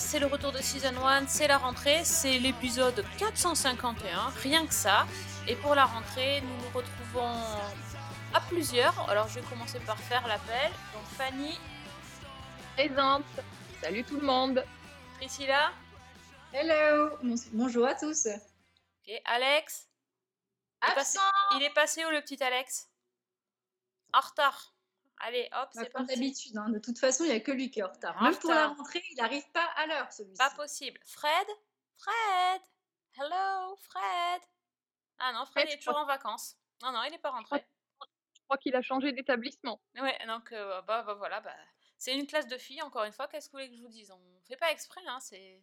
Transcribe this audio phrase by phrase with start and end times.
[0.00, 5.06] c'est le retour de Season 1, c'est la rentrée, c'est l'épisode 451, rien que ça.
[5.46, 7.32] Et pour la rentrée, nous nous retrouvons
[8.34, 9.08] à plusieurs.
[9.10, 10.70] Alors je vais commencer par faire l'appel.
[10.94, 11.58] Donc Fanny,
[12.76, 13.24] Présente.
[13.82, 14.64] Salut tout le monde.
[15.16, 15.70] Priscilla,
[16.52, 18.26] Hello, Bon- bonjour à tous.
[18.26, 19.86] ok, Alex.
[20.82, 21.18] Il est, passé,
[21.56, 22.88] il est passé où le petit Alex?
[24.14, 24.72] En retard.
[25.20, 26.14] Allez, hop, Bah, c'est Comme parti.
[26.20, 28.20] d'habitude, hein, de toute façon, il n'y a que lui qui est en retard.
[28.22, 30.36] Même pour la rentrée, il n'arrive pas à l'heure celui-ci.
[30.38, 30.98] Pas possible.
[31.04, 31.46] Fred?
[31.98, 32.62] Fred
[33.18, 34.40] Hello, Fred
[35.18, 36.56] Ah non, Fred Fred, est toujours crois- en vacances.
[36.82, 37.64] Non, non, il n'est pas rentré.
[38.34, 39.80] Je crois qu'il a changé d'établissement.
[40.00, 41.54] Ouais, donc euh, bah, bah, voilà, bah,
[41.98, 43.88] c'est une classe de filles, encore une fois, qu'est-ce que vous voulez que je vous
[43.88, 44.10] dise?
[44.10, 45.62] On fait pas exprès, hein, c'est,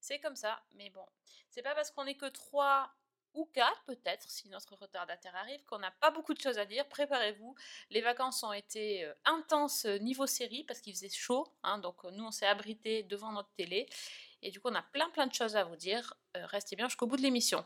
[0.00, 0.62] c'est comme ça.
[0.72, 1.06] Mais bon,
[1.50, 2.90] c'est pas parce qu'on est que trois
[3.36, 6.88] ou quatre, peut-être, si notre retardataire arrive, qu'on n'a pas beaucoup de choses à dire.
[6.88, 7.54] Préparez-vous,
[7.90, 12.04] les vacances ont été euh, intenses euh, niveau série, parce qu'il faisait chaud, hein, donc
[12.04, 13.86] euh, nous on s'est abrités devant notre télé,
[14.42, 16.14] et du coup on a plein plein de choses à vous dire.
[16.34, 17.64] Restez bien jusqu'au bout de l'émission.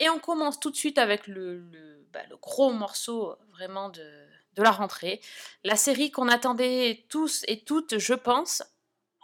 [0.00, 4.62] Et on commence tout de suite avec le, le, bah, gros morceau vraiment de, de
[4.62, 5.20] la rentrée.
[5.62, 8.62] La série qu'on attendait tous et toutes, je pense.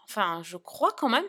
[0.04, 1.24] Enfin, je crois quand même.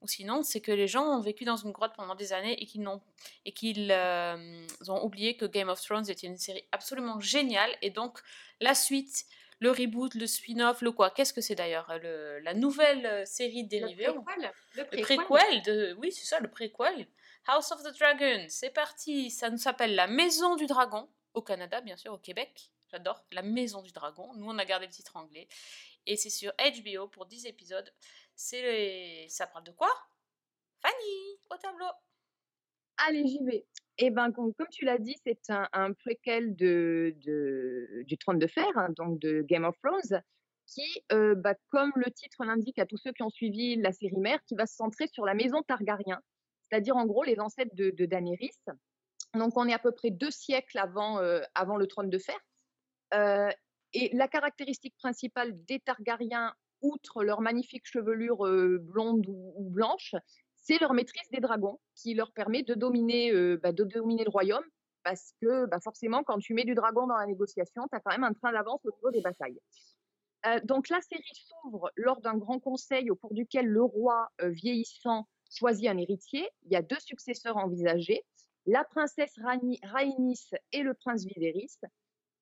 [0.00, 2.66] Ou sinon, c'est que les gens ont vécu dans une grotte pendant des années et
[2.66, 3.00] qu'ils n'ont
[3.44, 7.74] et qu'ils euh, ont oublié que Game of Thrones était une série absolument géniale.
[7.82, 8.20] Et donc,
[8.60, 9.26] la suite,
[9.58, 13.62] le reboot, le spin-off, le quoi Qu'est-ce que c'est d'ailleurs le- La nouvelle euh, série
[13.62, 14.52] Le dérivée ou- préquel.
[14.74, 15.16] Le le préquel.
[15.24, 15.96] préquel de...
[15.98, 17.08] Oui, c'est ça, le préquel.
[17.48, 19.30] House of the Dragon, c'est parti.
[19.30, 22.70] Ça nous s'appelle La Maison du Dragon, au Canada, bien sûr, au Québec.
[22.92, 24.32] J'adore, La Maison du Dragon.
[24.36, 25.48] Nous, on a gardé le titre anglais.
[26.08, 27.88] Et c'est sur HBO pour 10 épisodes.
[28.34, 29.26] C'est.
[29.28, 29.90] Ça parle de quoi?
[30.82, 31.86] Fanny, au tableau.
[33.06, 33.66] Allez, j'y vais.
[33.98, 37.14] Eh ben, com- comme tu l'as dit, c'est un, un préquel de-
[38.04, 40.22] du Trône de Fer, hein, donc de Game of Thrones,
[40.66, 40.82] qui,
[41.12, 44.38] euh, bah, comme le titre l'indique à tous ceux qui ont suivi la série mère,
[44.46, 46.20] qui va se centrer sur la maison Targaryen,
[46.70, 48.50] c'est-à-dire en gros les ancêtres de, de Daenerys.
[49.34, 52.38] Donc, on est à peu près deux siècles avant, euh, avant le Trône de Fer.
[53.14, 53.50] Euh,
[53.92, 58.38] et la caractéristique principale des Targaryens, outre leur magnifique chevelure
[58.80, 60.14] blonde ou, blanche,
[60.56, 64.64] c'est leur maîtrise des dragons qui leur permet de dominer, bah, de dominer le royaume.
[65.02, 68.12] Parce que bah, forcément, quand tu mets du dragon dans la négociation, tu as quand
[68.12, 69.58] même un train d'avance au niveau des batailles.
[70.64, 75.88] Donc la série s'ouvre lors d'un grand conseil au cours duquel le roi vieillissant choisit
[75.88, 76.48] un héritier.
[76.64, 78.22] Il y a deux successeurs envisagés,
[78.66, 81.78] la princesse Rhaenys et le prince Viserys.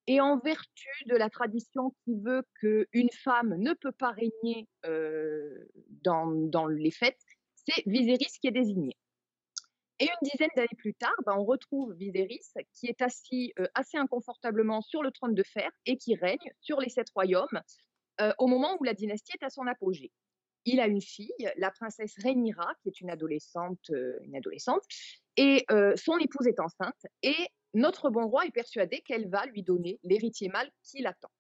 [0.07, 5.69] Et en vertu de la tradition qui veut qu'une femme ne peut pas régner euh,
[6.03, 7.21] dans, les fêtes,
[7.55, 8.97] c'est Viserys qui est désigné.
[9.99, 13.97] Et une dizaine d'années plus tard, ben, on retrouve Viserys qui est assis euh, assez
[13.97, 17.61] inconfortablement sur le trône de fer et qui règne sur les sept royaumes
[18.21, 20.13] euh, au moment où la dynastie est à son apogée.
[20.67, 23.89] Il a une fille, la princesse Rhaenyra, qui est une adolescente,
[24.23, 24.83] une adolescente
[25.37, 27.07] et son épouse est enceinte.
[27.23, 27.37] Et
[27.77, 31.31] notre bon roi est persuadé qu'elle va lui donner l'héritier mâle qui l'attend.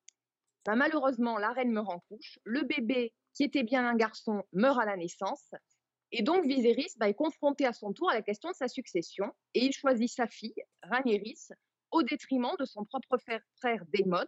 [0.66, 2.38] Ben, malheureusement, la reine meurt en couche.
[2.44, 5.54] Le bébé, qui était bien un garçon, meurt à la naissance.
[6.12, 9.32] Et donc Viserys bah, est confronté à son tour à la question de sa succession
[9.54, 11.24] et il choisit sa fille, Rhaenyra,
[11.90, 14.26] au détriment de son propre frère, frère Daemon,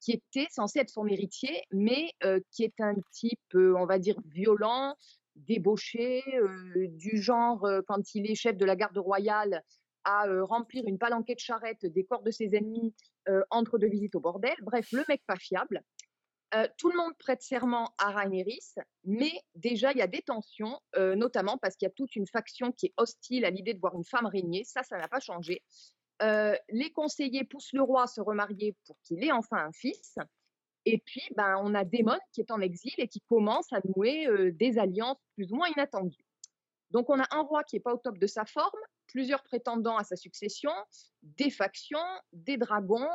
[0.00, 3.98] qui était censé être son héritier, mais euh, qui est un type, euh, on va
[3.98, 4.94] dire, violent,
[5.34, 9.62] débauché, euh, du genre, quand il est chef de la garde royale,
[10.08, 12.94] à remplir une palanquée de charrettes des corps de ses ennemis
[13.50, 14.54] entre deux visites au bordel.
[14.62, 15.82] Bref, le mec pas fiable.
[16.78, 21.58] Tout le monde prête serment à Rhaenyra, mais déjà il y a des tensions, notamment
[21.58, 24.04] parce qu'il y a toute une faction qui est hostile à l'idée de voir une
[24.04, 24.62] femme régner.
[24.64, 25.62] Ça, ça n'a pas changé.
[26.20, 30.16] Les conseillers poussent le roi à se remarier pour qu'il ait enfin un fils.
[30.86, 34.52] Et puis, ben, on a Daemon qui est en exil et qui commence à nouer
[34.52, 36.24] des alliances plus ou moins inattendues.
[36.92, 38.78] Donc, on a un roi qui n'est pas au top de sa forme,
[39.16, 40.70] plusieurs prétendants à sa succession,
[41.22, 43.08] des factions, des dragons.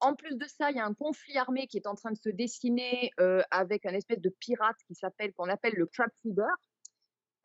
[0.00, 2.18] En plus de ça, il y a un conflit armé qui est en train de
[2.18, 6.44] se dessiner euh, avec un espèce de pirate qui s'appelle, qu'on appelle le Crab Feeder.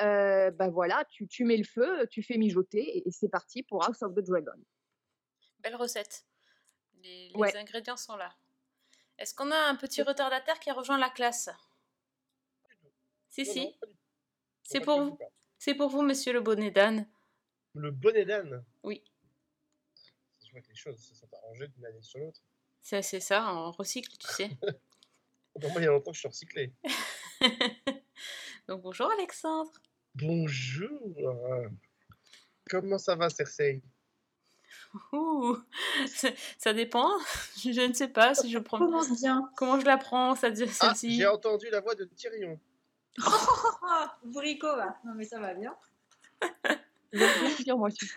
[0.01, 3.63] Euh, ben voilà, tu, tu mets le feu, tu fais mijoter et, et c'est parti
[3.63, 4.59] pour House of the Dragon.
[5.59, 6.25] Belle recette.
[7.01, 7.55] Les, les Ouais.
[7.55, 8.35] ingrédients sont là.
[9.19, 11.49] Est-ce qu'on a un petit retardataire qui a rejoint la classe?
[13.29, 13.75] Si, Non, si.
[14.63, 15.17] C'est pour vous.
[15.57, 17.07] C'est pour vous, monsieur le bonnet d'âne.
[17.73, 18.63] Le bonnet d'âne.
[18.83, 19.03] Oui.
[20.45, 22.41] Je vois que les choses se sont arrangées d'une année sur l'autre.
[22.81, 24.49] C'est c'est ça, on recycle, tu sais.
[25.59, 26.73] Pour moi, il y a longtemps que je suis recyclé.
[28.67, 29.71] Donc bonjour Alexandre.
[30.15, 30.89] Bonjour.
[32.69, 33.81] Comment ça va, Cersei?
[35.13, 35.57] Ouh,
[36.07, 37.09] c'est- ça dépend.
[37.57, 38.77] Je ne sais pas si je prends.
[38.79, 39.49] Commence bien.
[39.55, 42.59] Comment je la prends, ça dit- Ah, celle-ci j'ai entendu la voix de Tyrion.
[43.23, 44.97] Ah, Bourrico, va.
[45.05, 45.75] Non, mais ça va bien.
[47.13, 48.09] Dire, moi aussi.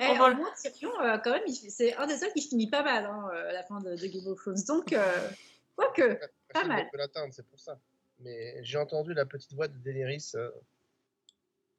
[0.00, 2.68] Eh, On va- au moins, Tyrion, euh, quand même, c'est un des seuls qui finit
[2.68, 4.60] pas mal hein, euh, à la fin de, de Game of Thrones.
[4.66, 5.28] Donc, euh,
[5.76, 6.18] quoique.
[6.52, 6.84] Pas mal.
[6.84, 7.78] ne peut l'atteindre, c'est pour ça.
[8.20, 10.32] Mais j'ai entendu la petite voix de Daenerys.
[10.34, 10.50] euh,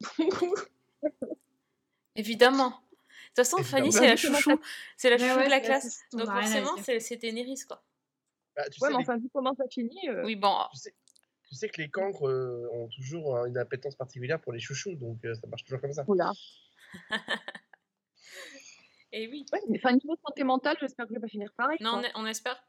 [2.16, 2.70] Évidemment.
[2.70, 2.74] De
[3.26, 4.58] toute façon, Fanny, c'est la chouchou.
[4.96, 6.00] C'est la chouchou ouais, de la classe.
[6.14, 7.82] on Donc à forcément, c'est c'est Daenerys, quoi.
[8.56, 10.08] bah, tu, Ouais, sais, mais les, enfin, vu comment ça finit.
[10.08, 10.56] euh, Oui, bon.
[10.72, 10.94] tu, sais,
[11.50, 14.94] tu sais que les cancres euh, ont toujours euh, une appétence particulière pour les chouchous,
[14.94, 16.04] donc euh, ça marche toujours comme ça.
[16.06, 16.32] Oula.
[19.12, 19.44] Et oui.
[19.52, 21.76] Ouais, enfin, niveau santé mentale, j'espère que je vais pas finir pareil.
[21.80, 22.62] Non, on, espère.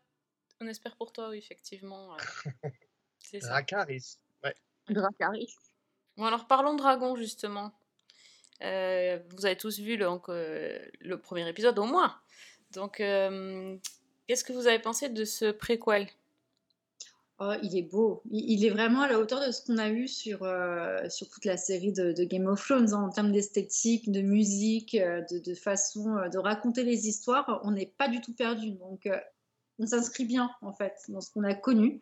[0.60, 2.16] On espère pour toi, oui, effectivement.
[2.16, 2.18] euh,
[3.20, 3.64] c'est ça.
[4.44, 4.56] Ouais.
[4.90, 5.56] Dracarys.
[6.18, 7.72] Bon, alors parlons dragon, justement.
[8.64, 12.20] Euh, vous avez tous vu le, donc, euh, le premier épisode, au moins.
[12.72, 13.78] Donc, euh,
[14.28, 16.08] qu'est-ce que vous avez pensé de ce préquel?
[17.44, 18.22] Oh, il est beau.
[18.30, 21.44] Il, est vraiment à la hauteur de ce qu'on a eu sur, euh, sur toute
[21.46, 26.18] la série de, Game of Thrones hein, en termes d'esthétique, de musique, euh, de, façon
[26.18, 27.60] euh, de raconter les histoires.
[27.64, 28.74] On n'est pas du tout perdu.
[28.74, 29.10] Donc,
[29.80, 32.02] on s'inscrit bien en fait dans ce qu'on a connu.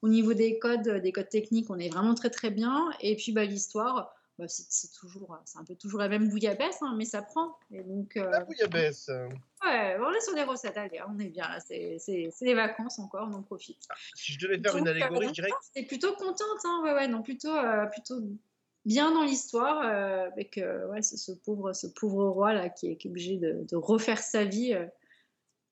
[0.00, 2.90] Au niveau des codes, des codes techniques, on est vraiment très très bien.
[3.00, 6.94] Et puis, bah, l'histoire, bah, c'est toujours, c'est un peu toujours la même bouillabaisse, hein,
[6.96, 7.58] mais ça prend.
[7.70, 9.08] Et donc, euh, La bouillabaisse.
[9.10, 9.28] euh,
[9.64, 10.76] ouais, on est sur des recettes.
[10.76, 11.60] Allez, on est bien là.
[11.60, 11.98] C'est
[12.40, 13.78] les vacances encore, on en profite.
[14.14, 16.94] Si je devais faire une Donc, euh, allégorie, je dirais C'est plutôt contente, hein, ouais,
[16.94, 18.20] ouais, non, plutôt, euh, plutôt
[18.84, 22.88] bien dans l'histoire, euh, avec euh, ouais, ce, ce pauvre, ce pauvre roi là qui
[22.88, 24.74] est, qui est obligé de, de refaire sa vie.
[24.74, 24.86] euh.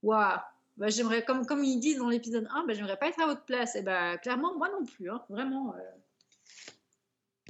[0.02, 0.38] Waouh!
[0.76, 3.44] Bah, j'aimerais, comme, comme ils disent dans l'épisode 1, bah, j'aimerais pas être à votre
[3.44, 3.74] place.
[3.76, 5.74] Et bah, clairement, moi non plus, hein, vraiment.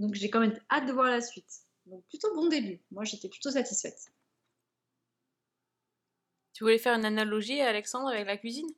[0.00, 1.60] Donc j'ai quand même hâte de voir la suite.
[1.86, 2.80] Donc plutôt bon début.
[2.90, 4.12] Moi j'étais plutôt satisfaite.
[6.54, 8.68] Tu voulais faire une analogie, Alexandre, avec la cuisine?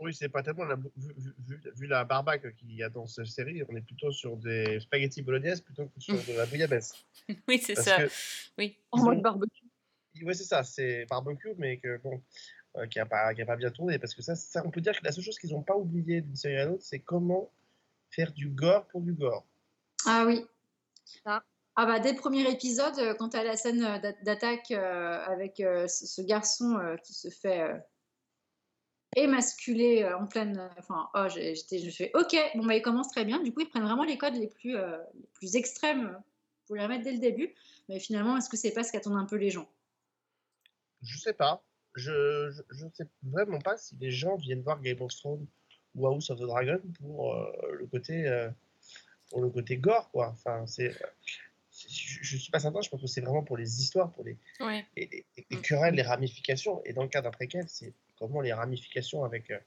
[0.00, 3.06] Oui, c'est pas tellement la, vu, vu- vu- vu la barbaque qu'il y a dans
[3.06, 6.94] cette série, on est plutôt sur des spaghettis bolognaise plutôt que sur de la bouillabaisse.
[7.48, 7.96] Oui, c'est ça.
[8.02, 8.10] que,
[8.58, 8.76] Oui.
[8.90, 9.64] En mode barbecue.
[10.22, 12.20] ouais, c'est ça, c'est barbecue, mais que bon,
[12.76, 13.98] euh, qui a pas, qui a pas bien tourné.
[13.98, 16.20] Parce que ça, ça, on peut dire que la seule chose qu'ils n'ont pas oublié
[16.20, 17.50] d'une série à l'autre, c'est comment
[18.10, 19.46] faire du gore pour du gore.
[20.04, 20.44] Ah oui.
[21.78, 25.22] Ah bah dès le premier épisode, euh, quand as la scène euh, d'a- d'attaque euh,
[25.26, 27.70] avec ce, garçon qui se fait
[29.14, 30.70] émasculer euh, en pleine...
[30.78, 33.42] Enfin, oh, j'étais, je fais ok, bon bah ils commencent très bien.
[33.42, 34.76] Du coup, ils prennent vraiment les codes les plus,
[35.54, 36.18] extrêmes
[36.66, 37.54] pour les remettre dès le début.
[37.88, 39.68] Mais finalement, est-ce que c'est pas ce qu'attendent un peu les gens?
[41.02, 41.62] Je sais pas.
[41.94, 45.12] Je, je sais vraiment pas si les gens viennent voir Game of
[45.94, 47.34] ou House of the Dragon pour
[47.70, 48.50] le côté
[49.30, 50.28] pour le côté gore quoi.
[50.30, 50.92] Enfin c'est
[51.88, 52.80] je, je suis pas certain.
[52.80, 54.36] Je pense que c'est vraiment pour les histoires, pour les,
[54.96, 56.82] les, les- les querelles, les ramifications.
[56.84, 59.58] Et dans le cas d'un préquel, c'est comment les ramifications avec euh,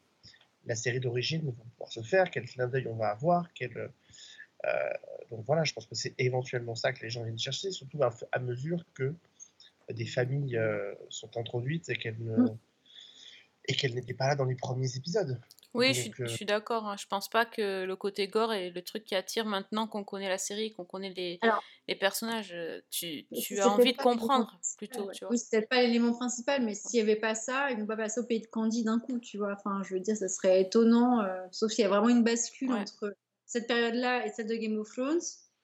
[0.65, 3.91] la série d'origine vont pouvoir se faire, quel clin d'œil on va avoir, quel
[4.65, 4.89] euh,
[5.29, 8.09] donc voilà, je pense que c'est éventuellement ça que les gens viennent chercher, surtout à,
[8.31, 9.13] à mesure que
[9.93, 12.57] des familles euh, sont introduites et qu'elles ne Mm.
[13.67, 15.39] et qu'elles n'étaient pas là dans les premiers épisodes.
[15.75, 16.87] Oui, je suis, euh, je suis d'accord.
[16.87, 16.95] hein.
[16.99, 20.27] Je pense pas que le côté gore est le truc qui attire maintenant qu'on connaît
[20.29, 22.51] la série, qu'on connaît les, Alors- les personnages.
[22.53, 23.27] euh, Tu,
[23.59, 25.13] as envie de comprendre plutôt, ouais.
[25.13, 25.31] tu vois.
[25.31, 27.97] Oui, c'est peut-être pas l'élément principal, mais s'il n'y avait pas ça, ils vont pas
[27.97, 29.53] passer au pays de Candy d'un coup, tu vois.
[29.53, 32.71] Enfin, je veux dire, ça serait étonnant, euh, sauf s'il y a vraiment une bascule
[32.71, 32.79] Ouais.
[32.79, 35.19] entre cette période-là et celle de Game of Thrones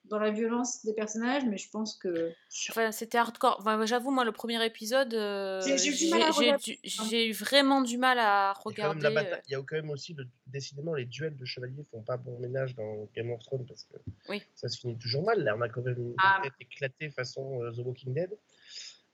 [0.09, 2.31] dans la violence des personnages, mais je pense que
[2.69, 3.57] Enfin, c'était hardcore.
[3.59, 8.19] Enfin, j'avoue, moi, le premier épisode, euh, J'ai- du mal à regarder, vraiment du mal
[8.19, 9.09] à Il y, regarder.
[9.09, 12.17] bataille- il y a quand même aussi, le- décidément, les duels de chevaliers font pas
[12.17, 13.95] bon ménage dans Game of Thrones parce que
[14.29, 14.41] Oui.
[14.55, 15.43] ça se finit toujours mal.
[15.43, 16.39] Là, on a quand même une Ah.
[16.43, 18.29] tête éclatée façon euh, The Walking Dead.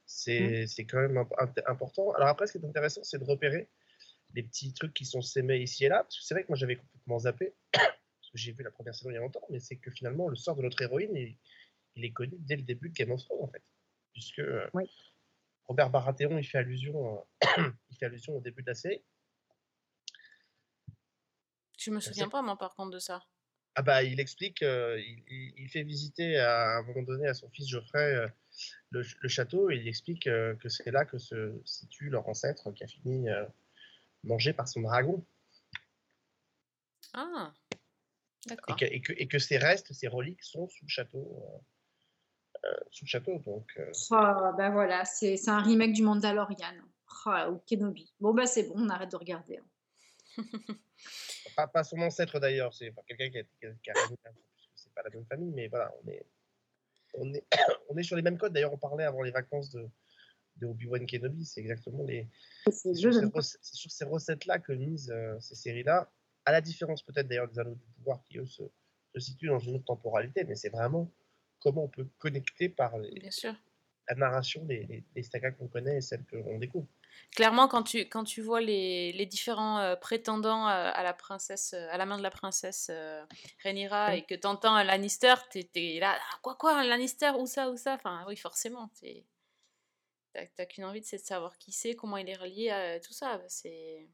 [0.06, 2.12] C'est c'est quand même imp- important.
[2.12, 3.70] Alors après, ce qui est intéressant, c'est de repérer
[4.34, 6.04] les petits trucs qui sont sémés ici et là.
[6.04, 7.54] Parce que c'est vrai que moi, j'avais complètement zappé.
[8.32, 10.36] Que j'ai vu la première saison il y a longtemps, mais c'est que finalement, le
[10.38, 11.38] sort de notre héroïne, il,
[11.96, 13.64] il est connu dès le début de Game of Thrones, en fait.
[14.14, 14.90] Puisque euh, Oui.
[15.66, 17.26] Robert Baratheon, il fait allusion,
[17.58, 19.04] euh, il fait allusion au début de la série.
[21.78, 23.22] Je me souviens pas, moi, par contre, de ça?
[23.76, 27.34] Ah bah, il explique, euh, il, il- il fait visiter à un moment donné à
[27.34, 28.28] son fils Geoffrey euh,
[28.90, 32.28] le, ch- le château et il explique euh, que c'est là que se situe leur
[32.28, 33.46] ancêtre qui a fini euh,
[34.26, 35.26] mangé par son dragon
[37.14, 37.54] Ah,
[38.50, 41.44] et que, et, que, et que ses restes, ses reliques sont sous le château.
[41.44, 46.74] euh, euh, sous le château, donc euh, Ah, bah voilà, c'est un remake du Mandalorian.
[47.26, 48.14] Ah, ou Kenobi.
[48.20, 49.58] Bon, bah c'est bon, on arrête de regarder.
[49.58, 49.66] hein.
[51.56, 53.44] pas, pas son ancêtre d'ailleurs, c'est enfin, quelqu'un qui a,
[53.84, 53.94] qui a,
[54.76, 56.26] c'est pas la même famille, mais voilà, on est.
[57.16, 57.46] on est,
[57.90, 58.54] on est sur les mêmes codes.
[58.54, 59.88] D'ailleurs, on parlait avant les vacances de,
[60.58, 61.46] de Obi-Wan Kenobi.
[61.46, 62.28] C'est exactement les.
[62.70, 66.12] Ces c'est sur ces recettes-là que misent euh, ces séries-là.
[66.52, 68.62] À la différence peut-être d'ailleurs des Anneaux du pouvoir qui, eux, se,
[69.16, 70.44] se situent dans une autre temporalité.
[70.44, 71.10] Mais c'est vraiment
[71.60, 73.56] comment on peut connecter par les- Bien sûr.
[74.10, 76.88] la narration les sagas qu'on connaît et celles qu'on découvre.
[77.34, 81.74] Clairement, quand tu, quand tu vois les, les différents euh, prétendants euh, à la princesse,
[81.74, 82.92] euh, à la main de la princesse
[83.64, 87.46] Rhaenyra et que t'entends un Lannister, t'es t'es là, Ah, quoi quoi, un Lannister, où
[87.46, 87.94] ça, où ça?
[87.94, 88.90] Enfin, oui, forcément,
[90.34, 93.42] t'as qu'une envie, c'est de savoir qui c'est, comment il est relié à tout ça.
[93.48, 94.10] C'est.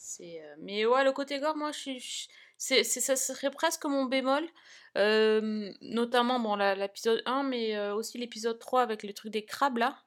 [0.00, 2.00] C'est euh, Mais ouais, le côté gore, moi, je suis.
[2.00, 4.48] je- c'est ça serait presque mon bémol.
[4.96, 9.78] Euh, notamment, bon, l'épisode 1, mais euh, aussi l'épisode 3 avec le truc des crabes
[9.78, 10.02] là.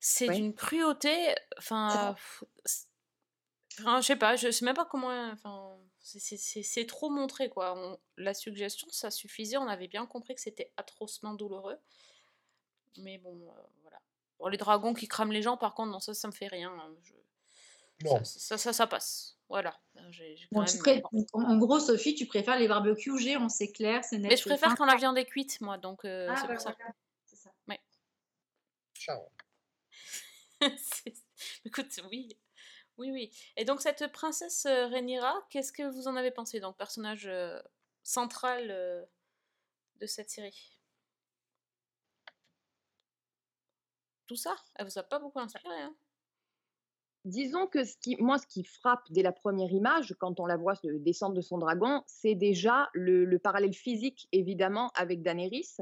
[0.00, 1.34] C'est d'une cruauté.
[1.58, 2.14] Enfin.
[4.00, 5.08] je sais pas, je sais même pas comment.
[5.32, 5.76] Enfin.
[6.00, 7.74] c'est- trop montré quoi.
[7.76, 9.56] On- la suggestion, ça suffisait.
[9.56, 11.78] On avait bien compris que c'était atrocement douloureux.
[12.98, 14.00] Mais bon, euh, voilà.
[14.38, 16.70] Bon, les dragons qui crament les gens, par contre, non, ça, ça me fait rien.
[16.70, 17.14] hein, je-
[18.02, 19.38] Non, Ça, ça, ça, ça passe.
[19.48, 19.78] Voilà.
[19.94, 20.02] Quand
[20.52, 24.18] Bon, tu même- pré- en, gros, Sophie, tu préfères les barbecues géants, c'est clair, c'est
[24.18, 24.30] net.
[24.30, 24.76] Mais je préfère fin.
[24.76, 26.74] quand la viande est cuite, moi, donc euh, Ah, c'est bah pour ça.
[27.24, 27.50] c'est ça.
[28.94, 29.20] ciao.
[30.78, 31.14] C'est-
[31.64, 32.36] Écoute, oui.
[32.96, 33.30] Oui, oui.
[33.56, 37.60] Et donc, cette princesse euh, Rhaenyra, qu'est-ce que vous en avez pensé Donc, personnage euh,
[38.02, 39.04] central euh,
[40.00, 40.78] de cette série?
[44.26, 44.56] Tout ça?
[44.76, 45.94] Elle vous a pas beaucoup inspiré, hein?
[47.24, 50.58] Disons que ce qui, moi, ce qui frappe dès la première image, quand on la
[50.58, 55.76] voit descendre de son dragon, c'est déjà le, le parallèle physique, évidemment, avec Daenerys.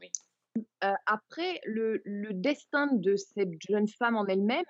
[0.00, 0.10] Oui.
[0.84, 4.64] Euh, après, le, le destin de cette jeune femme en elle-même,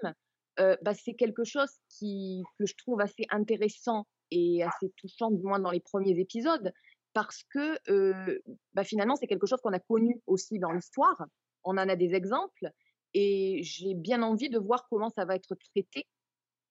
[0.59, 5.45] euh, bah, c'est quelque chose qui, que je trouve assez intéressant et assez touchant, du
[5.45, 6.73] moins dans les premiers épisodes,
[7.13, 8.41] parce que euh,
[8.75, 11.25] bah, finalement, c'est quelque chose qu'on a connu aussi dans l'histoire.
[11.63, 12.69] On en a des exemples.
[13.15, 16.07] Et j'ai bien envie de voir comment ça va être traité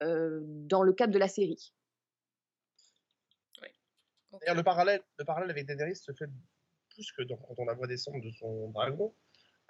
[0.02, 1.74] dans le cadre de la série.
[3.62, 3.72] Ok.
[4.42, 6.30] D'ailleurs, le parallèle, le parallèle avec Daenerys se fait
[6.90, 9.14] plus que dans- quand on la voit descendre de son dragon,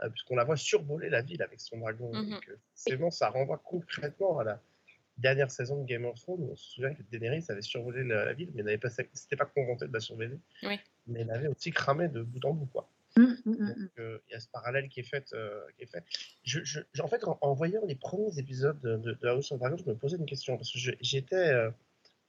[0.04, 2.12] euh, puisqu'on la voit survoler la ville avec son dragon.
[2.38, 4.62] Et que, forcément, ça renvoie concrètement à la
[5.18, 6.42] dernière saison de Game of Thrones.
[6.44, 9.38] où On se souvient que Daenerys avait survolé la, la ville, mais n'avait pas, s'était
[9.38, 10.38] pas contenté de la survoler.
[10.64, 10.78] Oui.
[11.08, 12.66] Mais elle avait aussi cramé de bout en bout.
[12.68, 12.90] Quoi.
[13.18, 13.90] Hum, Donc, hum.
[14.00, 15.32] euh, il y a ce parallèle qui est fait.
[15.34, 16.04] euh, qui est fait.
[16.44, 19.52] Je, je- je- en fait, en, en voyant les premiers épisodes de, de, de House
[19.52, 20.58] of Dragon, je me posais une question.
[20.58, 21.36] Parce que j'étais.
[21.36, 21.72] euh,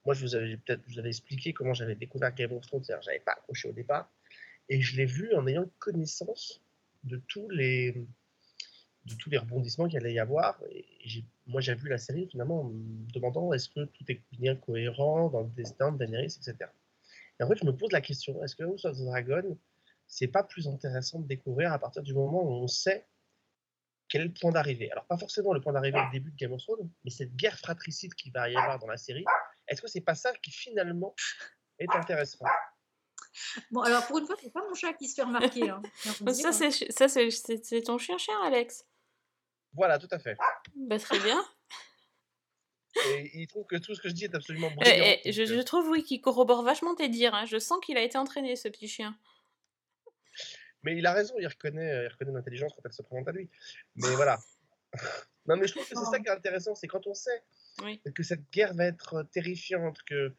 [0.04, 2.84] moi, je vous avais peut-être je vous avais expliqué comment j'avais découvert Game of Thrones.
[2.84, 4.08] C'est-à-dire, j'avais pas accroché au départ.
[4.68, 6.60] Et je l'ai vu en ayant connaissance
[7.04, 7.92] de tous les,
[9.06, 10.60] de tous les rebondissements qu'il allait y avoir.
[10.70, 10.84] Et
[11.46, 15.28] moi, j'ai vu la série finalement en me demandant est-ce que tout est bien cohérent
[15.30, 16.56] dans le destin de Daenerys, etc.
[17.38, 19.56] Et en fait, je me pose la question est-ce que House of the Dragon,
[20.08, 23.06] c'est pas plus intéressant de découvrir à partir du moment où on sait
[24.08, 26.52] quel est le point d'arrivée Alors, pas forcément le point d'arrivée au début de Game
[26.52, 29.24] of Thrones, mais cette guerre fratricide qui va y avoir dans la série,
[29.66, 31.14] est-ce que c'est pas ça qui finalement
[31.80, 32.44] est intéressant?
[33.72, 35.68] Bon, alors pour une fois, c'est pas mon chat qui se fait remarquer.
[35.70, 35.82] hein,
[36.32, 38.86] Ça, c'est ça, c'est- c'est c'est ton chien-chien, Alex.
[39.74, 40.36] Voilà, tout à fait.
[40.76, 41.44] Bah, très bien.
[43.08, 45.16] Et il trouve que tout ce que je dis est absolument Et- brillant.
[45.24, 47.34] et je, euh, je trouve, oui, qu'il corrobore vachement tes dires.
[47.34, 47.44] hein.
[47.44, 49.18] Je sens qu'il a été entraîné, ce petit chien.
[50.86, 53.32] Mais il a raison, il reconnaît, euh, il reconnaît l'intelligence quand elle se présente à
[53.32, 53.50] lui.
[53.96, 54.38] Mais voilà.
[55.46, 57.42] non, mais je trouve que c'est ça qui est intéressant, c'est quand on sait
[57.82, 58.00] Oui.
[58.14, 60.32] que cette guerre va être terrifiante, que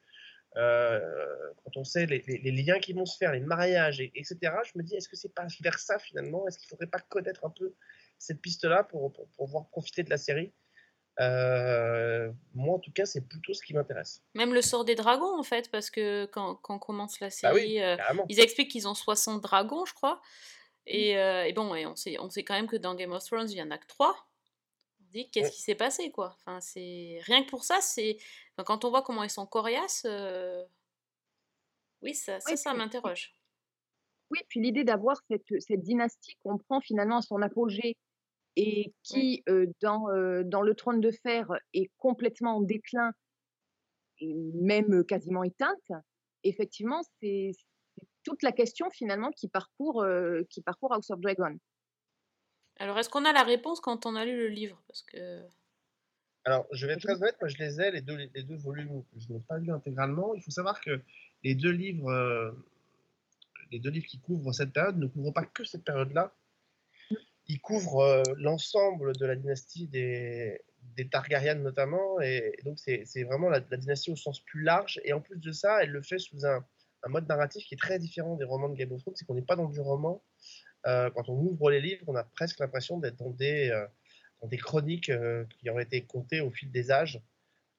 [0.55, 4.11] euh, quand on sait les, les- les liens qui vont se faire, les mariages, et,
[4.15, 6.47] etc., je me dis, est-ce que c'est pas vers ça finalement?
[6.47, 7.75] Est-ce qu'il faudrait pas connaître un peu
[8.17, 10.53] cette piste-là pour, pour, pour pouvoir profiter de la série?
[11.19, 14.21] Euh, Moi, en tout cas, c'est plutôt ce qui m'intéresse.
[14.35, 17.31] Même le sort des dragons, en fait, parce que quand, quand on commence la Bah
[17.31, 17.97] série, oui, euh,
[18.29, 20.21] ils expliquent qu'ils ont 60 dragons, je crois.
[20.85, 23.23] Et, euh, et bon, et on, sait, on sait quand même que dans Game of
[23.25, 24.15] Thrones, il y en a que 3.
[25.01, 25.51] On se dit, qu'est-ce Ouais.
[25.53, 26.35] qui s'est passé, quoi?
[26.39, 28.17] Enfin, c'est Rien que pour ça, c'est...
[28.55, 30.63] enfin, quand on voit comment ils sont coriaces, euh,
[32.01, 33.33] oui, ça, ça, Oui, ça puis- m'interroge.
[34.29, 37.95] Oui, puis l'idée d'avoir cette, cette dynastie qu'on prend finalement à son apogée
[38.57, 43.11] et qui, euh, dans, euh, dans le trône de fer, est complètement en déclin
[44.19, 45.91] et même quasiment éteinte,
[46.43, 47.51] effectivement, c'est
[48.23, 51.55] toute la question finalement qui parcourt, euh, qui parcourt House of Dragon.
[52.79, 54.81] Alors, est-ce qu'on a la réponse quand on a lu le livre?
[54.87, 55.43] Parce que...
[56.43, 59.03] Alors, je vais être très honnête, moi je les ai, les deux, les deux volumes,
[59.17, 60.33] je n'ai pas lu intégralement.
[60.33, 60.99] Il faut savoir que
[61.43, 62.55] les deux livres,
[63.71, 66.33] les deux livres qui couvrent cette période ne couvrent pas que cette période-là.
[67.47, 70.59] Ils couvrent euh, l'ensemble de la dynastie des,
[70.95, 74.99] des Targaryens notamment, et, donc c'est vraiment la, dynastie au sens plus large.
[75.05, 76.65] Et en plus de ça, elle le fait sous un,
[77.03, 79.35] un mode narratif qui est très différent des romans de Game of Thrones, c'est qu'on
[79.35, 80.21] n'est pas dans du roman.
[80.85, 83.87] Euh, quand on ouvre les livres, on a presque l'impression d'être dans euh,
[84.41, 87.21] dans des chroniques euh, qui ont été contées au fil des âges.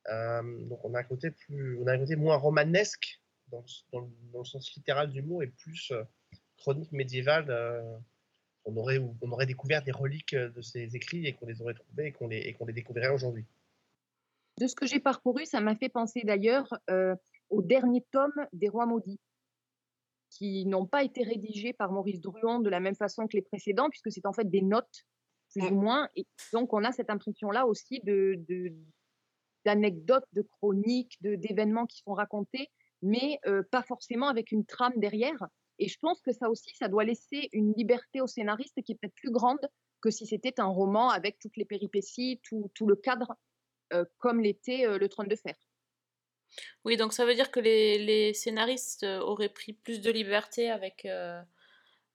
[0.06, 4.44] Donc on a un côté plus, on a un côté moins romanesque dans, dans le-
[4.44, 5.92] sens littéral du mot et plus
[6.56, 7.50] chronique médiévale.
[8.68, 11.60] On aurait, où on aurait découvert des reliques euh, de ces écrits et qu'on les
[11.62, 13.44] aurait trouvés et qu'on les, découvrirait aujourd'hui.
[14.58, 17.14] De ce que j'ai parcouru, ça m'a fait penser d'ailleurs euh,
[17.48, 19.20] au dernier tome des Rois maudits,
[20.30, 23.88] qui n'ont pas été rédigés par Maurice Druon de la même façon que les précédents,
[23.88, 25.06] puisque c'est en fait des notes,
[25.50, 26.08] plus ou moins.
[26.16, 28.74] Et donc, on a cette impression-là aussi de, de-
[29.64, 32.68] d'anecdotes, de chroniques, de, d'événements qui sont racontés,
[33.00, 35.46] mais euh, pas forcément avec une trame derrière.
[35.78, 38.94] Et je pense que ça aussi, ça doit laisser une liberté au scénariste qui est
[38.96, 39.60] peut-être plus grande
[40.00, 43.36] que si c'était un roman avec toutes les péripéties, tout, tout le cadre,
[43.92, 45.54] euh, comme l'était euh, Le Trône de Fer.
[46.84, 50.70] Oui, donc ça veut dire que les, les scénaristes euh, auraient pris plus de liberté
[50.70, 51.42] avec, euh,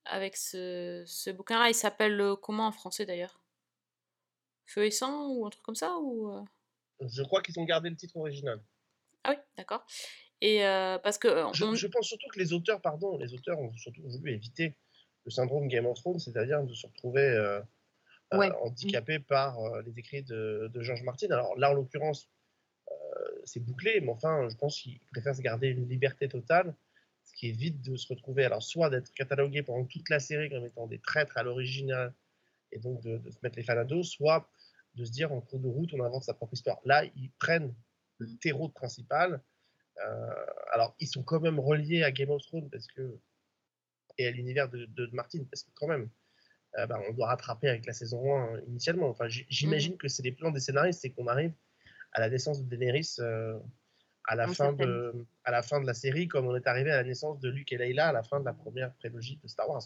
[0.06, 1.70] avec ce, ce bouquin-là.
[1.70, 3.40] Il s'appelle euh, comment en français d'ailleurs?
[4.66, 6.46] Feu et sang ou un truc comme ça ou
[7.02, 8.64] Je crois qu'ils ont gardé le titre original.
[9.24, 9.86] Ah oui, d'accord.
[10.44, 13.34] Et euh, parce que euh, Je, on- je pense surtout que les auteurs, pardon, les
[13.34, 14.76] auteurs ont surtout voulu éviter
[15.26, 17.62] le syndrome Game of Thrones, c'est-à-dire de se retrouver euh,
[18.34, 18.52] euh, Ouais.
[18.62, 21.28] handicapé par les écrits de, de George Martin.
[21.32, 22.30] Alors là, en l'occurrence,
[23.46, 26.76] c'est bouclé, mais enfin, je pense qu'ils préfèrent se garder une liberté totale,
[27.24, 30.66] ce qui évite de se retrouver, alors soit d'être catalogué pendant toute la série comme
[30.66, 32.14] étant des traîtres à l'original,
[32.72, 34.50] et donc de, de se mettre les fans à dos, soit
[34.96, 36.80] de se dire en cours de route, on invente sa propre histoire.
[36.86, 37.74] Là, ils prennent
[38.18, 39.42] le terreau principal.
[40.00, 43.20] Euh, alors, ils sont quand même reliés à Game of Thrones parce que
[44.18, 46.10] et à l'univers de, de, de Martin, parce que quand même,
[46.78, 49.10] euh, bah, on doit rattraper avec la saison 1 initialement.
[49.10, 51.54] Enfin, j'imagine que c'est les plans des scénaristes, c'est qu'on arrive
[52.14, 53.60] à la naissance de Daenerys euh,
[54.26, 56.98] à, la fin de, à la fin de la série, comme on est arrivé à
[56.98, 59.70] la naissance de Luke et Leila à la fin de la première prélogie de Star
[59.70, 59.84] Wars.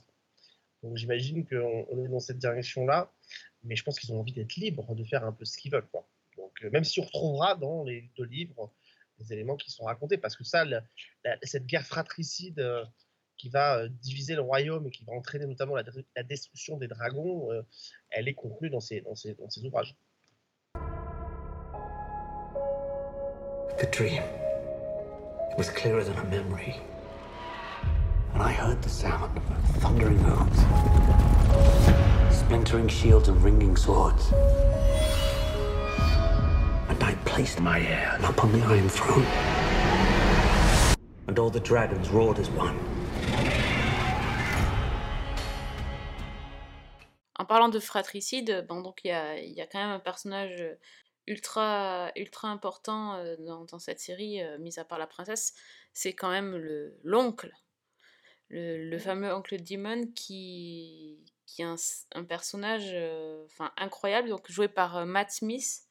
[0.84, 3.12] Donc j'imagine qu'on on est dans cette direction-là,
[3.63, 5.88] mais je pense qu'ils ont envie d'être libres de faire un peu ce qu'ils veulent.
[5.91, 6.08] Quoi.
[6.38, 8.72] Donc euh, même si on retrouvera dans les deux livres
[9.19, 10.82] des éléments qui sont racontés, parce que ça, le-
[11.23, 12.84] la- cette guerre fratricide euh,
[13.38, 15.84] qui va euh, diviser le royaume et qui va entraîner notamment la,
[16.15, 17.62] la destruction des dragons, euh,
[18.10, 19.95] elle est contenue dans ces, dans ces, dans ces ouvrages.
[23.77, 24.23] The dream.
[25.51, 26.75] It was clearer than a memory.
[28.34, 29.43] And I heard the sound of
[29.82, 30.60] thundering hooves,
[32.36, 34.32] splintering shields and ringing swords.
[37.38, 39.23] My heir upon the Iron Throne.
[41.28, 42.76] And all the dragons roared as one.
[47.39, 50.65] en parlant de fratricide, donc il y a, quand même un personnage
[51.28, 53.36] ultra, ultra important euh,
[53.69, 55.54] dans, cette série, euh, mis à part la princesse,
[55.93, 57.54] c'est quand même le l'oncle,
[58.50, 61.19] le, fameux oncle Demon qui,
[61.60, 63.45] est un, personnage euh,
[63.78, 65.87] incroyable, donc joué par Matt Smith,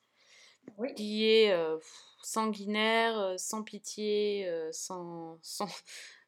[0.79, 0.95] Oui.
[0.95, 1.79] qui est euh,
[2.23, 5.69] sanguinaire, sans pitié, sans, sans,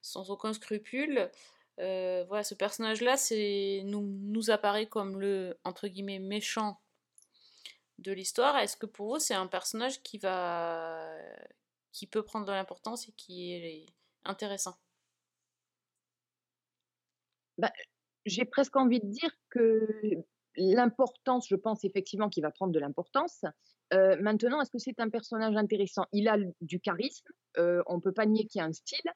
[0.03, 1.31] sans aucun scrupule.
[1.81, 6.81] Euh, voilà, ce personnage-là, c'est nous, nous apparaît comme le entre guillemets méchant
[7.99, 8.57] de l'histoire.
[8.59, 11.07] Est-ce que pour vous, c'est un personnage qui va
[11.93, 13.87] qui peut prendre de l'importance et qui est
[14.25, 14.77] intéressant?
[18.27, 19.89] J'ai presque envie de dire que
[20.57, 23.45] l'importance, je pense effectivement qu'il va prendre de l'importance.
[23.95, 26.05] Euh, maintenant, est-ce que c'est un personnage intéressant?
[26.13, 29.11] Il a du charisme, euh, on ne peut pas nier qu'il y a un style.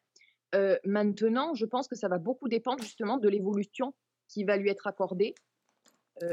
[0.55, 3.95] Euh, maintenant, je pense que ça va beaucoup dépendre justement de l'évolution
[4.29, 5.35] qui va lui être accordée.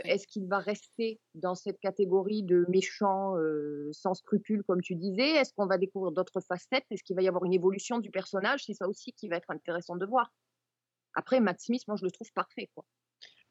[0.03, 3.33] Est-ce qu'il va rester dans cette catégorie de méchant
[3.91, 5.31] sans scrupules, comme tu disais?
[5.31, 6.85] Est-ce qu'on va découvrir d'autres facettes?
[6.91, 8.65] Est-ce qu'il va y avoir une évolution du personnage?
[8.65, 10.31] C'est ça aussi qui va être intéressant de voir.
[11.15, 12.69] Après, Matt Smith, moi, je le trouve parfait.
[12.75, 12.85] Quoi.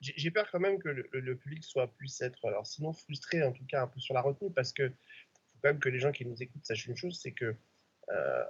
[0.00, 3.66] J'ai peur quand même que le, public soit puisse être, alors sinon frustré, en tout
[3.66, 6.24] cas un peu sur la retenue, parce que faut quand même que les gens qui
[6.24, 7.56] nous écoutent sachent une chose, c'est que
[8.10, 8.44] euh,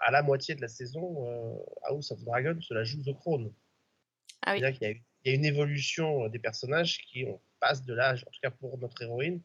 [0.00, 3.52] à la moitié de la saison, euh, House of Dragon se la joue The Crown.
[4.42, 4.72] Ah oui.
[4.72, 7.94] Qu'il y, a il y a une évolution euh, des personnages qui on passe de
[7.94, 9.40] l'âge, en tout cas pour notre héroïne,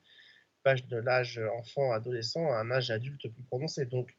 [0.64, 3.86] passe de l'âge enfant, adolescent à un âge adulte plus prononcé.
[3.86, 4.16] Donc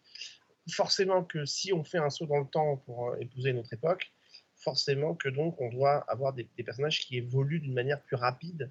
[0.70, 4.12] forcément que si on fait un saut dans le temps pour euh, épouser notre époque,
[4.58, 8.70] forcément que donc on doit avoir des, des personnages qui évoluent d'une manière plus rapide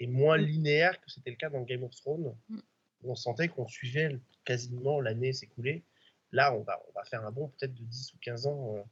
[0.00, 0.44] et moins Mm.
[0.44, 2.34] linéaire que c'était le cas dans Game of Thrones.
[2.48, 2.58] Mm.
[3.02, 5.84] où On sentait qu'on suivait quasiment l'année s'écouler.
[6.32, 8.82] Là, on va, on va faire un bond peut-être de 10 ou 15 ans euh,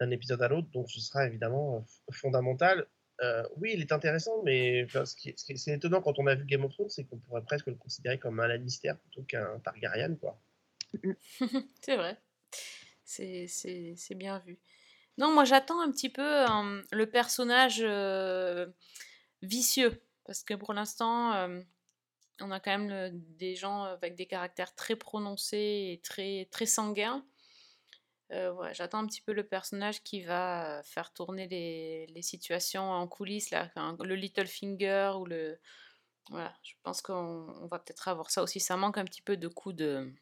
[0.00, 2.86] d'un épisode à l'autre, donc ce sera évidemment euh, fondamental.
[3.22, 6.34] Euh, oui, il est intéressant, mais enfin, ce qui est, ce étonnant quand on a
[6.34, 9.58] vu Game of Thrones, c'est qu'on pourrait presque le considérer comme un Lannister plutôt qu'un
[9.60, 10.38] Targaryen, quoi.
[11.80, 12.18] C'est vrai.
[13.04, 14.58] C'est bien vu.
[15.18, 16.44] Non, moi j'attends un petit peu
[16.92, 17.82] le personnage
[19.42, 20.02] vicieux.
[20.24, 21.48] Parce que pour l'instant,
[22.40, 27.24] on a quand même des gens avec des caractères très prononcés et très, très sanguins.
[28.72, 33.66] J'attends un petit peu le personnage qui va faire tourner les, situations en coulisses, là,
[33.66, 35.58] enfin, le Little Finger ou le...
[36.30, 37.14] Voilà, je pense qu'on
[37.62, 38.58] on va peut-être avoir ça aussi.
[38.58, 40.12] Ça manque un petit peu de coups de...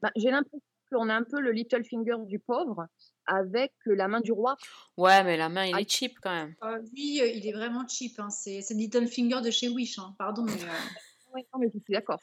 [0.00, 2.86] Bah, J'ai l'impression qu'on a un peu le little finger du pauvre
[3.26, 4.56] avec euh, la main du roi.
[4.96, 5.80] Ouais, mais la main, il Ah.
[5.80, 6.54] est cheap quand même.
[6.62, 8.18] Euh, lui, euh, il est vraiment cheap.
[8.18, 8.30] hein.
[8.30, 9.98] C'est Little Finger de chez Wish.
[9.98, 10.14] hein.
[10.18, 10.52] Pardon, mais.
[10.52, 10.66] euh,
[11.34, 12.20] Ouais, non, mais je suis d'accord.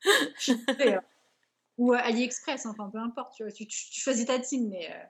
[0.48, 1.00] hein.
[1.76, 3.34] Ou euh, AliExpress, enfin peu importe.
[3.36, 4.88] Tu, vois, tu, tu- tu choisis ta team, mais.
[4.90, 5.04] euh,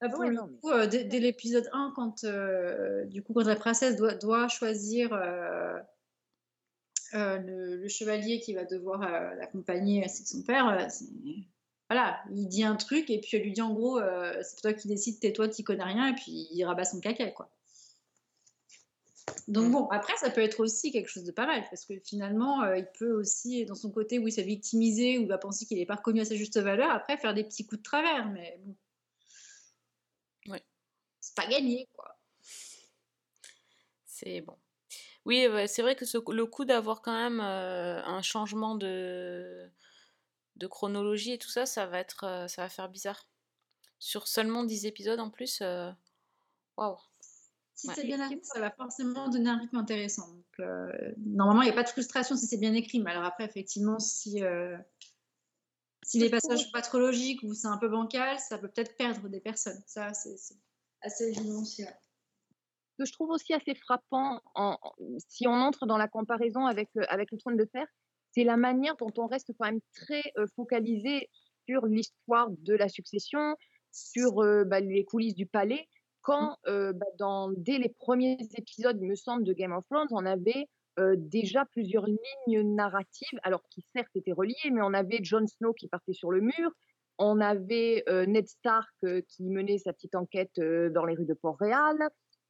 [0.00, 3.22] là, pour Ouais, le non, mais- coup, euh, dès, dès l'épisode 1, quand, euh, du
[3.22, 5.12] coup, quand la princesse doit, doit choisir
[7.14, 10.86] euh, euh, le, le chevalier qui va devoir euh, l'accompagner, c'est son père, euh,
[11.88, 14.72] voilà, il dit un truc et puis elle lui dit en gros, euh, c'est toi
[14.72, 17.50] qui décides, tais-toi, tu connais rien, et puis il rabat son caca, quoi.
[19.48, 22.62] Donc bon, après, ça peut être aussi quelque chose de pas mal, parce que finalement,
[22.62, 25.66] euh, il peut aussi, dans son côté où il s'est victimisé, où il va penser
[25.66, 28.28] qu'il n'est pas reconnu à sa juste valeur, après faire des petits coups de travers,
[28.30, 28.76] mais bon.
[30.48, 30.62] Ouais.
[31.20, 32.18] C'est pas gagné, quoi.
[34.06, 34.56] C'est bon.
[35.24, 39.70] Oui, ouais, c'est vrai que ce- le coup d'avoir quand même euh, un changement de,
[40.56, 43.28] de chronologie et tout ça, ça va être, euh, ça va faire bizarre.
[43.98, 45.90] Sur seulement 10 épisodes en plus, euh,
[46.78, 46.98] waouh.
[47.74, 47.94] Si Ouais.
[47.96, 50.28] c'est bien arrêté, ça va forcément donner un rythme intéressant.
[50.28, 53.24] Donc, euh, normalement, il n'y a pas de frustration si c'est bien écrit, mais alors
[53.24, 54.78] après, effectivement, si, euh,
[56.04, 58.96] si les passages sont pas trop logiques ou c'est un peu bancal, ça peut peut-être
[58.96, 59.82] perdre des personnes.
[59.86, 60.56] Ça, c'est c'est
[61.00, 61.82] assez évident aussi.
[61.84, 61.96] ouais.
[63.02, 64.78] Que je trouve aussi assez frappant, en-
[65.18, 67.84] si on entre dans la comparaison avec, euh, avec le trône de fer,
[68.30, 71.28] c'est la manière dont on reste quand même très euh, focalisé
[71.68, 73.56] sur l'histoire de la succession,
[73.90, 75.88] sur euh, bah, les coulisses du palais,
[76.20, 80.06] quand euh, bah, dans, dès les premiers épisodes, il me semble, de Game of Thrones,
[80.12, 80.68] on avait
[81.16, 85.88] déjà plusieurs lignes narratives, alors qui certes étaient reliées, mais on avait Jon Snow qui
[85.88, 86.70] partait sur le mur,
[87.16, 88.94] on avait Ned Stark
[89.26, 91.96] qui menait sa petite enquête dans les rues de Port-Réal,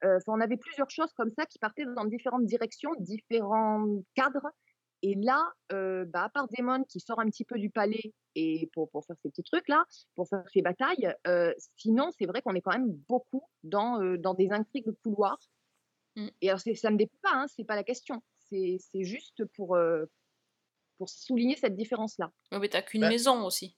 [0.05, 4.49] Enfin, on avait plusieurs choses comme ça qui partaient dans différentes directions, différents cadres.
[5.03, 8.71] Et là, euh, bah, à part Daemon qui sort un petit peu du palais et
[8.73, 9.85] pour, pour faire ces petits trucs-là,
[10.15, 14.17] pour faire ses batailles, euh, sinon, c'est vrai qu'on est quand même beaucoup dans, euh,
[14.17, 15.38] dans des intrigues de couloir.
[16.17, 16.29] Mm.
[16.41, 18.23] Et alors, ça ne me déplaît pas, hein, c'est pas la question.
[18.49, 20.07] C'est c'est juste pour, euh,
[20.99, 22.31] pour souligner cette différence-là.
[22.53, 23.77] Ouais, mais t'as qu'une Bah- maison aussi.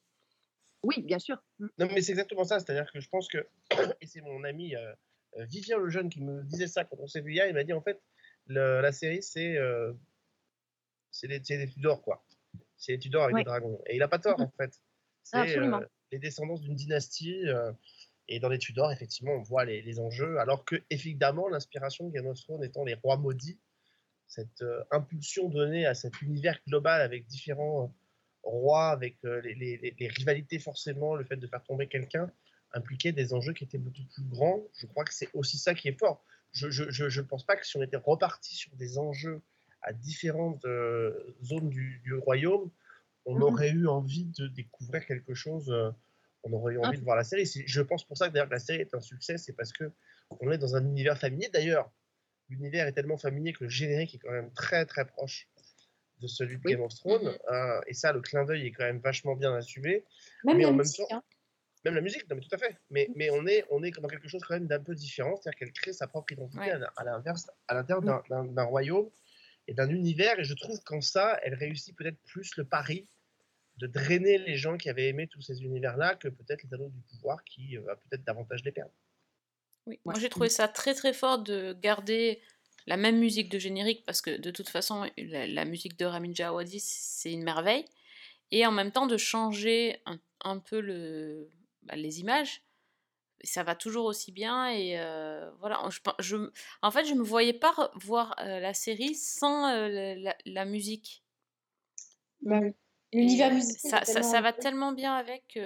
[0.82, 1.42] Oui, bien sûr.
[1.58, 1.66] Mm.
[1.78, 2.60] Non, mais c'est exactement ça.
[2.60, 3.38] C'est-à-dire que je pense que,
[4.02, 4.94] et c'est mon ami euh, euh,
[5.38, 7.72] Vivien le jeune qui me disait ça quand on s'est vu hier, il m'a dit
[7.72, 8.00] en fait,
[8.46, 9.92] le- la série, c'est euh,
[11.10, 12.24] c'est les, c'est les Tudors, quoi.
[12.76, 13.40] C'est les Tudors avec Ouais.
[13.40, 13.80] des dragons.
[13.86, 14.80] Et il n'a pas tort, en fait.
[15.22, 15.80] C'est Absolument.
[15.80, 17.46] euh, les descendants d'une dynastie.
[17.48, 17.72] euh,
[18.28, 20.38] et dans les Tudors, effectivement, on voit les, les enjeux.
[20.38, 23.58] Alors que, évidemment, l'inspiration de Game of Thrones étant les rois maudits,
[24.26, 27.88] cette euh, impulsion donnée à cet univers global avec différents euh,
[28.42, 32.30] rois, avec euh, les, les- les- les rivalités forcément, le fait de faire tomber quelqu'un,
[32.74, 34.62] impliquait des enjeux qui étaient beaucoup plus grands.
[34.78, 36.22] Je crois que c'est aussi ça qui est fort.
[36.52, 39.40] Je ne je, je, je pense pas que si on était reparti sur des enjeux
[39.82, 42.70] à différentes euh, zones du, du royaume,
[43.26, 43.42] on Mhm.
[43.42, 45.70] aurait eu envie de découvrir quelque chose.
[45.70, 45.90] euh,
[46.42, 47.00] on aurait eu envie Ah.
[47.00, 47.46] de voir la série.
[47.46, 49.90] Je pense pour ça que d'ailleurs la série est un succès, c'est parce que
[50.40, 51.48] on est dans un univers familier.
[51.50, 51.90] D'ailleurs,
[52.50, 55.48] l'univers est tellement familier que le générique est quand même très très proche
[56.20, 56.72] de celui de Oui.
[56.72, 57.24] Game of Thrones.
[57.28, 57.38] Mhm.
[57.50, 60.04] euh, et ça, le clin d'œil est quand même vachement bien assumé.
[60.44, 61.22] Même Mais la en même temps- hein.
[61.84, 62.78] Même la musique, non, mais tout à fait.
[62.90, 65.58] Mais, mais on, est, on est dans quelque chose quand même d'un peu différent, c'est-à-dire
[65.58, 66.70] qu'elle crée sa propre identité Ouais.
[66.70, 69.10] à l'in- à l'inverse, à l'intérieur d'un- d'un d'un royaume
[69.68, 70.38] et d'un univers.
[70.40, 73.08] Et je trouve qu'en ça, elle réussit peut-être plus le pari
[73.76, 77.00] de drainer les gens qui avaient aimé tous ces univers-là que peut-être les anneaux du
[77.00, 78.92] pouvoir qui euh, va peut-être davantage les perdre.
[79.86, 80.00] Oui.
[80.04, 82.40] Moi, j'ai trouvé ça très très fort de garder
[82.86, 86.32] la même musique de générique parce que de toute façon, la, la musique de Ramin
[86.32, 87.84] Djawadi, c'est une merveille.
[88.50, 91.48] Et en même temps, de changer un, un peu le,
[91.84, 92.62] bah, les images.
[93.40, 95.80] Et Ça va toujours aussi bien et euh, voilà.
[95.90, 96.36] Je, pen- je,
[96.82, 100.14] en fait, je me voyais pas voir euh, la série sans euh,
[100.46, 101.22] la, musique.
[102.40, 102.60] Bah.
[103.12, 104.04] L'univers musical.
[104.06, 105.58] ça, ça, va tellement bien avec.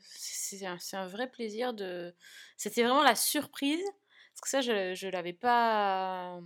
[0.00, 2.14] c'est un, un vrai plaisir de.
[2.56, 3.84] C'était vraiment la surprise.
[4.32, 6.40] Parce que ça, je, je l'avais pas.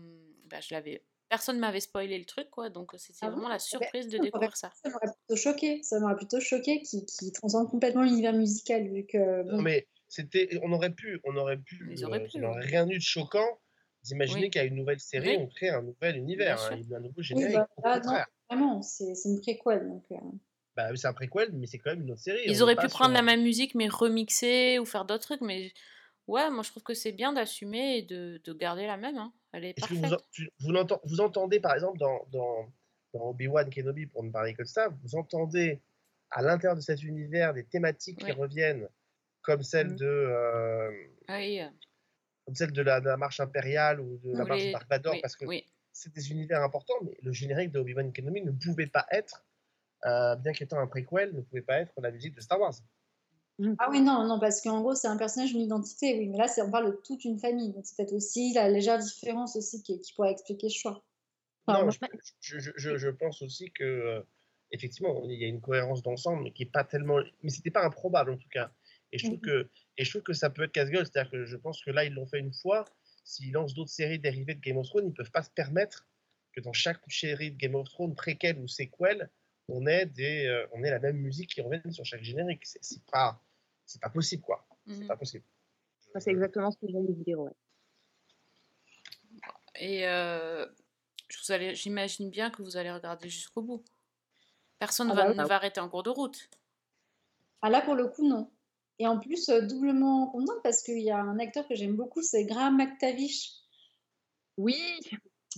[0.47, 1.03] bah, je l'avais.
[1.33, 2.69] Personne m'avait spoilé le truc, quoi.
[2.69, 4.71] Donc c'était Ah vraiment la Ah ben, surprise de découvrir ça.
[4.85, 5.83] Ça m'aurait plutôt choqué.
[5.83, 9.89] Ça m'aurait plutôt choqué qui, qui transcende complètement l'univers musical vu que bon, Non, mais
[10.09, 12.67] c'était, on aurait pu, on aurait pu, Ils auraient euh, pu, ça n'aurait ouais.
[12.67, 13.49] rien eu de choquant
[14.03, 14.51] d'imaginer Oui.
[14.51, 15.37] qu'à une nouvelle série, Oui.
[15.39, 16.77] on crée un nouvel univers, hein, sûr.
[16.77, 17.55] il y a un nouveau oui, générique.
[17.55, 18.19] bah, là, non,
[18.51, 20.05] vraiment, c'est une préquelle donc.
[20.13, 20.17] euh,
[20.77, 22.43] Bah, c'est un préquel, mais c'est quand même une autre série.
[22.47, 25.73] Ils auraient pu sur prendre la même musique mais remixer ou faire d'autres trucs, mais
[26.27, 29.17] ouais, moi je trouve que c'est bien d'assumer et de, de garder la même.
[29.19, 29.33] hein.
[29.53, 30.19] Elle est que vous, parfaite.
[30.19, 30.73] en- tu- vous,
[31.05, 32.73] vous entendez, par exemple, dans, dans,
[33.13, 35.81] dans Obi-Wan Kenobi, pour ne parler que de ça, vous entendez
[36.31, 38.89] à l'intérieur de cet univers des thématiques qui reviennent,
[39.43, 39.97] comme celle Mhm.
[39.97, 40.91] de, euh,
[41.29, 41.61] Oui,
[42.47, 44.73] comme celle de la, de la marche impériale ou de la ou marche les-
[45.11, 45.45] oui, parce que
[45.93, 49.45] c'est des univers importants, mais le générique de Obi-Wan Kenobi ne pouvait pas être,
[50.07, 52.73] euh, bien qu'étant un préquel, ne pouvait pas être la musique de Star Wars.
[53.79, 56.49] Ah oui, non, non, parce qu'en gros, c'est un personnage, une identité, oui, mais là,
[56.49, 59.83] c'est- on parle de toute une famille, donc c'est peut-être aussi la légère différence aussi
[59.83, 61.05] qui, qui pourrait expliquer ce choix.
[61.67, 61.93] Enfin, non, moi,
[62.41, 64.23] je, je- je- je pense aussi que, euh,
[64.71, 67.21] effectivement, il y a une cohérence d'ensemble, mais qui est pas tellement.
[67.43, 68.73] Mais c'était pas improbable en tout cas.
[69.13, 69.41] Et je trouve Mhm.
[69.41, 71.07] que, et je trouve que ça peut être casse-gueule.
[71.07, 72.85] C'est-à-dire que je pense que là, ils l'ont fait une fois.
[73.25, 76.09] S'ils lancent d'autres séries dérivées de Game of Thrones, ils peuvent pas se permettre
[76.53, 79.31] que dans chaque série de Game of Thrones, préquel ou sequel,
[79.75, 82.65] on ait, des, euh, on ait la même musique qui revienne sur chaque générique.
[82.67, 83.41] C'est c'est pas,
[83.87, 84.67] c'est pas possible, quoi.
[84.87, 85.07] C'est Mhm.
[85.09, 85.45] pas possible.
[86.13, 87.53] Ça, C'est exactement ce que je viens de dire, ouais.
[89.77, 90.67] Et euh,
[91.29, 93.83] je vous allez- j'imagine bien que vous allez regarder jusqu'au bout.
[94.79, 96.51] Personne Ah va, bah ne va arrêter en cours de route.
[97.63, 98.51] Ah là, pour le coup, non.
[98.99, 102.21] Et en plus, euh, doublement contente parce qu'il y a un acteur que j'aime beaucoup,
[102.23, 103.53] c'est Graham McTavish.
[104.59, 104.77] Oui,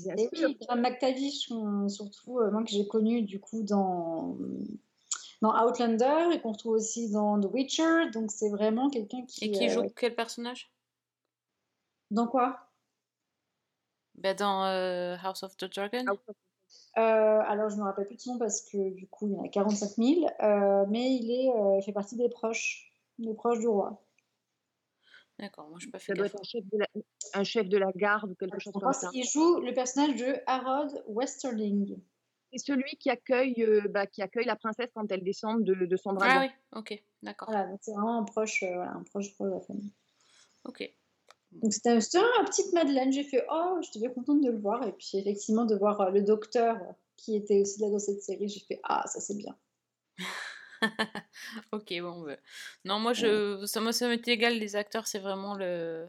[0.03, 0.49] bien Et sûr.
[0.49, 4.37] oui, Graham McTavish, on- surtout euh, moi que j'ai connu du coup dans,
[5.43, 8.11] dans Outlander et qu'on retrouve aussi dans The Witcher.
[8.13, 9.47] Donc c'est vraiment quelqu'un qui.
[9.47, 10.71] Et qui euh, joue quel personnage?
[12.11, 12.59] Dans quoi?
[14.17, 16.05] Ben Dans euh, House of the Dragon
[16.97, 19.37] Euh, alors, je me rappelle plus de son nom parce que du coup, il y
[19.37, 20.27] en a 45 000.
[20.43, 24.04] euh, mais il, est, euh, il fait partie des proches, des proches du roi.
[25.39, 26.87] D'accord, moi je n'ai pas fait Ça doit être un chef de la,
[27.35, 29.09] un chef de la garde ou quelque chose Je comme ça.
[29.11, 31.97] qu'il joue le personnage de Harold Westerling.
[32.53, 35.97] C'est celui qui accueille, euh, bah, qui accueille la princesse quand elle descend de, de
[35.97, 36.35] son dragon.
[36.37, 37.49] Ah oui, ok, d'accord.
[37.51, 39.93] Voilà, c'est vraiment un proche, euh, voilà, un proche, de la famille.
[40.65, 40.89] Ok.
[41.51, 43.13] Donc c'était un- c'était un petite Madeleine.
[43.13, 44.87] J'ai fait oh, j'étais bien contente de le voir.
[44.87, 48.23] Et puis effectivement, de voir euh, le docteur euh, qui était aussi là dans cette
[48.23, 49.57] série, j'ai fait ah, ça c'est bien.
[51.73, 52.23] ok, bon.
[52.23, 52.37] bah.
[52.85, 56.09] Non, moi, je, ça, moi, ça m'est égal, les acteurs, c'est vraiment le.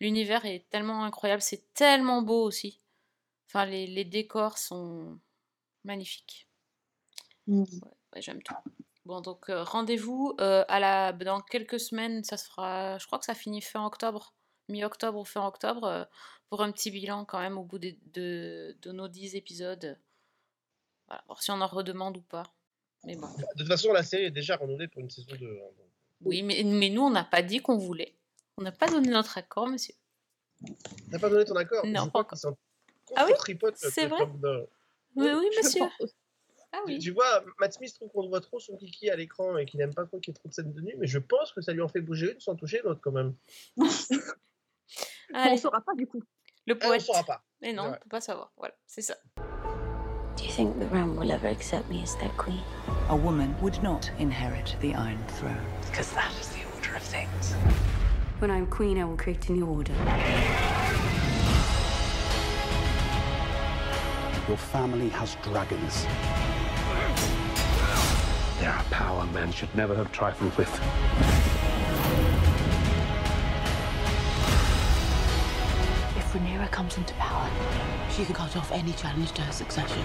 [0.00, 2.80] L'univers est tellement incroyable, c'est tellement beau aussi.
[3.48, 5.18] Enfin, les, les décors sont
[5.84, 6.48] magnifiques.
[7.46, 7.62] Mm.
[7.62, 7.68] Ouais,
[8.14, 8.54] ouais, j'aime tout.
[9.06, 11.12] Bon, donc euh, rendez-vous euh, à la...
[11.12, 12.98] dans quelques semaines, ça se fera.
[12.98, 14.34] Je crois que ça finit fin octobre,
[14.68, 16.04] mi-octobre ou fin octobre, euh,
[16.50, 19.98] pour un petit bilan quand même au bout de, de nos 10 épisodes.
[21.06, 22.55] Voilà, voir si on en redemande ou pas.
[23.06, 23.28] Mais bon.
[23.28, 25.46] De toute façon, la série est déjà renouvelée pour une saison 2.
[25.46, 25.84] hein.
[26.22, 28.14] Oui, mais, mais nous, on n'a pas dit qu'on voulait.
[28.58, 29.94] On n'a pas donné notre accord, monsieur.
[31.10, 31.84] T'as pas donné ton accord?
[31.86, 32.38] Non, Je pas encore.
[33.14, 33.32] Ah oui?
[33.76, 34.26] C'est vrai?
[34.26, 34.68] De-
[35.14, 35.82] Oui, oui, monsieur.
[36.72, 36.98] Ah Tu- oui.
[36.98, 39.94] Tu vois, Matt Smith trouve qu'on voit trop son kiki à l'écran et qu'il n'aime
[39.94, 41.72] pas trop qu'il y ait trop de scènes de nu, mais je pense que ça
[41.72, 43.34] lui en fait bouger une sans toucher l'autre quand même.
[45.34, 46.22] On ne saura pas du coup.
[46.66, 47.00] le Ah, on poète.
[47.02, 47.44] saura pas.
[47.60, 47.98] Mais non, on vrai.
[48.00, 48.52] peut pas savoir.
[48.56, 49.16] Voilà, c'est ça.
[50.36, 52.60] Do you think the realm will ever accept me as their queen?
[53.08, 55.64] A woman would not inherit the Iron Throne.
[55.86, 57.54] Because that is the order of things.
[58.38, 59.94] When I'm queen, I will create a new order.
[64.46, 66.04] Your family has dragons.
[68.60, 71.55] They are a power men should never have trifled with.
[76.36, 77.48] Rhaenyra comes into power,
[78.10, 80.02] she can cut off any challenge to her succession.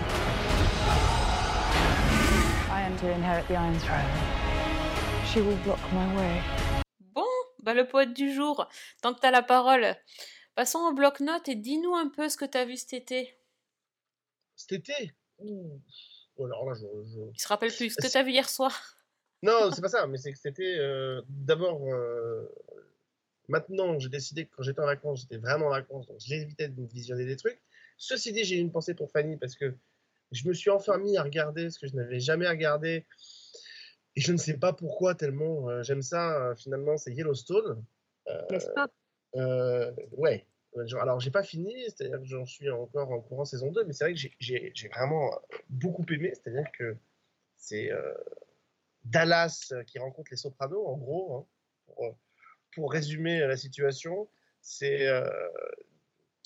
[2.71, 5.25] I am to inherit the Iron Throne.
[5.25, 6.41] She will block my way.
[7.13, 7.25] Bon,
[7.63, 8.65] bah le poète du jour.
[9.01, 9.93] Tant que t'as la parole,
[10.55, 13.37] passons au bloc-notes et dis-nous un peu ce que t'as vu cet été.
[14.55, 15.81] Cet été Ouh.
[16.37, 18.71] Oh, alors là, je, je- Il se rappelle plus ce que t'as vu hier soir.
[19.43, 21.81] Non, c'est pas ça, mais c'est que c'était euh, d'abord.
[21.91, 22.47] euh,
[23.51, 26.83] maintenant, j'ai décidé que quand j'étais en vacances, j'étais vraiment en vacances, donc j'évitais de
[26.85, 27.61] visionner des trucs.
[27.97, 29.75] Ceci dit, j'ai eu une pensée pour Fanny parce que
[30.31, 33.05] je me suis enfin mis à regarder ce que je n'avais jamais regardé.
[34.15, 37.83] Et je ne sais pas pourquoi, tellement euh, j'aime ça, euh, finalement, c'est Yellowstone.
[38.27, 38.87] Euh, N'est-ce pas?
[39.35, 40.45] euh, ouais.
[40.85, 43.91] Genre, Alors, j'ai pas fini, c'est-à-dire que j'en suis encore en courant saison 2, mais
[43.93, 45.29] c'est vrai que j'ai- vraiment
[45.69, 46.95] beaucoup aimé, c'est-à-dire que
[47.57, 47.91] c'est
[49.03, 51.45] Dallas qui rencontre les Sopranos, en gros, hein,
[51.85, 52.15] pour,
[52.75, 54.29] pour résumer euh, la situation.
[54.61, 55.27] C'est euh,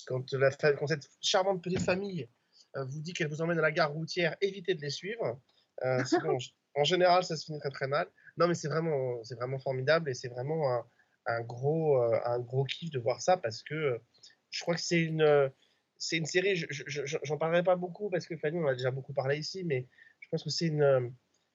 [0.07, 2.29] quand, la fa- quand cette charmante petite famille
[2.75, 5.41] euh, vous dit qu'elle vous emmène à la gare routière, évitez de les suivre.
[5.83, 6.37] Euh, sinon,
[6.75, 8.07] en général, ça se finit très très mal.
[8.37, 10.85] Non, mais c'est vraiment, c'est vraiment formidable et c'est vraiment un,
[11.27, 13.99] un gros, un gros kiff de voir ça parce que
[14.49, 15.51] je crois que c'est une,
[15.97, 16.55] c'est une série.
[16.55, 19.13] je- je- je- J'en parlerai pas beaucoup parce que Fanny, on en a déjà beaucoup
[19.13, 19.87] parlé ici, mais
[20.19, 21.13] je pense que c'est une,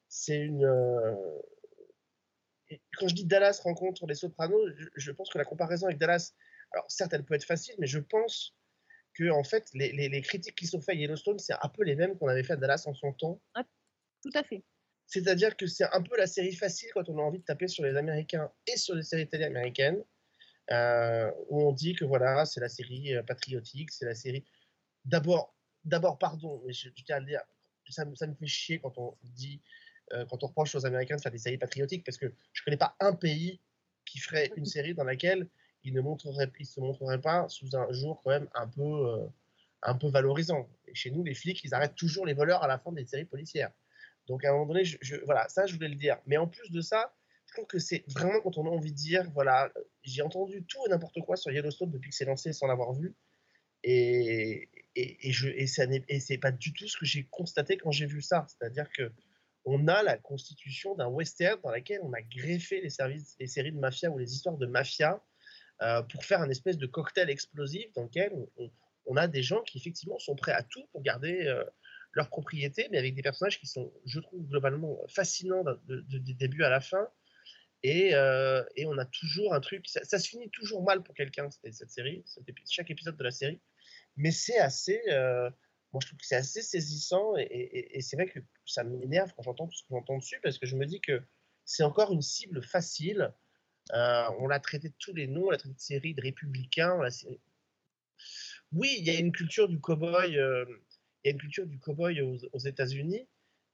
[0.08, 0.66] c'est une.
[2.70, 5.98] Et Quand je dis Dallas rencontre les Sopranos, je, je pense que la comparaison avec
[5.98, 6.32] Dallas,
[6.72, 8.56] alors certes, elle peut être facile, mais je pense
[9.14, 11.82] que en fait, les, les- les critiques qui sont faites à Yellowstone, c'est un peu
[11.84, 13.40] les mêmes qu'on avait fait à Dallas en son temps.
[14.22, 14.62] Tout à fait.
[15.06, 17.82] C'est-à-dire que c'est un peu la série facile quand on a envie de taper sur
[17.84, 20.04] les Américains et sur les séries télé américaines,
[20.70, 24.44] euh, où on dit que voilà, c'est la série euh, patriotique, c'est la série.
[25.04, 27.40] D'abord, d'abord, pardon, mais je, je tiens à le dire,
[27.88, 29.60] ça me fait chier quand on dit,
[30.12, 32.76] euh, quand on reproche aux Américains de faire des séries patriotiques, parce que je connais
[32.76, 33.60] pas un pays
[34.04, 35.48] qui ferait une série dans laquelle
[35.84, 39.26] il ne montrerait, il se montrerait pas sous un jour quand même un peu, euh,
[39.82, 40.68] un peu valorisant.
[40.86, 43.24] Et chez nous, les flics, ils arrêtent toujours les voleurs à la fin des séries
[43.24, 43.70] policières.
[44.26, 46.18] Donc à un moment donné, je, je- voilà, ça je voulais le dire.
[46.26, 47.14] Mais en plus de ça,
[47.46, 49.72] je trouve que c'est vraiment quand on a envie de dire, voilà,
[50.04, 53.14] j'ai entendu tout et n'importe quoi sur Yellowstone depuis que c'est lancé sans l'avoir vu.
[53.82, 57.24] Et, et, et, je, et, ça n'est- et c'est pas du tout ce que j'ai
[57.30, 58.46] constaté quand j'ai vu ça.
[58.48, 59.12] C'est-à-dire que
[59.64, 63.72] on a la constitution d'un western dans laquelle on a greffé les, services, les séries
[63.72, 65.22] de mafia ou les histoires de mafia
[65.82, 68.32] euh, pour faire un espèce de cocktail explosif dans lequel
[69.06, 71.64] on, a des gens qui effectivement sont prêts à tout pour garder euh,
[72.12, 76.64] leur propriété, mais avec des personnages qui sont, je trouve, globalement fascinants de- du début
[76.64, 77.08] à la fin.
[77.82, 81.14] Et, euh, et on a toujours un truc, ça, ça se finit toujours mal pour
[81.14, 82.22] quelqu'un, cette, série,
[82.68, 83.60] chaque épisode de la série,
[84.16, 85.00] mais c'est assez,
[85.92, 89.66] moi je trouve que c'est assez saisissant, et, c'est vrai que ça m'énerve quand j'entends
[89.66, 91.22] tout ce que j'entends dessus, parce que je me dis que
[91.64, 93.32] c'est encore une cible facile,
[93.92, 97.00] euh, on l'a traité de tous les noms, on l'a traité de série de républicains,
[98.72, 100.64] oui, il y a une culture du cow-boy, euh,
[101.24, 103.26] il y a une culture du cow-boy aux, États-Unis,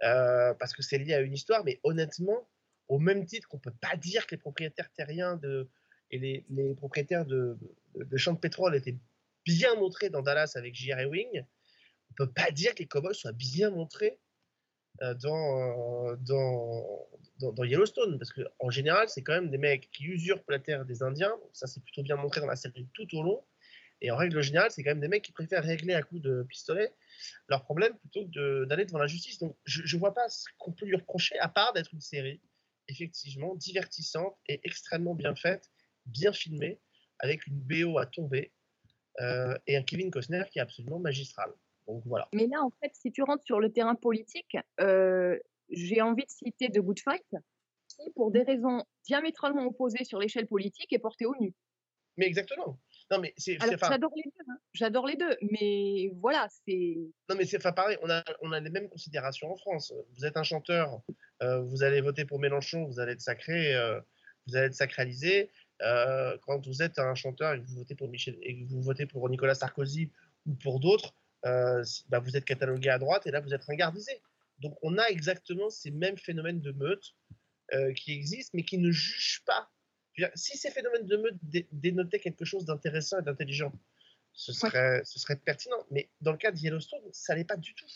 [0.03, 2.49] euh, parce que c'est lié à une histoire, mais honnêtement,
[2.89, 5.69] au même titre qu'on peut pas dire que les propriétaires terriens de,
[6.11, 7.59] et les, les propriétaires de,
[7.95, 8.97] de, champs de pétrole étaient
[9.45, 11.01] bien montrés dans Dallas avec J.R.
[11.01, 11.45] Ewing,
[12.17, 14.19] peut pas dire que les cowboys soient bien montrés
[15.03, 20.05] euh, dans, euh, dans, dans, Yellowstone, parce qu'en général, c'est quand même des mecs qui
[20.05, 23.23] usurpent la terre des Indiens, ça c'est plutôt bien montré dans la série tout au
[23.23, 23.45] long,
[24.01, 26.45] et en règle générale, c'est quand même des mecs qui préfèrent régler à coups de
[26.49, 26.93] pistolet
[27.49, 29.39] leurs problèmes plutôt que d'aller devant la justice.
[29.39, 32.41] Donc je ne vois pas ce qu'on peut lui reprocher, à part d'être une série
[32.89, 35.71] effectivement divertissante et extrêmement bien faite,
[36.05, 36.79] bien filmée,
[37.19, 38.53] avec une BO à tomber,
[39.21, 41.51] euh, et un Kevin Costner qui est absolument magistral.
[41.87, 42.29] Donc voilà.
[42.33, 45.39] Mais là, en fait, si tu rentres sur le terrain politique, euh,
[45.71, 47.27] j'ai envie de citer The Good Fight,
[47.89, 51.55] qui, pour des raisons diamétralement opposées sur l'échelle politique, est porté au nu.
[52.17, 52.79] Mais exactement.
[53.11, 53.59] Non, mais c'est.
[53.61, 56.97] j'adore les deux, hein, j'adore les deux, mais voilà, c'est.
[57.29, 59.93] Non, mais c'est pareil, on a, on a les mêmes considérations en France.
[60.17, 61.01] Vous êtes un chanteur,
[61.43, 64.01] euh, vous allez voter pour Mélenchon, vous allez être sacré, euh,
[64.47, 65.51] vous allez être sacralisé.
[65.83, 68.81] Euh, quand vous êtes un chanteur et que vous votez pour Michel et que vous
[68.81, 70.11] votez pour Nicolas Sarkozy
[70.47, 71.15] ou pour d'autres,
[71.47, 74.21] euh, bah, vous êtes catalogué à droite et là vous êtes ringardisé.
[74.59, 77.15] Donc on a exactement ces mêmes phénomènes de meute
[77.73, 79.71] euh, qui existent, mais qui ne jugent pas.
[80.19, 83.73] Dire, si ces phénomènes de meute dé- dénotaient quelque chose d'intéressant et d'intelligent,
[84.33, 85.85] ce serait, ce serait pertinent.
[85.91, 87.91] Mais dans le cas de Yellowstone, ça l'est pas du tout.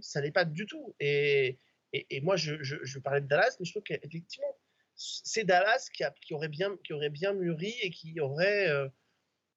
[0.00, 0.94] Ça l'est pas du tout.
[1.00, 1.58] Et,
[1.92, 4.56] et, et moi, je, je, je parlais de Dallas, mais je trouve qu'effectivement,
[4.96, 8.88] c'est Dallas qui, a, qui, aurait bien, qui aurait bien mûri et qui aurait, euh,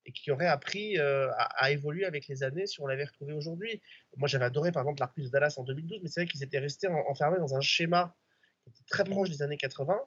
[0.08, 3.82] et qui aurait appris euh, à, évoluer avec les années si on l'avait retrouvé aujourd'hui.
[4.16, 6.44] Moi, j'avais adoré, par exemple, la reprise de Dallas en 2012, mais c'est vrai qu'ils
[6.44, 8.16] étaient restés en- enfermés dans un schéma
[8.64, 10.00] qui était très proche des années 80.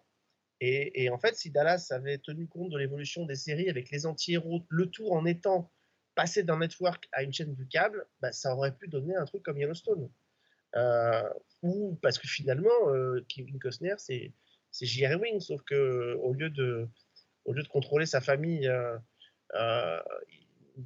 [0.62, 4.66] Et, en fait, si Dallas avait tenu compte de l'évolution des séries avec les anti-héros,
[4.68, 5.70] le tout en étant
[6.14, 9.42] passé d'un network à une chaîne du câble, bah, ça aurait pu donner un truc
[9.42, 10.10] comme Yellowstone.
[10.76, 11.28] Euh,
[11.62, 14.32] ou parce que finalement, euh, Kevin Costner, c'est
[14.80, 15.12] J.R.
[15.12, 16.88] Ewing, sauf que au lieu de,
[17.70, 19.00] contrôler sa famille il-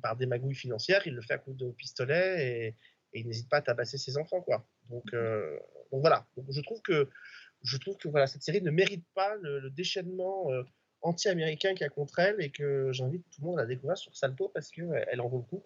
[0.03, 2.75] par des magouilles financières, il le fait à coup de pistolet et,
[3.17, 4.67] il n'hésite pas à tabasser ses enfants, quoi.
[4.91, 5.57] Donc, euh,
[5.93, 6.27] voilà.
[6.51, 10.65] Je trouve que voilà, cette série ne mérite pas le, déchaînement euh,
[11.01, 13.97] anti-américain qu'il y a contre elle et que j'invite tout le monde à la découvrir
[13.97, 15.63] sur Salto parce qu'elle elle en vaut le coup.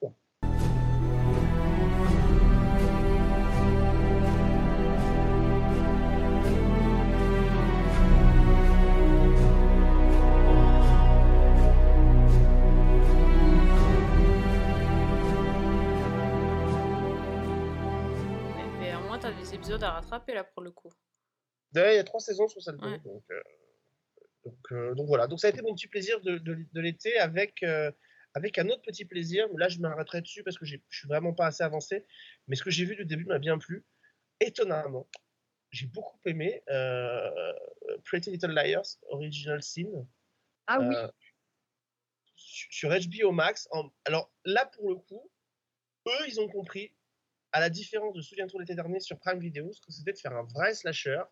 [19.39, 20.93] Des épisodes à rattraper là pour le coup.
[21.75, 22.61] Ouais, il y a trois saisons sur.
[22.67, 22.99] Ouais.
[23.01, 23.43] Donc, euh,
[24.45, 25.27] donc, euh, donc voilà.
[25.27, 27.91] Donc ça a été mon petit plaisir de, de- de l'été avec, euh,
[28.35, 29.47] avec un autre petit plaisir.
[29.57, 32.07] Là, je m'arrêterai dessus parce que je suis vraiment pas assez avancé.
[32.47, 33.85] Mais ce que j'ai vu du début m'a bien plu.
[34.41, 35.09] Étonnamment,
[35.71, 37.53] j'ai beaucoup aimé euh,
[38.05, 40.07] Pretty Little Liars Original Sin.
[40.67, 40.95] Ah oui.
[40.95, 41.09] euh,
[42.37, 43.69] sur sur HBO Max.
[43.73, 45.31] En- alors là, pour le coup,
[46.07, 46.95] eux, ils ont compris
[47.53, 50.37] à la différence de Souviens-toi l'été dernier sur Prime Video, ce que c'était de faire
[50.37, 51.23] un vrai slasher.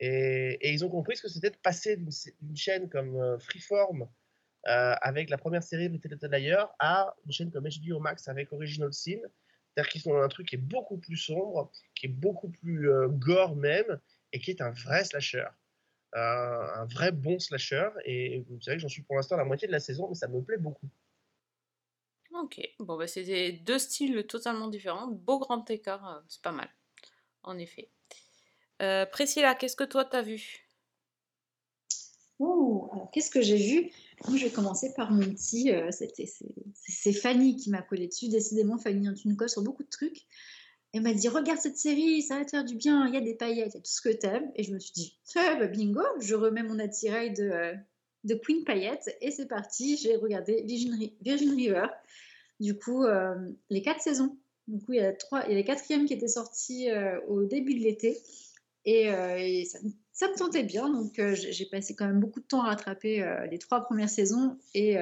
[0.00, 4.94] Et, ils ont compris ce que c'était de passer d'une chaîne comme euh, Freeform, euh,
[5.00, 8.92] avec la première série de Little d'ailleurs, à une chaîne comme HBO Max avec Original
[8.92, 9.20] Sin.
[9.74, 12.90] C'est-à-dire qu'ils sont dans un truc qui est beaucoup plus sombre, qui est beaucoup plus
[12.90, 14.00] euh, gore même,
[14.32, 15.46] et qui est un vrai slasher.
[16.12, 17.90] Un vrai bon slasher.
[18.06, 20.14] Et c'est vrai que j'en suis pour l'instant à la moitié de la saison, mais
[20.14, 20.88] ça me plaît beaucoup.
[22.42, 23.06] Ok, bon bah
[23.64, 26.68] deux styles totalement différents, beau grand écart, euh, c'est pas mal,
[27.42, 27.90] en effet.
[28.82, 30.66] Euh, Priscilla, qu'est-ce que toi t'as vu?
[32.38, 33.90] Oh, qu'est-ce que j'ai vu?
[34.28, 35.72] Moi, je vais commencer par mon petit.
[35.72, 38.28] euh, c'est Fanny qui m'a collé dessus.
[38.28, 40.26] Décidément, Fanny, hein, tu nous colles sur beaucoup de trucs.
[40.92, 43.20] Elle m'a dit, regarde cette série, ça va te faire du bien, il y a
[43.20, 44.50] des paillettes, il y a tout ce que t'aimes.
[44.54, 45.18] Et je me suis dit,
[45.74, 47.74] bingo, je remets mon attirail de,
[48.42, 51.86] Queen Paillette et c'est parti, j'ai regardé Virgin River.
[52.60, 53.34] Du coup, euh,
[53.70, 54.36] les quatre saisons.
[54.66, 57.80] Du coup, il y a trois, il quatrièmes qui étaient sortis euh, au début de
[57.80, 58.18] l'été.
[58.84, 59.78] Et, euh, ça,
[60.28, 63.82] me- tentait bien, donc j'ai passé quand même beaucoup de temps à rattraper les trois
[63.82, 64.56] premières saisons.
[64.74, 64.96] Et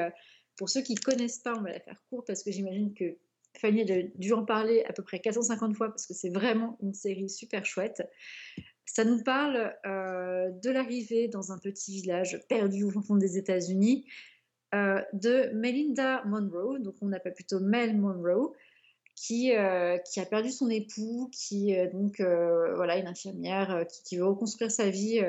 [0.56, 3.16] pour ceux qui ne connaissent pas, on va la faire courte parce que j'imagine que
[3.58, 6.94] Fanny a dû en parler à peu près 450 fois parce que c'est vraiment une
[6.94, 8.02] série super chouette.
[8.86, 14.04] Ça nous parle de l'arrivée dans un petit village perdu au fond des États-Unis
[14.74, 18.52] euh, de Melinda Monroe, donc on appelle plutôt Mel Monroe,
[19.14, 24.26] qui, euh, qui a perdu son époux, qui euh, donc voilà une infirmière qui, veut
[24.26, 25.22] reconstruire sa vie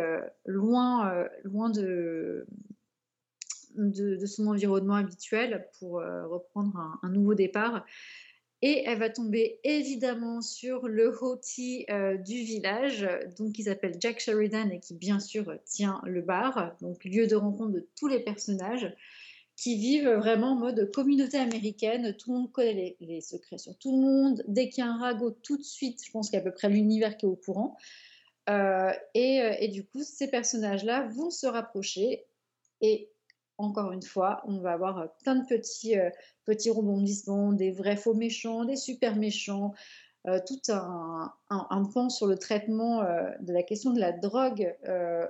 [0.45, 2.47] loin, loin de,
[3.75, 7.85] de, son environnement habituel pour reprendre un, nouveau départ.
[8.61, 11.13] Et elle va tomber évidemment sur le
[11.91, 16.75] euh, du village, donc qui s'appelle Jack Sheridan et qui bien sûr tient le bar,
[16.81, 18.91] donc lieu de rencontre de tous les personnages
[19.55, 22.15] qui vivent vraiment en mode communauté américaine.
[22.17, 24.43] Tout le monde connaît les, secrets sur tout le monde.
[24.47, 26.43] Dès qu'il y a un ragot, tout de suite, je pense qu'il y a à
[26.43, 27.77] peu près l'univers qui est au courant.
[28.49, 32.25] Euh, et, euh, et du coup, ces personnages-là vont se rapprocher.
[32.81, 33.09] Et
[33.57, 35.95] encore une fois, on va avoir euh, plein de petits,
[36.43, 39.73] petits rebondissements, des vrais faux méchants, des super méchants.
[40.47, 43.03] tout un, un, un pan sur le traitement
[43.39, 44.75] de la question de la drogue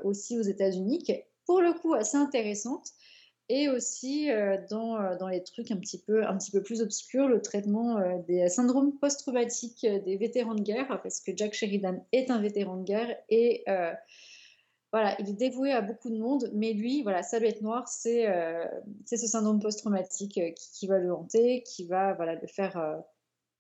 [0.04, 2.92] aussi aux États-Unis, qui est pour le coup assez intéressante
[3.50, 6.82] et aussi euh, dans, euh, dans les trucs un petit peu, un petit peu plus
[6.82, 12.04] obscurs, le traitement euh, des syndromes post-traumatiques des vétérans de guerre, parce que Jack Sheridan
[12.12, 13.64] est un vétéran de guerre et
[14.92, 18.30] voilà, il est dévoué à beaucoup de monde, mais lui, voilà, sa bête noire, c'est
[19.06, 23.04] ce syndrome post-traumatique qui, va le hanter, qui va voilà, le faire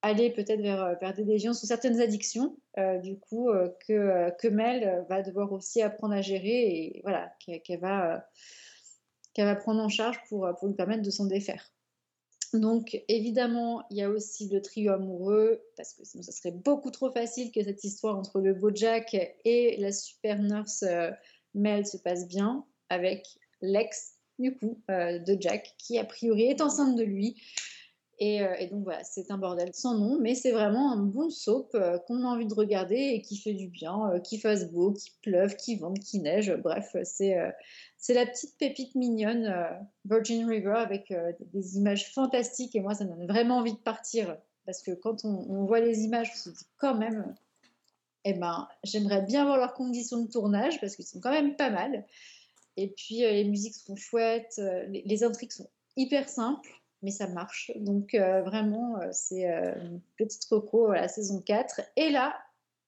[0.01, 2.55] aller peut-être vers, des déviances ou certaines addictions,
[3.03, 3.49] du coup,
[3.85, 8.25] que, que Mel va devoir aussi apprendre à gérer et voilà, qu'elle va...
[9.35, 11.71] qu'elle va prendre en charge pour, euh, pour lui permettre de s'en défaire.
[12.53, 16.89] Donc, évidemment, il y a aussi le trio amoureux, parce que sinon, ça serait beaucoup
[16.89, 19.13] trop facile que cette histoire entre le beau Jack
[19.43, 21.11] et la super nurse euh,
[21.53, 23.27] Mel se passe bien, avec
[23.61, 27.41] l'ex, du coup, euh, de Jack, qui a priori est enceinte de lui.
[28.17, 31.29] Et, euh, et donc voilà, c'est un bordel sans nom, mais c'est vraiment un bon
[31.29, 34.71] soap euh, qu'on a envie de regarder et qui fait du bien, euh, qui fasse
[34.71, 36.53] beau, qui pleuve, qui vente, qui neige.
[36.63, 37.35] Bref, c'est
[38.13, 39.53] la petite pépite mignonne
[40.05, 41.13] Virgin River avec
[41.53, 42.75] des, images fantastiques.
[42.75, 46.01] Et moi, ça me donne vraiment envie de partir parce que quand on, voit les
[46.03, 47.35] images, on se dit quand même,
[48.23, 51.69] eh ben, j'aimerais bien voir leurs conditions de tournage parce qu'ils sont quand même pas
[51.69, 52.05] mal.
[52.77, 57.71] Et puis les musiques sont chouettes, les intrigues sont hyper simples mais ça marche.
[57.75, 61.81] Donc euh, vraiment, euh, c'est euh, une petite reco à la saison 4.
[61.95, 62.35] Et là,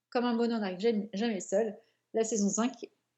[0.09, 1.77] comme un bonheur n'arrive jamais, jamais seul,
[2.13, 2.73] la saison 5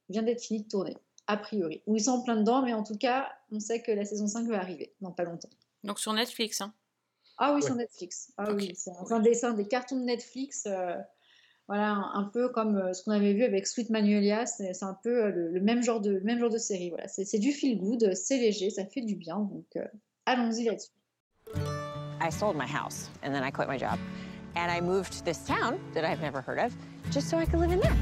[0.09, 0.97] vient d'être finie de tourner,
[1.27, 1.81] a priori.
[1.87, 4.27] Ou ils sont en plein dedans, mais en tout cas, on sait que la saison
[4.27, 5.49] 5 va arriver dans pas longtemps.
[5.83, 6.73] Donc sur Netflix, hein
[7.37, 7.67] Ah oui, Ouais.
[7.67, 8.33] sur Netflix.
[8.37, 10.65] Ah oui, c'est un, dessin des cartons de Netflix.
[10.67, 10.95] euh,
[11.67, 15.29] voilà, un, un peu comme ce qu'on avait vu avec Sweet Magnolia, c'est un peu
[15.29, 16.89] le, le même genre de le même genre de série.
[16.89, 19.85] Voilà, c'est c'est du feel good, c'est léger, ça fait du bien, donc euh,
[20.29, 20.91] allons-y là-dessus.
[22.21, 23.97] I sold my house and then I quit my job.
[24.55, 26.73] And I moved to this town that I've never heard of
[27.11, 27.95] just so I could live in there.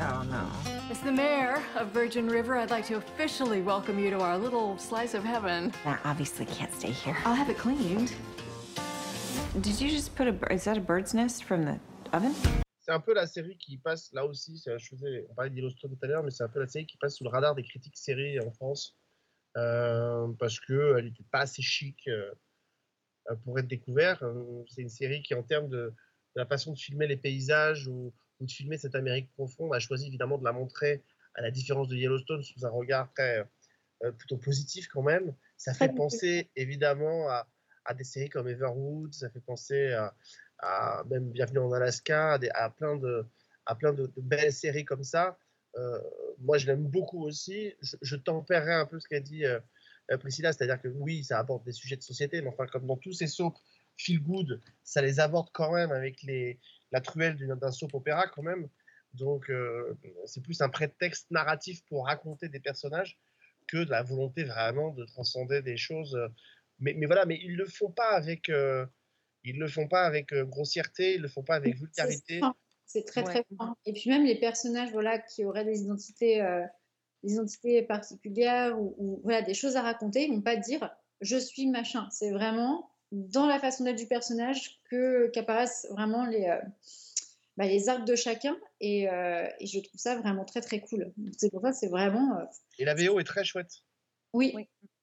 [0.00, 0.46] Oh no.
[0.90, 4.76] As the mayor of Virgin River, I'd like to officially welcome you to our little
[4.78, 5.72] slice of heaven.
[5.84, 7.16] I obviously can't stay here.
[7.24, 8.12] I'll have it cleaned.
[9.60, 10.32] Did you just put a?
[10.32, 11.78] bir- Is that a bird's nest from the
[12.12, 12.34] oven?
[12.80, 14.56] C'est un peu la série qui passe là aussi.
[14.58, 16.86] c'est- Je faisais, on parlait d'Yellowstone tout à l'heure, mais c'est un peu la série
[16.86, 18.94] qui passe sous le radar des critiques séries en France
[19.54, 22.32] parce que elle n'était pas assez chic euh,
[23.30, 24.22] euh, pour être découverte.
[24.22, 25.92] Euh, C'est une série qui, en termes de,
[26.36, 29.78] de la façon de filmer les paysages ou, ou de filmer cette Amérique profonde, a
[29.80, 31.02] choisi évidemment de la montrer
[31.34, 33.46] à la différence de Yellowstone sous un regard très
[34.04, 35.34] euh, plutôt positif quand même.
[35.56, 37.48] Ça fait penser évidemment à,
[37.84, 40.14] à des séries comme Everwood, ça fait penser à,
[40.58, 43.24] à même Bienvenue en Alaska, à, des- à plein de,
[43.66, 45.38] à plein de, de belles séries comme ça.
[45.76, 46.00] Euh,
[46.40, 47.74] moi, je l'aime beaucoup aussi.
[47.80, 49.60] Je, je tempérerai un peu ce qu'a dit euh,
[50.10, 52.96] euh, Priscilla, c'est-à-dire que oui, ça aborde des sujets de société, mais enfin, comme dans
[52.96, 53.60] tous ces soaps
[53.96, 56.60] feel good, ça les aborde quand même avec les,
[56.92, 58.68] la truelle d'un soap opéra quand même.
[59.14, 63.18] Donc, euh, c'est plus un prétexte narratif pour raconter des personnages
[63.66, 66.14] que de la volonté vraiment de transcender des choses.
[66.14, 66.28] euh,
[66.78, 68.86] Mais, mais voilà, mais ils le font pas avec, euh,
[69.44, 72.40] ils le font pas avec grossièreté, ils le font pas avec vulgarité.
[72.88, 73.76] C'est très très fin.
[73.84, 76.64] Et puis même les personnages voilà, qui auraient des identités, euh,
[77.22, 81.36] des identités particulières ou, ou, voilà, des choses à raconter, ils vont pas dire je
[81.36, 82.08] suis machin.
[82.10, 86.60] C'est vraiment dans la façon d'être du personnage que qu'apparaissent vraiment les, euh,
[87.58, 88.56] bah, les arcs de chacun.
[88.80, 91.12] Et, euh, et je trouve ça vraiment très très cool.
[91.36, 92.38] C'est pour ça c'est vraiment...
[92.38, 92.44] euh,
[92.78, 93.82] Et la VO est très chouette.
[94.32, 94.54] oui,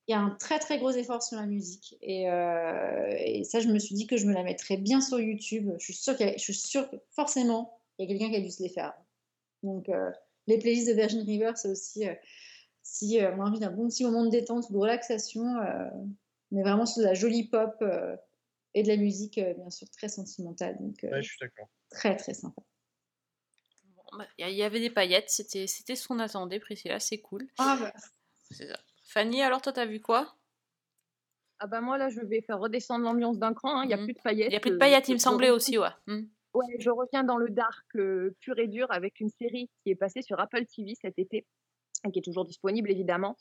[0.08, 1.98] il y a un très très gros effort sur la musique.
[2.02, 5.20] Et, euh, et ça, je me suis dit que je me la mettrais bien sur
[5.20, 5.72] YouTube.
[5.80, 8.30] Je suis sûre, qu'il y a- je suis sûre que forcément, il y a quelqu'un
[8.32, 8.94] qui a dû se les faire.
[9.64, 10.12] Donc, euh,
[10.48, 12.14] les playlists de Virgin River, c'est aussi, euh,
[12.84, 15.90] si euh, on a envie d'un bon petit moment de détente ou de relaxation, euh,
[16.52, 18.16] mais vraiment sur de la jolie pop euh,
[18.76, 20.78] et de la musique, euh, bien sûr, très sentimentale.
[20.80, 21.68] Donc, euh, Ouais, je suis d'accord.
[21.90, 22.62] très très sympa.
[23.96, 27.48] Bon, bah, Il y avait des paillettes, c'était c'était ce qu'on attendait, Priscilla, c'est cool.
[27.58, 27.94] Ah bah.
[28.52, 28.78] C'est ça.
[29.06, 30.36] Fanny, alors toi, t'as vu quoi?
[31.60, 33.80] Ah bah moi là, je vais faire redescendre l'ambiance d'un cran.
[33.80, 34.48] hein, Il n'y a plus de paillettes.
[34.48, 35.88] Il n'y a plus de euh, paillettes, il me semblait aussi, ouais.
[36.08, 36.24] Hmm.
[36.54, 39.96] Ouais, je reviens dans le dark euh, pur et dur avec une série qui est
[39.96, 41.46] passée sur Apple TV cet été,
[42.06, 43.38] et qui est toujours disponible évidemment,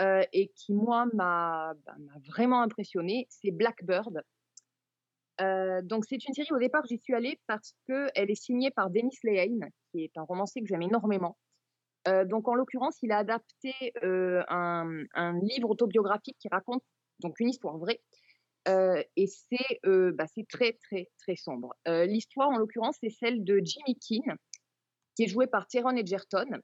[0.00, 3.26] euh, et qui moi m'a bah, m'a vraiment impressionnée.
[3.30, 4.22] C'est Blackbird.
[5.40, 8.70] Euh, donc c'est une série au départ j'y suis allée parce que elle est signée
[8.70, 11.36] par Dennis Lehane, qui est un romancier que j'aime énormément.
[12.08, 16.84] Euh, donc en l'occurrence il a adapté euh, un, livre autobiographique qui raconte
[17.20, 18.00] donc une histoire vraie
[18.68, 21.74] euh, et c'est bah, c'est très, très, très sombre.
[21.86, 24.36] L'histoire, en l'occurrence, c'est celle de Jimmy Keane,
[25.14, 26.60] qui est joué par Tyrone Edgerton.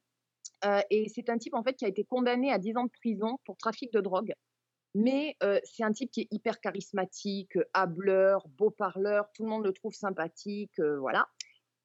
[0.90, 3.38] Et c'est un type, en fait, qui a été condamné à 10 ans de prison
[3.44, 4.32] pour trafic de drogue.
[4.96, 9.72] Mais c'est un type qui est hyper charismatique, hableur, beau parleur, tout le monde le
[9.72, 11.28] trouve sympathique, voilà.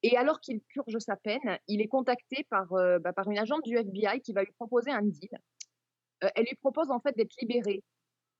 [0.02, 3.64] Et alors qu'il purge sa peine, il est contacté par, euh, bah, par une agente
[3.64, 5.30] du FBI qui va lui proposer un deal.
[6.24, 7.82] Euh, elle lui propose en fait d'être libéré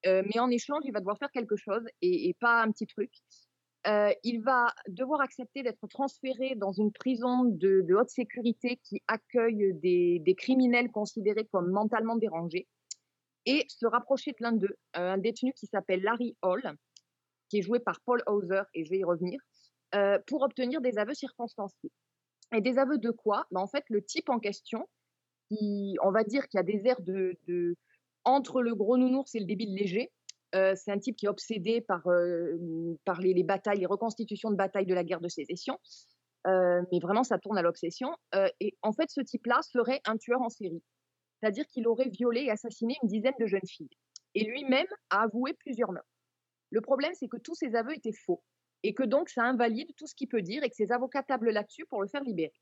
[0.07, 3.11] euh, mais en échange, il va devoir faire quelque chose et, pas un petit truc.
[4.23, 10.21] Il va devoir accepter d'être transféré dans une prison de, haute sécurité qui accueille des,
[10.21, 12.69] des criminels considérés comme mentalement dérangés
[13.49, 16.63] et se rapprocher de l'un d'eux, un détenu qui s'appelle Larry Hall,
[17.49, 19.41] qui est joué par Paul Hauser, et je vais y revenir,
[19.95, 21.91] euh, pour obtenir des aveux circonstanciés.
[22.55, 23.47] Et des aveux de quoi?
[23.51, 24.89] Ben, En fait, le type en question,
[25.51, 27.37] on va dire qu'il y a des airs de,
[28.25, 30.11] entre le gros nounours et le débile léger.
[30.55, 34.51] Euh, c'est un type qui est obsédé par, euh, par les, les batailles, les reconstitutions
[34.51, 35.79] de batailles de la guerre de sécession.
[36.47, 38.09] Mais vraiment, ça tourne à l'obsession.
[38.61, 40.83] Et en fait, ce type-là serait un tueur en série.
[41.41, 43.91] C'est-à-dire qu'il aurait violé et assassiné une dizaine de jeunes filles.
[44.35, 46.09] Et lui-même a avoué plusieurs meurtres.
[46.71, 48.43] Le problème, c'est que tous ces aveux étaient faux.
[48.83, 51.51] Et que donc, ça invalide tout ce qu'il peut dire et que ses avocats tablent
[51.51, 52.53] là-dessus pour le faire libérer.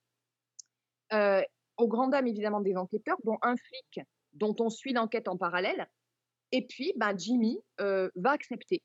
[1.12, 1.42] Euh,
[1.76, 4.00] aux grandes dames, évidemment, des enquêteurs, dont un flic
[4.32, 5.88] dont on suit l'enquête en parallèle.
[6.52, 8.82] Et puis, ben, Jimmy euh, va accepter.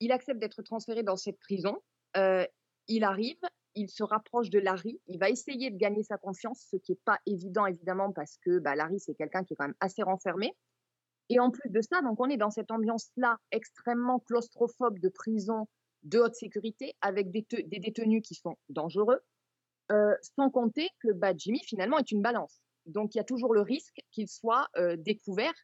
[0.00, 1.78] Il accepte d'être transféré dans cette prison.
[2.16, 2.44] Euh,
[2.88, 3.40] il arrive,
[3.74, 5.00] il se rapproche de Larry.
[5.06, 8.58] Il va essayer de gagner sa confiance, ce qui n'est pas évident, évidemment, parce que
[8.58, 10.54] bah, Larry, c'est quelqu'un qui est quand même assez renfermé.
[11.28, 15.68] Et en plus de ça, donc on est dans cette ambiance-là extrêmement claustrophobe de prison
[16.02, 19.20] de haute sécurité, avec des, te- des détenus qui sont dangereux,
[19.90, 22.62] euh, sans compter que bah, Jimmy, finalement, est une balance.
[22.86, 25.54] Donc, il y a toujours le risque qu'il soit euh, découvert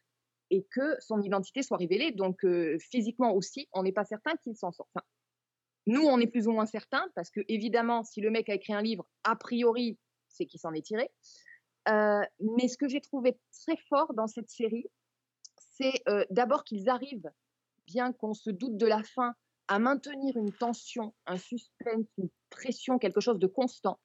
[0.49, 2.11] et que son identité soit révélée.
[2.11, 4.87] Donc, euh, physiquement aussi, on n'est pas certain qu'il s'en sort.
[4.93, 5.05] Enfin,
[5.87, 8.73] nous, on est plus ou moins certain parce que, évidemment, si le mec a écrit
[8.73, 11.09] un livre, a priori, c'est qu'il s'en est tiré.
[11.87, 14.85] Mais ce que j'ai trouvé très fort dans cette série,
[15.57, 17.31] c'est d'abord qu'ils arrivent,
[17.87, 19.33] bien qu'on se doute de la fin,
[19.69, 23.99] à maintenir une tension, un suspense, une pression, quelque chose de constant.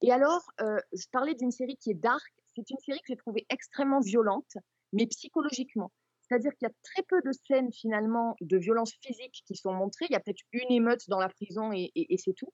[0.00, 2.32] Et alors, euh, je parlais d'une série qui est dark.
[2.56, 4.56] C'est une série que j'ai trouvée extrêmement violente,
[4.94, 5.92] mais psychologiquement.
[6.22, 10.06] C'est-à-dire qu'il y a très peu de scènes finalement de violence physique qui sont montrées.
[10.08, 12.52] Il y a peut-être une émeute dans la prison et, c'est tout.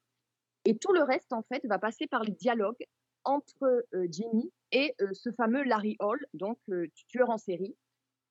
[0.65, 2.85] Et tout le reste, en fait, va passer par les dialogues
[3.23, 6.59] entre euh, Jimmy et euh, ce fameux Larry Hall, donc
[7.07, 7.77] tueur en série,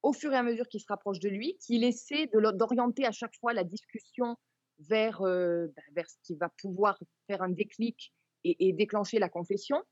[0.02, 3.36] au fur et à mesure qu'il se rapproche de lui, qu'il essaie d'orienter à chaque
[3.36, 4.36] fois la discussion
[4.78, 8.12] vers, euh, bah, vers ce qui va pouvoir faire un déclic
[8.44, 9.82] et, déclencher la confession.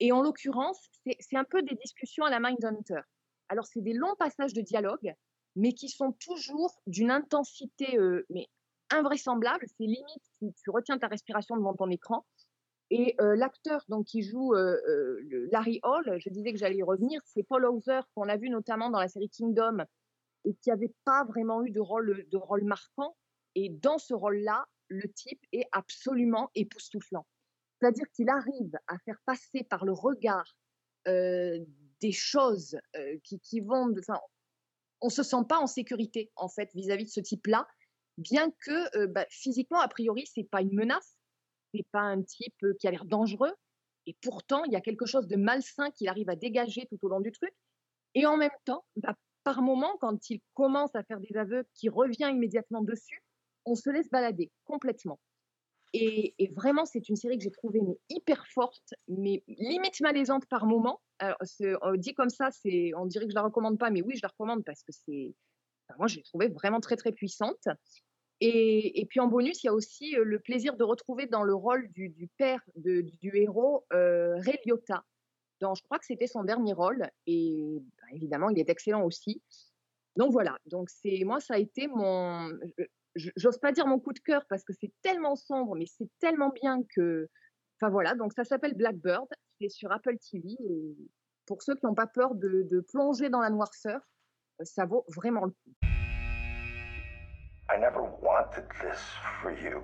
[0.00, 0.78] Et en l'occurrence,
[1.20, 3.00] c'est un peu des discussions à la Mindhunter.
[3.48, 5.14] Alors, c'est des longs passages de dialogue,
[5.56, 8.48] mais qui sont toujours d'une intensité euh, mais
[8.90, 9.64] invraisemblable.
[9.78, 12.26] C'est limite si tu retiens ta respiration devant ton écran.
[12.94, 16.82] Et euh, l'acteur donc qui joue euh, euh, Larry Hall, je disais que j'allais y
[16.82, 19.78] revenir, c'est Paul Hauser qu'on a vu notamment dans la série Kingdom
[20.44, 23.16] et qui n'avait pas vraiment eu de rôle de rôle marquant.
[23.54, 27.26] Et dans ce rôle-là, le type est absolument époustouflant.
[27.80, 30.54] C'est-à-dire qu'il arrive à faire passer par le regard
[31.06, 32.78] des choses
[33.24, 33.90] qui, qui vont.
[33.98, 34.20] Enfin,
[35.00, 37.66] on se sent pas en sécurité en fait vis-à-vis de ce type-là,
[38.18, 41.16] bien que bah, physiquement a priori c'est pas une menace,
[41.72, 43.52] c'est pas un type qui a l'air dangereux,
[44.06, 47.08] et pourtant il y a quelque chose de malsain qu'il arrive à dégager tout au
[47.08, 47.52] long du truc.
[48.14, 49.14] Et en même temps, bah,
[49.44, 53.22] par moment, quand il commence à faire des aveux qui revient immédiatement dessus,
[53.64, 55.18] on se laisse balader complètement.
[55.94, 61.02] Et, vraiment, c'est une série que j'ai trouvée hyper forte, mais limite malaisante par moment.
[61.18, 61.36] Alors,
[61.82, 64.22] on dit comme ça, c'est, on dirait que je la recommande pas, mais oui, je
[64.22, 65.34] la recommande parce que c'est,
[65.98, 67.68] moi, je l'ai trouvée vraiment très très puissante.
[68.44, 71.54] Et, puis en bonus, il y a aussi euh, le plaisir de retrouver dans le
[71.54, 77.08] rôle du, père du héros euh, Ray je crois que c'était son dernier rôle.
[77.28, 79.40] Et bah, évidemment, il est excellent aussi.
[80.16, 82.50] Donc voilà, donc c'est moi ça a été mon,
[83.14, 86.50] j'ose pas dire mon coup de cœur parce que c'est tellement sombre, mais c'est tellement
[86.50, 87.28] bien que,
[87.80, 89.28] enfin voilà, donc ça s'appelle Blackbird,
[89.58, 90.96] c'est sur Apple TV et
[91.46, 94.02] pour ceux qui n'ont pas peur de, de plonger dans la noirceur,
[94.60, 95.91] euh, ça vaut vraiment le coup.
[97.72, 99.00] I never wanted this
[99.40, 99.82] for you.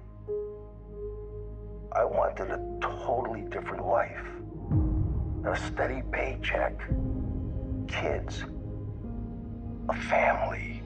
[1.93, 4.27] I wanted a totally different life.
[5.47, 6.79] A steady paycheck,
[7.87, 8.45] kids,
[9.89, 10.83] a family.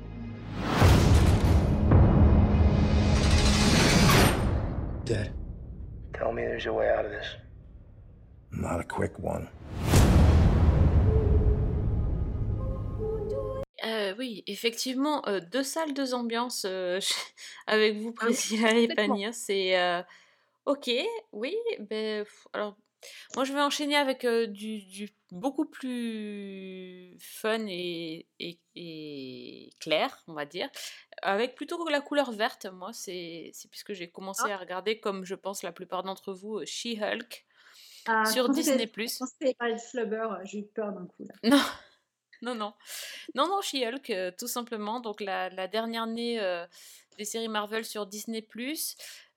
[5.04, 5.32] Dad.
[6.14, 7.26] Tell me there's a way out of this.
[8.52, 9.48] Not a quick one.
[13.84, 17.00] Euh, oui, effectivement, euh, deux salles, deux ambiances euh,
[17.66, 19.14] avec vous, Ah oui, Priscilla et complètement.
[19.14, 19.32] Pania.
[19.32, 20.04] C'est
[20.66, 20.90] ok,
[21.32, 21.56] oui.
[21.80, 22.76] Ben, alors,
[23.34, 30.34] moi, je vais enchaîner avec du, du beaucoup plus fun et, et, et clair, on
[30.34, 30.68] va dire,
[31.22, 32.66] avec plutôt la couleur verte.
[32.72, 34.54] Moi, c'est c'est puisque j'ai commencé Ah.
[34.54, 37.44] à regarder, comme je pense la plupart d'entre vous, She-Hulk
[38.06, 38.86] Ah, sur Disney+.
[39.58, 41.34] parler de Flubber, j'ai eu peur d'un coup là.
[41.44, 41.60] Non,
[42.42, 42.74] non, non.
[43.36, 44.98] Non, non, She-Hulk, euh, tout simplement.
[44.98, 46.66] Donc, la, dernière née euh,
[47.16, 48.46] des séries Marvel sur Disney+.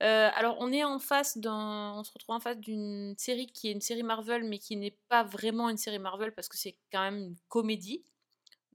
[0.01, 1.93] Euh, alors, on est en face d'un...
[1.97, 4.97] On se retrouve en face d'une série qui est une série Marvel, mais qui n'est
[5.07, 8.03] pas vraiment une série Marvel, parce que c'est quand même une comédie.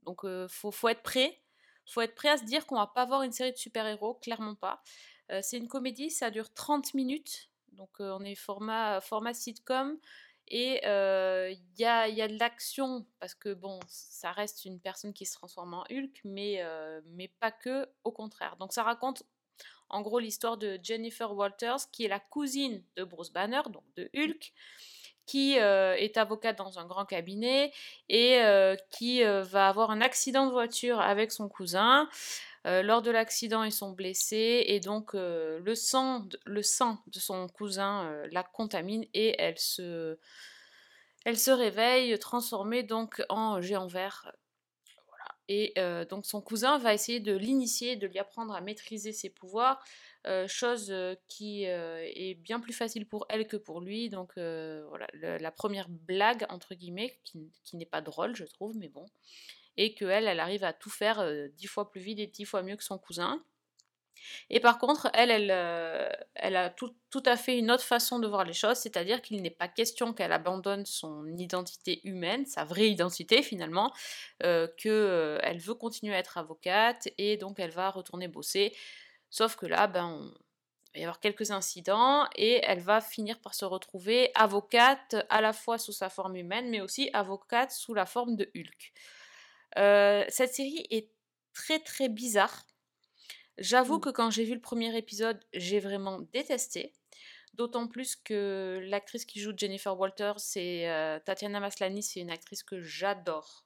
[0.03, 1.41] Donc, faut, faut être prêt.
[1.85, 4.55] Faut être prêt à se dire qu'on va pas voir une série de super-héros, clairement
[4.55, 4.81] pas.
[5.41, 7.49] C'est une comédie, ça dure 30 minutes.
[7.73, 9.97] Donc, on est format, format sitcom.
[10.53, 15.33] Et il y, a, de l'action, parce que bon, ça reste une personne qui se
[15.33, 16.61] transforme en Hulk, mais,
[17.39, 18.57] pas que, au contraire.
[18.57, 19.23] Donc ça raconte
[19.89, 24.09] en gros l'histoire de Jennifer Walters, qui est la cousine de Bruce Banner, donc de
[24.13, 24.51] Hulk,
[25.25, 27.71] qui est avocate dans un grand cabinet
[28.09, 28.41] et
[28.89, 32.09] qui va avoir un accident de voiture avec son cousin.
[32.67, 36.99] Euh, lors de l'accident, ils sont blessés et donc euh, le, sang, de- le sang
[37.07, 40.19] de son cousin euh, la contamine et elle se,
[41.25, 44.31] elle se réveille transformée donc en géant vert.
[45.07, 45.25] Voilà.
[45.47, 49.31] Et euh, donc son cousin va essayer de l'initier, de lui apprendre à maîtriser ses
[49.31, 49.83] pouvoirs,
[50.27, 54.09] euh, chose euh, qui euh, est bien plus facile pour elle que pour lui.
[54.09, 55.07] Donc euh, voilà,
[55.39, 59.07] la première blague entre guillemets, qui, qui n'est pas drôle je trouve, mais bon,
[59.77, 62.63] et que elle, arrive à tout faire euh, dix fois plus vite et dix fois
[62.63, 63.43] mieux que son cousin.
[64.49, 66.93] Et par contre, elle, elle, euh, elle a tout,
[67.25, 70.31] à fait une autre façon de voir les choses, c'est-à-dire qu'il n'est pas question qu'elle
[70.31, 73.93] abandonne son identité humaine, sa vraie identité finalement,
[74.43, 78.75] euh, qu'elle veut continuer à être avocate et donc elle va retourner bosser.
[79.29, 80.31] Sauf que là, ben,
[80.93, 85.41] il va y avoir quelques incidents et elle va finir par se retrouver avocate à
[85.41, 88.93] la fois sous sa forme humaine, mais aussi avocate sous la forme de Hulk.
[89.77, 91.09] Euh, cette série est
[91.53, 92.65] très très bizarre.
[93.57, 96.93] J'avoue que quand j'ai vu le premier épisode, j'ai vraiment détesté.
[97.53, 102.63] D'autant plus que l'actrice qui joue Jennifer Walters, c'est euh, Tatiana Maslany, c'est une actrice
[102.63, 103.65] que j'adore.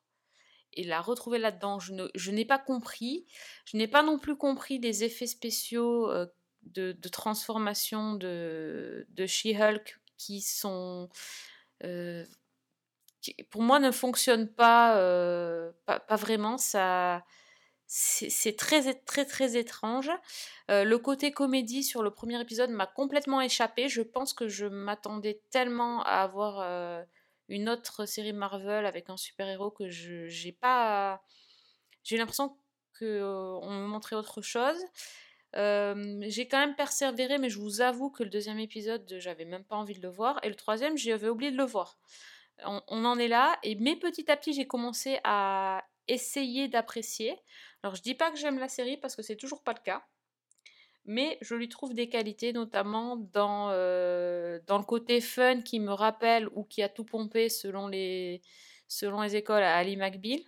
[0.73, 3.25] Et la retrouver là-dedans, je, n'ai pas compris.
[3.65, 6.25] Je n'ai pas non plus compris les effets spéciaux euh,
[6.63, 11.09] de, de transformation de, de She-Hulk qui sont.
[11.83, 12.25] euh,
[13.49, 16.57] pour moi, ne fonctionnent pas, euh, pas, vraiment.
[16.57, 17.23] Ça
[17.87, 20.09] c'est très très très étrange.
[20.71, 23.89] Euh, le côté comédie sur le premier épisode m'a complètement échappé.
[23.89, 27.03] Je pense que je m'attendais tellement à avoir euh,
[27.47, 31.21] une autre série Marvel avec un super-héros que je j'ai pas
[32.03, 32.57] j'ai l'impression
[32.93, 34.77] que euh, on me montrait autre chose.
[35.53, 39.77] J'ai quand même persévéré, mais je vous avoue que le deuxième épisode, j'avais même pas
[39.77, 40.39] envie de le voir.
[40.43, 41.97] Et le troisième, j'avais oublié de le voir.
[42.63, 43.57] On, on en est là.
[43.63, 47.37] Et mais petit à petit, j'ai commencé à essayer d'apprécier.
[47.83, 50.05] Alors, je dis pas que j'aime la série parce que c'est toujours pas le cas.
[51.07, 55.91] Mais je lui trouve des qualités, notamment dans, euh, dans le côté fun qui me
[55.91, 58.41] rappelle ou qui a tout pompé selon les,
[58.87, 60.39] selon les écoles à Ali McBeal,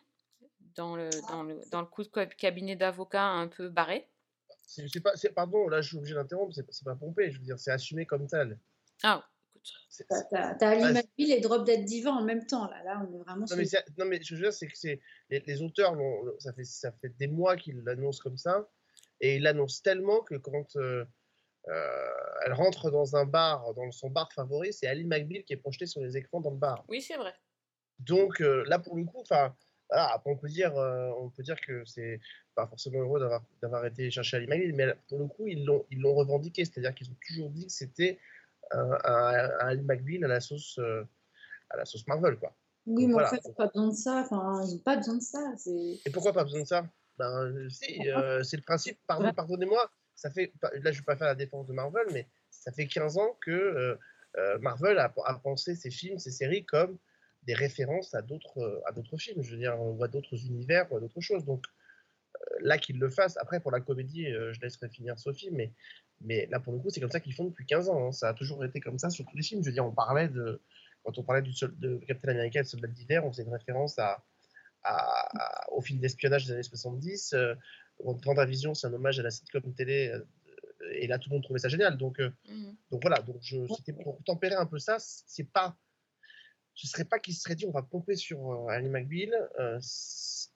[0.76, 4.10] dans le, dans le, dans le coup de cabinet d'avocat un peu barré.
[4.66, 7.72] C'est pas, pardon, là je suis obligé d'interrompre, c'est pas pompé, je veux dire, c'est
[7.72, 8.60] assumé comme tel.
[9.04, 9.24] Ah,
[10.10, 12.68] T'as- T'as t'as Ali Ah, McBeal et Drop Dead Diva en même temps.
[12.70, 14.42] Là, là on est vraiment Non sur mais, c'est- non, mais ce que je veux
[14.42, 15.96] dire, c'est que les, les auteurs,
[16.40, 18.68] ça, fait, ça fait des mois qu'ils l'annoncent comme ça,
[19.22, 21.04] et ils l'annoncent tellement que quand euh,
[21.70, 22.10] euh,
[22.46, 25.86] elle rentre dans un bar, dans son bar favori, c'est Ali McBeal qui est projeté
[25.86, 26.86] sur les écrans dans le bar.
[26.88, 27.34] Oui, c'est vrai.
[28.00, 29.56] Donc euh, là, pour le coup, enfin,
[29.90, 32.20] voilà, après, on peut dire, euh, on peut dire que c'est
[32.56, 33.20] pas forcément heureux
[33.62, 36.94] d'avoir, été chercher Ali McBeal, mais pour le coup, ils l'ont, ils l'ont revendiqué, c'est-à-dire
[36.94, 38.20] qu'ils ont toujours dit que c'était
[38.72, 41.04] un, un- un Ali McBeal à la sauce, euh,
[41.70, 42.56] à la sauce Marvel, quoi.
[42.86, 43.28] Oui, Donc mais voilà.
[43.28, 44.20] en fait, ils n'ont pas besoin de ça.
[44.26, 45.54] Enfin, ils n'ont pas besoin de ça.
[46.06, 46.88] Et pourquoi pas besoin de ça?
[47.18, 49.00] Ben, si, euh, c'est le principe.
[49.08, 50.54] Pardon, pardonnez-moi, ça fait.
[50.62, 53.98] Là, je vais pas faire la défense de Marvel, mais ça fait 15 ans que
[54.38, 56.98] euh, Marvel a, a pensé ses films, ses séries comme
[57.44, 60.98] des références à d'autres, à d'autres films, je veux dire, ou à d'autres univers, ou
[60.98, 61.44] à d'autres choses.
[61.46, 61.66] Donc
[62.60, 63.38] là, qu'ils le fassent.
[63.38, 65.74] Après, pour la comédie, je laisserai finir Sophie, mais,
[66.22, 68.08] mais là, pour le coup, c'est comme ça qu'ils font depuis 15 ans.
[68.08, 68.12] hein.
[68.12, 69.62] Ça a toujours été comme ça sur tous les films.
[69.64, 70.62] Je veux dire, on parlait de.
[71.04, 73.54] Quand on parlait du sol- de Captain America et le soldat d'hiver, on faisait une
[73.54, 74.24] référence à,
[74.84, 77.34] à- au film d'espionnage des années 70.
[77.34, 77.56] Euh,
[78.00, 80.10] Vendavision, c'est un hommage à la sitcom télé.
[80.10, 80.24] euh,
[80.94, 81.98] et là, tout le monde trouvait ça génial.
[81.98, 82.76] Donc, euh, Mhm.
[82.92, 84.98] donc voilà, donc je, c'était pour tempérer un peu ça.
[85.00, 85.76] C'est pas,
[86.78, 89.80] ce serait pas qu'il se serait dit on va pomper sur euh, Ali McBeal euh,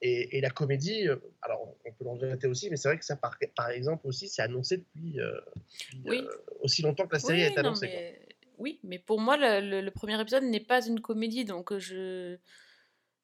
[0.02, 1.08] et, et la comédie.
[1.08, 4.08] euh, alors on peut le regretter aussi, mais c'est vrai que ça par, par exemple
[4.08, 6.22] aussi c'est annoncé depuis, euh, depuis, Oui.
[6.24, 6.30] euh,
[6.62, 7.88] aussi longtemps que la série Oui, est non, annoncée.
[7.88, 8.28] mais...
[8.58, 11.80] Oui, mais pour moi, le, le- le premier épisode n'est pas une comédie, donc euh,
[11.80, 12.38] je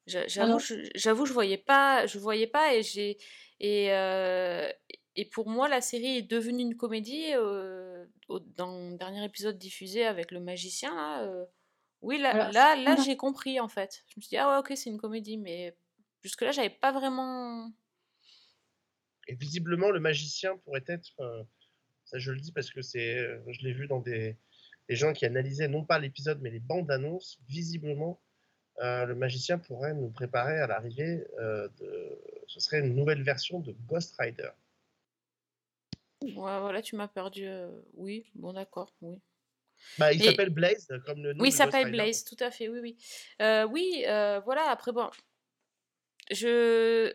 [0.08, 3.18] j'a- j'avoue, je, j'avoue, je voyais pas, je voyais pas, et j'ai
[3.60, 4.68] et euh,
[5.14, 9.58] et pour moi, la série est devenue une comédie euh, au- dans le dernier épisode
[9.58, 11.22] diffusé avec le magicien là.
[11.24, 11.44] euh,
[12.00, 14.04] oui, là, Alors, là, j'ai compris en fait.
[14.08, 15.76] Je me suis dit ah ouais, ok, c'est une comédie, mais
[16.22, 17.72] jusque là, j'avais pas vraiment.
[19.26, 21.42] Et visiblement, le magicien pourrait être, euh,
[22.04, 24.38] ça je le dis parce que c'est, euh, je l'ai vu dans des,
[24.88, 27.38] des gens qui analysaient non pas l'épisode mais les bandes annonces.
[27.46, 28.20] Visiblement,
[28.80, 33.60] euh, le magicien pourrait nous préparer à l'arrivée euh, de, ce serait une nouvelle version
[33.60, 34.50] de Ghost Rider.
[36.22, 37.46] Ouais, voilà, tu m'as perdu.
[37.46, 39.20] euh, Oui, bon, d'accord, oui.
[39.98, 41.90] Bah, il Et- s'appelle Blaze comme le nom Oui, il s'appelle.
[41.90, 42.96] Blaze, tout à fait, oui, oui.
[43.42, 45.10] Euh, oui, euh, voilà, après, bon,
[46.30, 47.12] je...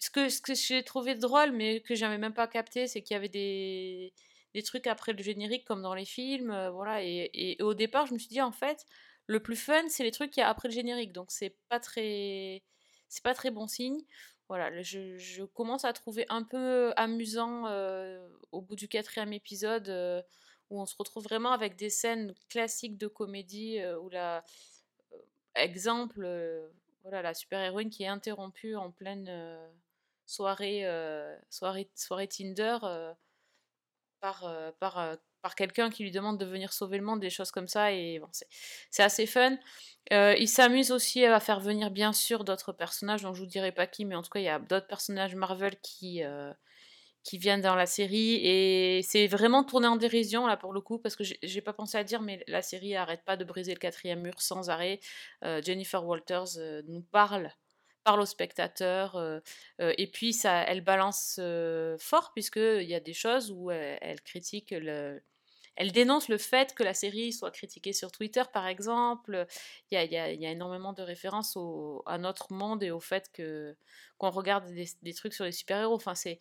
[0.00, 3.14] Ce que, ce que j'ai trouvé drôle, mais que j'avais même pas capté, c'est qu'il
[3.14, 4.12] y avait des,
[4.52, 8.06] des trucs après le générique, comme dans les films, euh, voilà, et, et au départ,
[8.06, 8.84] je me suis dit, en fait,
[9.26, 11.78] le plus fun, c'est les trucs qu'il y a après le générique, donc c'est pas
[11.78, 12.62] très...
[13.08, 14.00] C'est pas très bon signe.
[14.48, 17.64] Voilà, je, je commence à trouver un peu amusant
[18.52, 20.24] au bout du quatrième épisode
[20.72, 24.42] où on se retrouve vraiment avec des scènes classiques de comédie euh, où la
[25.12, 25.16] euh,
[25.54, 26.66] exemple euh,
[27.02, 29.30] voilà la super héroïne qui est interrompue en pleine
[30.24, 30.84] soirée
[31.50, 32.78] soirée soirée Tinder
[34.20, 37.66] par par par quelqu'un qui lui demande de venir sauver le monde des choses comme
[37.66, 38.22] ça et
[38.90, 39.58] c'est assez fun.
[40.12, 43.88] Il s'amuse aussi à faire venir bien sûr d'autres personnages dont je vous dirai pas
[43.88, 46.22] qui mais en tout cas il y a d'autres personnages Marvel qui
[47.24, 50.98] qui viennent dans la série et c'est vraiment tourné en dérision là pour le coup
[50.98, 53.78] parce que j'ai pas pensé à dire mais la série arrête pas de briser le
[53.78, 55.00] quatrième mur sans arrêt
[55.44, 57.50] Euh, Jennifer Walters euh, nous parle
[58.04, 59.40] parle aux spectateurs euh,
[59.78, 61.40] et puis ça elle balance
[61.98, 65.22] fort puisque il y a des choses où elle, critique le
[65.76, 69.46] elle dénonce le fait que la série soit critiquée sur Twitter, par exemple.
[69.90, 73.30] Il y a, y a énormément de références au- à notre monde et au fait
[73.32, 73.74] que
[74.18, 75.94] qu'on regarde des, des trucs sur les super-héros.
[75.94, 76.38] Enfin, c'est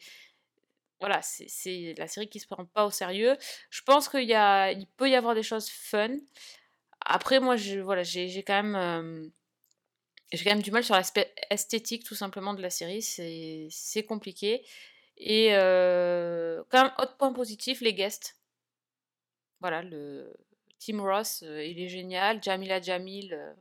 [1.01, 3.35] voilà, c'est la série qui se prend pas au sérieux.
[3.69, 6.15] Je pense qu'il y a, il peut y avoir des choses fun.
[7.05, 9.27] Après, moi, je, voilà, j'ai quand même, euh,
[10.31, 13.01] j'ai quand même du mal sur l'aspect esthétique tout simplement de la série.
[13.01, 14.63] C'est compliqué.
[15.17, 18.37] Et euh, quand même, autre point positif, les guests.
[19.59, 20.33] Voilà, le
[20.79, 22.41] Tim Ross, euh, il est génial.
[22.41, 23.53] Jamila Jamil, euh,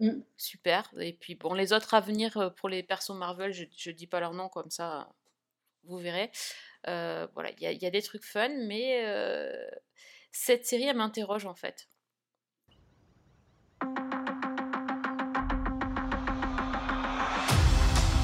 [0.00, 0.22] Mm.
[0.38, 0.90] super.
[0.98, 4.18] Et puis bon, les autres à venir pour les persos Marvel, je, je dis pas
[4.18, 5.12] leur nom comme ça,
[5.84, 6.30] vous verrez.
[6.88, 9.52] Euh, voilà, il y, y a des trucs fun, mais euh,
[10.32, 11.88] cette série, elle m'interroge en fait.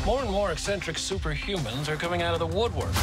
[0.04, 2.94] More and more eccentric superhumans are coming out of the woodwork.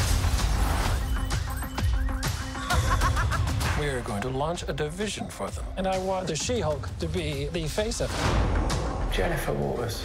[3.84, 5.66] we're going to launch a division for them.
[5.78, 9.14] And I want the She Hulk to be the face of it.
[9.14, 10.02] Jennifer Waters.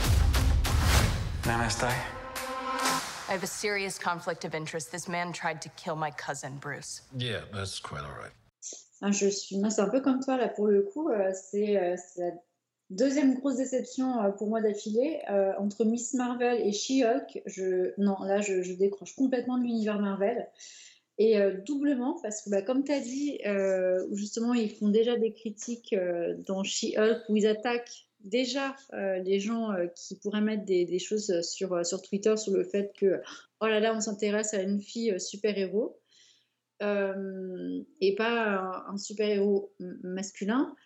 [1.42, 2.17] Namaste.
[3.28, 4.90] I have a serious conflict of interest.
[4.90, 7.02] This man tried to kill my cousin, Bruce.
[7.16, 8.32] Yeah, that's quite all right.
[9.02, 11.08] Ah, je suis, moi, c'est un peu comme toi là pour le coup.
[11.10, 12.30] euh, c'est euh, c'est la
[12.90, 17.42] deuxième grosse déception euh, pour moi d'affilée Euh, entre Miss Marvel et She-Hulk.
[17.46, 20.48] Je, non, là, je, je décroche complètement de l'univers Marvel.
[21.18, 25.16] Et euh, doublement, parce que bah, comme tu as dit, euh, justement ils font déjà
[25.16, 30.40] des critiques euh, dans She-Hulk où ils attaquent déjà euh, les gens euh, qui pourraient
[30.40, 33.20] mettre des, choses sur, euh, sur Twitter sur le fait que
[33.60, 36.00] oh là là, on s'intéresse à une fille super-héros
[36.80, 40.76] et pas un, un super-héros masculin.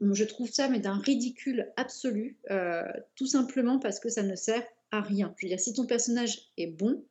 [0.00, 2.38] Je trouve ça mais d'un ridicule absolu,
[3.16, 5.34] tout simplement parce que ça ne sert à rien.
[5.36, 7.04] Je veux dire, si ton personnage est bon,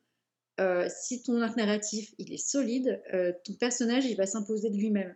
[0.87, 3.01] si ton arc narratif il est solide,
[3.43, 5.13] ton personnage il va s'imposer de lui-même.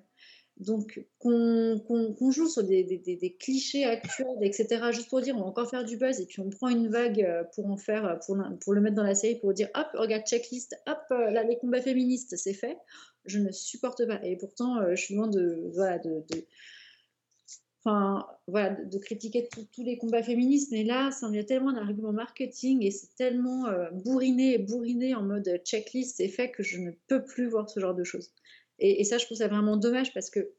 [0.57, 5.83] Donc qu'on joue sur des, clichés actuels, etc., juste pour dire on va encore faire
[5.83, 8.15] du buzz et puis on prend une vague euh, pour en faire, euh,
[8.63, 11.57] pour, le mettre dans la série, pour dire hop, regarde checklist, hop, euh, là les
[11.57, 12.77] combats féministes c'est fait,
[13.25, 14.23] je ne supporte pas.
[14.23, 15.71] Et pourtant je suis loin de,
[18.99, 22.91] critiquer tous- les combats féministes, mais là, ça en devient tellement un argument marketing et
[22.91, 23.65] c'est tellement
[24.05, 27.79] bourriné et bourriné en mode checklist, c'est fait que je ne peux plus voir ce
[27.79, 28.31] genre de choses.
[28.79, 30.51] Et, ça, je trouve ça vraiment dommage parce que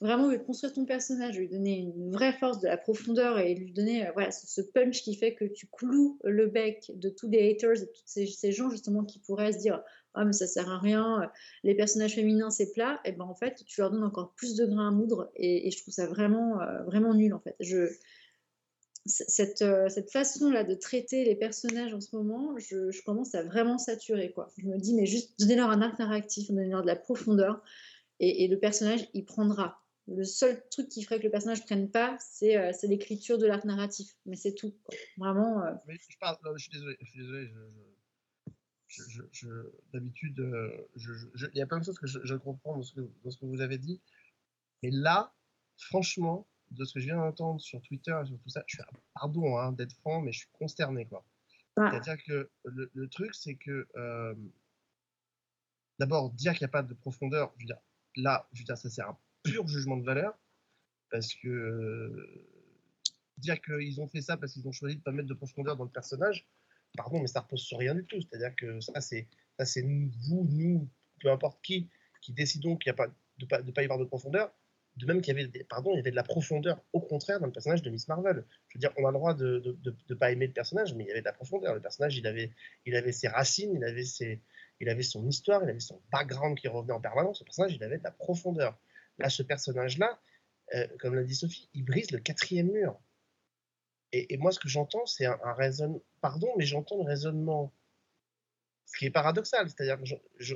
[0.00, 3.72] vraiment, de construire ton personnage, lui donner une vraie force, de la profondeur et lui
[3.72, 7.50] donner euh, voilà, ce, punch qui fait que tu cloues le bec de tous les
[7.50, 9.82] haters et tous ces, gens justement qui pourraient se dire
[10.14, 11.26] ah mais ça sert à rien, euh,
[11.62, 14.64] les personnages féminins c'est plat, et ben en fait tu leur donnes encore plus de
[14.64, 17.54] grains à moudre et, je trouve ça vraiment euh, vraiment nul en fait.
[17.60, 17.90] Je
[19.06, 23.42] cette, euh, cette façon là de traiter les personnages en ce moment, je, commence à
[23.42, 24.52] vraiment saturer quoi.
[24.58, 27.62] Je me dis mais juste donnez-leur un arc narratif, donnez-leur de la profondeur
[28.18, 29.82] et, le personnage il prendra.
[30.06, 33.64] Le seul truc qui ferait que le personnage prenne pas, c'est euh, l'écriture de l'arc
[33.64, 34.74] narratif, mais c'est tout.
[35.16, 35.64] Vraiment.
[35.64, 35.72] euh,
[36.56, 37.48] je, suis désolé,
[39.28, 39.46] je
[39.92, 40.36] D'habitude,
[40.96, 43.38] il y a plein de choses que je, je comprends dans ce, que, dans ce
[43.38, 44.00] que vous avez dit.
[44.82, 45.32] Mais là,
[45.76, 48.84] franchement, de ce que je viens d'entendre sur Twitter et sur tout ça, je suis,
[49.14, 51.06] pardon hein, d'être franc, mais je suis consterné.
[51.06, 51.24] quoi.
[51.76, 51.90] Ah.
[51.90, 54.34] C'est-à-dire que le, le truc, c'est que euh,
[55.98, 57.80] d'abord, dire qu'il n'y a pas de profondeur, je veux dire,
[58.16, 60.36] là, je veux dire, ça c'est un pur jugement de valeur.
[61.10, 62.48] Parce que euh,
[63.38, 65.76] dire qu'ils ont fait ça parce qu'ils ont choisi de ne pas mettre de profondeur
[65.76, 66.46] dans le personnage,
[66.96, 68.20] pardon, mais ça repose sur rien du tout.
[68.20, 69.28] C'est-à-dire que ça, c'est
[69.82, 70.88] vous, nous,
[71.20, 71.90] peu importe qui,
[72.22, 74.52] qui décidons qu'il n'y a pas de pas, de pas y avoir de profondeur.
[74.96, 77.40] De même qu'il y avait, des- pardon, il y avait de la profondeur, au contraire,
[77.40, 78.44] dans le personnage de Miss Marvel.
[78.68, 79.78] Je veux dire, on a le droit de
[80.08, 81.74] ne pas aimer le personnage, mais il y avait de la profondeur.
[81.74, 86.68] Le personnage, il avait, ses racines, il avait, son histoire, il avait son background qui
[86.68, 87.40] revenait en permanence.
[87.40, 88.78] Le personnage, il avait de la profondeur.
[89.18, 90.20] Là, ce personnage-là,
[90.74, 93.00] euh, comme l'a dit Sophie, il brise le quatrième mur.
[94.12, 96.02] Et, moi, ce que j'entends, c'est un, raisonnement.
[96.20, 97.72] Pardon, mais j'entends le raisonnement.
[98.86, 99.98] Ce qui est paradoxal, c'est-à-dire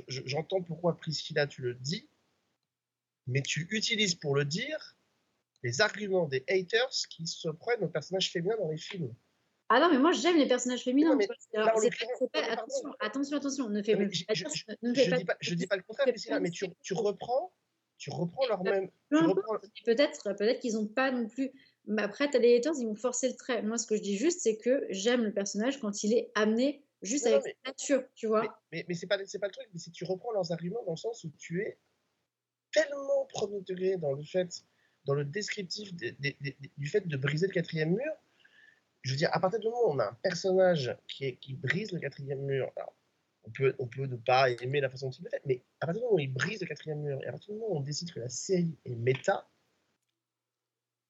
[0.07, 2.09] j'entends pourquoi Priscilla, tu le dis,
[3.27, 4.95] mais tu utilises pour le dire
[5.63, 9.13] les arguments des haters qui se prennent aux personnages féminins dans les films.
[9.69, 11.11] Ah non, mais moi j'aime les personnages féminins.
[11.11, 14.23] Non, mais alors, pas- pas- mais attention, attention, attention, ne fais Non, mais je,
[14.83, 16.07] ne je pas dis pas, je dis pas le contraire,
[16.39, 17.51] mais tu, tu reprends,
[17.97, 18.91] tu reprends leur même.
[19.11, 21.51] Reprends, Peut-être peut qu'ils n'ont pas non plus.
[21.87, 23.61] Mais après, t'as les haters, ils vont forcer le trait.
[23.63, 26.83] Moi, ce que je dis juste, c'est que j'aime le personnage quand il est amené
[27.01, 28.59] juste avec sa nature, tu vois.
[28.71, 30.97] mais, mais c'est pas, pas le truc, mais si tu reprends leurs arguments dans le
[30.97, 31.79] sens où tu es
[32.75, 34.63] tellement premier degré dans le fait,
[35.05, 38.13] dans le descriptif des- des- des- du fait de briser le quatrième mur,
[39.01, 41.53] je veux dire, à partir du moment où on a un personnage qui, est, qui
[41.53, 42.93] brise le quatrième mur, alors,
[43.45, 45.85] on peut, on peut ne pas aimer la façon dont il le fait, mais à
[45.85, 47.77] partir du moment où il brise le quatrième mur, et à partir du moment où
[47.77, 49.47] on décide que la série est méta,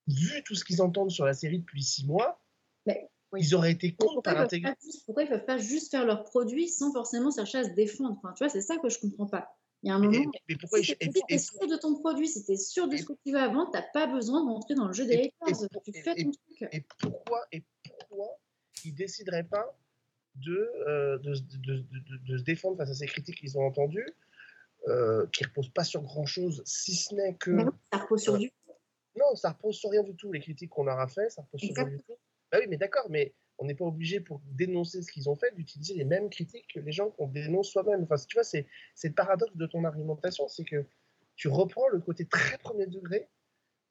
[0.08, 2.42] vu tout ce qu'ils entendent sur la série depuis six mois,
[2.86, 4.74] Mais, ils auraient été contre à l'intégrer.
[5.06, 8.34] pourquoi ils peuvent pas juste faire leurs produits sans forcément chercher à se défendre enfin,
[8.34, 9.58] Tu vois, c'est ça que je comprends pas.
[9.86, 10.32] Il y a un moment.
[10.50, 13.06] mais pourquoi si tu es sûr de ton produit, si tu es sûr de ce
[13.06, 15.70] que tu vas vendre, tu n'as pas besoin d'entrer dans le jeu des haters.
[15.84, 16.70] tu fais ton truc.
[16.72, 18.40] Et pourquoi, et pourquoi
[18.84, 19.78] ils ne décideraient pas
[20.36, 23.62] de, euh, de, de- de- de- de se défendre face à ces critiques qu'ils ont
[23.66, 24.10] entendues,
[24.88, 27.52] euh, qui ne reposent pas sur grand-chose, si ce n'est que...
[27.52, 28.52] Non, ça repose sur euh, du.
[29.16, 30.32] Non, ça repose sur rien du tout.
[30.32, 32.18] Les critiques qu'on leur a fait, ça repose sur rien du tout.
[32.52, 35.54] Bah oui, mais d'accord, mais on n'est pas obligé pour dénoncer ce qu'ils ont fait
[35.56, 38.04] d'utiliser les mêmes critiques que les gens qu'on dénonce soi-même.
[38.04, 38.68] Enfin, tu vois, c'est
[39.04, 40.86] le paradoxe de ton argumentation, c'est que
[41.36, 43.30] tu reprends le côté très premier degré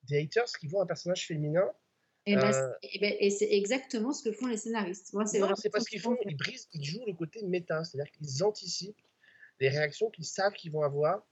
[0.04, 1.70] des haters qui voient un personnage féminin.
[2.26, 2.52] Et, bah, euh,
[2.82, 5.12] c'est- et ben- et c'est exactement ce que font les scénaristes.
[5.12, 8.44] Moi, c'est pas ce qu'ils font, ils brisent, ils jouent le côté méta, c'est-à-dire qu'ils
[8.44, 9.00] anticipent
[9.60, 11.26] les réactions qu'ils savent qu'ils vont avoir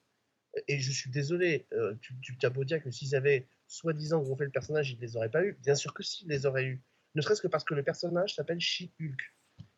[0.69, 4.53] Et je suis désolé, euh, tu, tu beau dire que s'ils avaient soi-disant gonflé le
[4.53, 5.55] personnage, ils ne les auraient pas eu.
[5.63, 6.83] Bien sûr que si, ils les auraient eu.
[7.15, 9.21] Ne serait-ce que parce que le personnage s'appelle She-Hulk.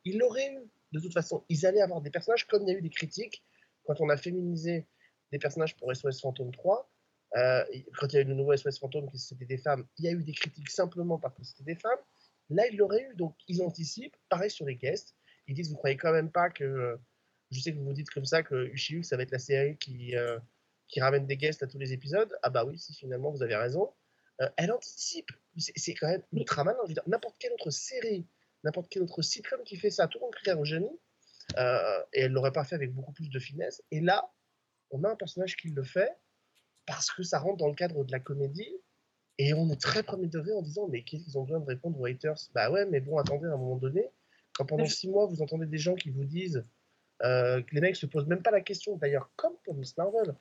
[0.05, 1.45] Ils l'auraient eu, de toute façon.
[1.49, 3.45] Ils allaient avoir des personnages, comme il y a eu des critiques,
[3.85, 4.87] quand on a féminisé
[5.33, 6.91] des personnages pour SOS Phantom 3,
[7.37, 7.65] euh,
[7.99, 10.09] quand il y a eu le nouveau SOS Phantom qui c'était des femmes, il y
[10.09, 11.99] a eu des critiques simplement parce que c'était des femmes.
[12.51, 14.17] Là, ils l'auraient eu, donc ils anticipent.
[14.29, 15.15] Pareil sur les guests.
[15.47, 16.99] Ils disent, vous croyez quand même pas que...
[17.51, 19.77] Je sais que vous vous dites comme ça que She-Hulk, ça va être la série
[19.79, 20.17] qui...
[20.17, 20.39] euh,
[20.89, 23.57] qui ramène des guests à tous les épisodes, ah bah oui, si finalement vous avez
[23.57, 23.93] raison,
[24.41, 25.31] euh, elle anticipe.
[25.57, 26.79] C'est quand même ultra malin.
[26.85, 28.27] Je veux dire, N'importe quelle autre série,
[28.65, 30.99] n'importe quel autre sitcom qui fait ça, tout le monde crie au génie,
[31.59, 33.83] euh, et elle l'aurait pas fait avec beaucoup plus de finesse.
[33.91, 34.33] Et là,
[34.91, 36.17] on a un personnage qui le fait
[36.87, 38.77] parce que ça rentre dans le cadre de la comédie,
[39.39, 41.99] et on est très premier degré en disant mais qu'est-ce qu'ils ont besoin de répondre
[42.01, 42.39] aux haters?
[42.55, 44.09] Bah ouais, mais bon, attendez, à un moment donné,
[44.55, 46.65] quand pendant six mois vous entendez des gens qui vous disent
[47.23, 50.35] euh, que les mecs se posent même pas la question, d'ailleurs, comme pour Miss Marvel.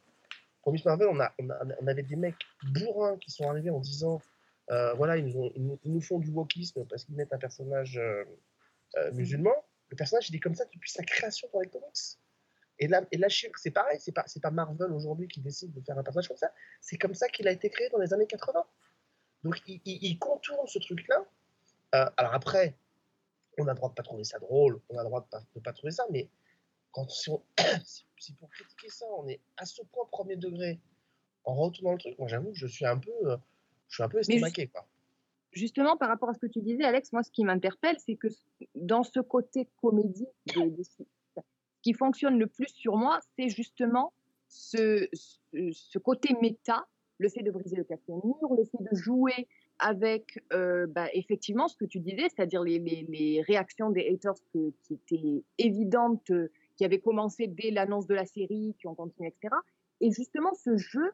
[0.64, 4.22] Pour Marvel, on, avait des mecs bourrins qui sont arrivés en disant
[4.72, 8.24] euh, voilà, ils nous, font du wokisme parce qu'ils mettent un personnage euh,
[8.95, 9.53] euh, musulman.
[9.89, 12.18] Le personnage, il est comme ça depuis sa création dans les comics.
[12.80, 13.20] Et là, et
[13.57, 16.51] c'est pareil, c'est pas, pas Marvel aujourd'hui qui décide de faire un personnage comme ça,
[16.82, 18.66] c'est comme ça qu'il a été créé dans les années 80.
[19.43, 21.26] Donc il, il- contourne ce truc-là.
[22.18, 22.76] Alors après,
[23.59, 25.43] on a le droit de pas trouver ça drôle, on a le droit de pas,
[25.55, 26.30] de pas trouver ça, mais
[26.93, 27.43] quand si, on-
[27.85, 30.79] si- si pour critiquer ça, on est à ce point premier degré
[31.43, 33.35] en retournant le truc, moi j'avoue que je suis un peu, euh,
[33.89, 34.87] je suis un peu estomaqué, quoi.
[35.51, 38.27] Justement, par rapport à ce que tu disais, Alex, moi, ce qui m'interpelle, c'est que
[38.73, 40.25] dans ce côté comédie,
[40.55, 41.03] des- des- ce
[41.83, 44.13] qui fonctionne le plus sur moi, c'est justement
[44.47, 45.37] ce, ce,
[45.71, 46.87] ce côté méta,
[47.19, 49.47] le fait de briser le quatrième mur, le fait de jouer
[49.79, 54.33] avec euh, bah, effectivement ce que tu disais, c'est-à-dire les, les- les réactions des haters
[54.53, 56.31] que- qui étaient évidentes,
[56.76, 59.53] qui avaient commencé dès l'annonce de la série, qui ont continué, etc.
[60.01, 61.11] Et justement, ce jeu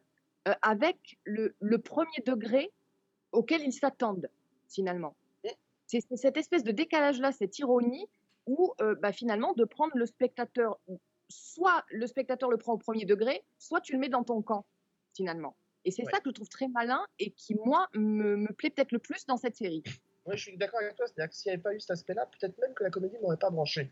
[0.47, 2.71] euh, avec le, le premier degré
[3.31, 4.29] auquel ils s'attendent
[4.69, 5.15] finalement.
[5.87, 8.07] C'est c'est cette espèce de décalage-là, cette ironie,
[8.45, 10.79] où euh, bah, finalement de prendre le spectateur,
[11.29, 14.65] soit le spectateur le prend au premier degré, soit tu le mets dans ton camp
[15.15, 15.55] finalement.
[15.85, 16.11] Et c'est Ouais.
[16.11, 19.25] ça que je trouve très malin et qui, moi, me, me plaît peut-être le plus
[19.25, 19.81] dans cette série.
[20.25, 22.27] Ouais, je suis d'accord avec toi, c'est-à-dire que s'il n'y avait pas eu cet aspect-là,
[22.27, 23.91] peut-être même que la comédie n'aurait pas branché.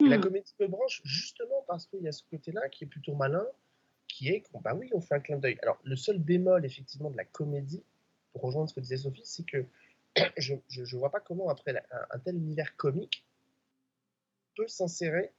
[0.00, 3.14] Et la comédie me branche justement parce qu'il y a ce côté-là qui est plutôt
[3.14, 3.46] malin,
[4.08, 5.58] qui est qu'on, bah oui, on fait un clin d'œil.
[5.62, 7.82] Alors, le seul bémol, effectivement, de la comédie,
[8.32, 9.64] pour rejoindre ce que disait Sophie, c'est que
[10.36, 13.24] je ne vois pas comment, après la- un, un tel univers comique,
[14.54, 15.32] peut s'insérer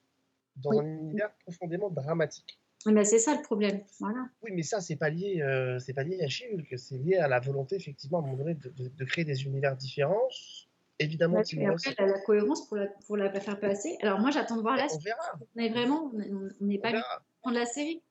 [0.57, 0.79] dans Oui.
[0.79, 2.59] un univers profondément dramatique.
[2.85, 3.83] Mais bah, c'est ça le problème.
[3.99, 4.27] Voilà.
[4.43, 7.27] Oui, mais ça, c'est pas lié, euh, c'est pas lié à She-Hulk, c'est lié à
[7.27, 10.27] la volonté, effectivement, à moment donné, de, de- de créer des univers différents.
[10.99, 13.97] Évidemment, et Ross, après, la, la cohérence pour la, pour la faire passer.
[14.01, 15.03] Alors moi, j'attends de voir la on suite.
[15.03, 15.39] verra.
[15.55, 16.11] On est vraiment,
[16.61, 18.01] on n'est pas de la série.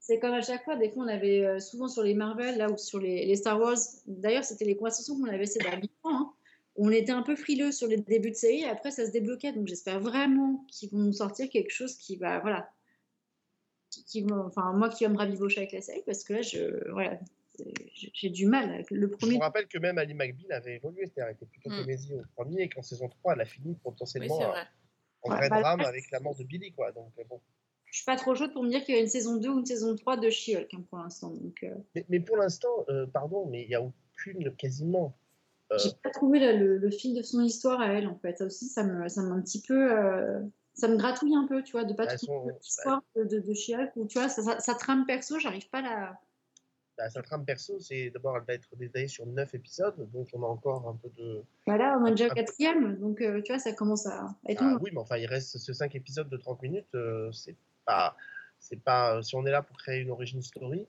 [0.00, 2.70] C'est comme à chaque fois, des fois on avait euh, souvent sur les Marvel, là
[2.70, 3.76] ou sur les, les Star Wars,
[4.06, 6.32] d'ailleurs c'était les conversations qu'on avait ces derniers temps, hein,
[6.76, 9.52] on était un peu frileux sur les débuts de série, et après ça se débloquait,
[9.52, 12.70] donc j'espère vraiment qu'ils vont nous sortir quelque chose qui va, voilà,
[13.90, 16.90] qui, qui enfin moi qui va me ravivocher avec la série, parce que là, je,
[16.90, 17.18] voilà,
[17.94, 19.34] j'ai j'ai du mal avec le Je premier.
[19.34, 21.76] vous rappelle que même Ali McBeal avait évolué, c'est-à-dire elle était plutôt Mm.
[21.76, 24.66] comédie au premier, et qu'en saison 3, elle a fini potentiellement euh, vrai.
[25.22, 26.92] en Ouais, vrai bah, drame là, avec la mort de Billy, quoi.
[26.92, 27.40] Donc, euh, bon.
[27.86, 29.58] Je suis pas trop chaude pour me dire qu'il y a une saison 2 ou
[29.60, 33.06] une saison 3 de She-Hulk hein, pour l'instant, donc euh, mais, mais pour l'instant, euh,
[33.06, 35.18] pardon, mais il n'y a aucune, quasiment.
[35.72, 38.38] euh, J'ai pas trouvé là, le, le fil de son histoire à elle, en fait.
[38.38, 39.92] Ça aussi, ça me, ça m'a un petit peu.
[39.92, 40.40] euh,
[40.74, 43.52] ça me gratouille un peu, tu vois, de pas Bah, trouver l'histoire de, de, de
[43.54, 46.20] She-Hulk, où tu vois, ça, ça, ça trame perso, j'arrive pas à la.
[46.98, 50.42] Bah, sa trame perso, c'est d'abord, elle va être détaillée sur 9 épisodes, donc on
[50.42, 51.44] a encore un peu de.
[51.64, 54.76] Voilà, on est déjà un- quatrième, donc euh, tu vois, ça commence à être Ah
[54.80, 58.16] oui, mais enfin, il reste ce 5 épisodes de 30 minutes, euh, c'est pas.
[58.58, 59.22] C'est pas.
[59.22, 60.88] Si on est là pour créer une origin story,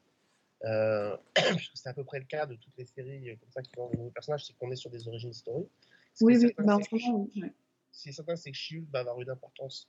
[0.65, 1.15] euh,
[1.75, 3.87] c'est à peu près le cas de toutes les séries euh, comme ça qui ont
[3.91, 5.67] des nouveaux personnages, c'est qu'on est sur des origin story.
[6.15, 7.49] Ce qui Oui, oui, bah, en c'est ce
[7.91, 9.87] ce certain, c'est que She-Hulk va avoir une importance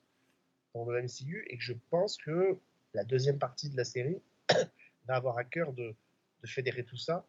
[0.75, 2.59] dans le MCU et que je pense que
[2.93, 4.21] la deuxième partie de la série
[5.09, 5.95] va avoir à cœur de,
[6.43, 7.27] de fédérer tout ça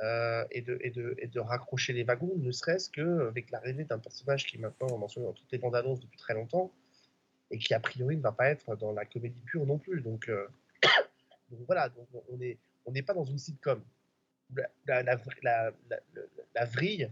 [0.00, 3.98] euh, et, de, et, de, et de raccrocher les wagons, ne serait-ce qu'avec l'arrivée d'un
[3.98, 6.72] personnage qui est maintenant mentionné dans toutes les bandes annonces depuis très longtemps
[7.50, 10.00] et qui a priori ne va pas être dans la comédie pure non plus.
[10.00, 10.48] Donc, euh,
[11.66, 11.92] voilà,
[12.30, 13.82] on n'est on pas dans une sitcom.
[14.86, 15.72] La, la, la,
[16.54, 17.10] la, vrille,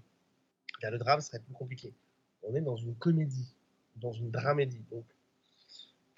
[0.83, 1.95] le drame serait plus compliqué.
[2.43, 3.55] On est dans une comédie,
[3.97, 4.85] dans une dramédie.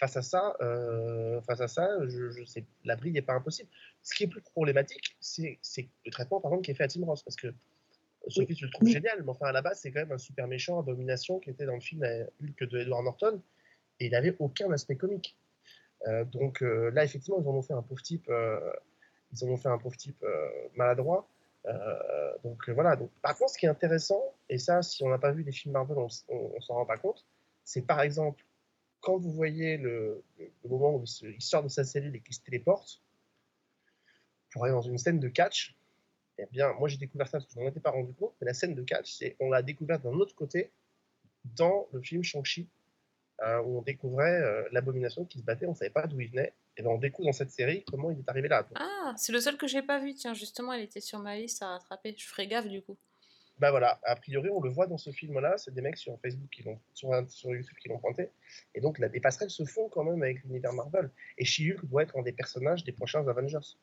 [0.02, 3.68] Face à ça, euh, face à ça, je, je sais, la brille n'est pas impossible.
[4.02, 6.88] Ce qui est plus problématique, c'est c'est le traitement, par exemple, qui est fait à
[6.88, 7.54] Tim Ross, parce que
[8.26, 10.48] Sophie, tu le trouves génial, mais enfin, à la base, c'est quand même un super
[10.48, 13.40] méchant, Abomination, qui était dans le film euh, Hulk de Edward Norton,
[14.00, 15.36] et il n'avait aucun aspect comique.
[16.08, 18.58] Euh, donc euh, là, effectivement, ils en ont fait un pauvre type, euh,
[19.32, 21.28] ils en ont fait un pauvre type euh, maladroit.
[21.66, 22.96] Euh, donc euh, voilà.
[22.96, 25.52] Donc, par contre, ce qui est intéressant, et ça, si on n'a pas vu les
[25.52, 27.24] films Marvel, on, on, on s'en rend pas compte,
[27.62, 28.42] c'est par exemple
[29.02, 30.24] quand vous voyez le,
[30.64, 33.02] moment où il, sort de sa cellule et qu'il se téléporte
[34.50, 35.76] pour aller dans une scène de catch.
[36.38, 38.46] Eh bien, moi j'ai découvert ça parce que je m'en étais pas rendu compte, mais
[38.46, 40.70] la scène de catch, on l'a découverte d'un autre côté
[41.44, 42.68] dans le film Shang-Chi,
[43.42, 46.54] euh, où on découvrait euh, l'abomination qui se battait, on savait pas d'où il venait.
[46.76, 48.66] Et ben on découvre dans cette série comment il est arrivé là.
[48.76, 50.14] Ah, c'est le seul que j'ai pas vu.
[50.14, 52.14] Tiens, justement, elle était sur ma liste à rattraper.
[52.16, 52.96] Je ferai gaffe du coup.
[53.58, 56.48] Bah voilà, a priori on le voit dans ce film-là, c'est des mecs sur Facebook
[56.50, 58.30] qui l'ont, sur, sur YouTube qui l'ont pointé.
[58.74, 61.10] Et donc là, des passerelles se font quand même avec l'univers Marvel.
[61.38, 63.76] Et She-Hulk doit être un des personnages des prochains Avengers.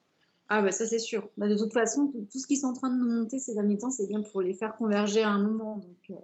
[0.49, 1.29] Ah bah ça c'est sûr.
[1.37, 3.53] Bah, de toute façon, tout, tout ce qu'ils sont en train de nous monter ces
[3.53, 5.77] derniers temps, c'est bien pour les faire converger à un moment.
[5.77, 6.15] Donc, euh,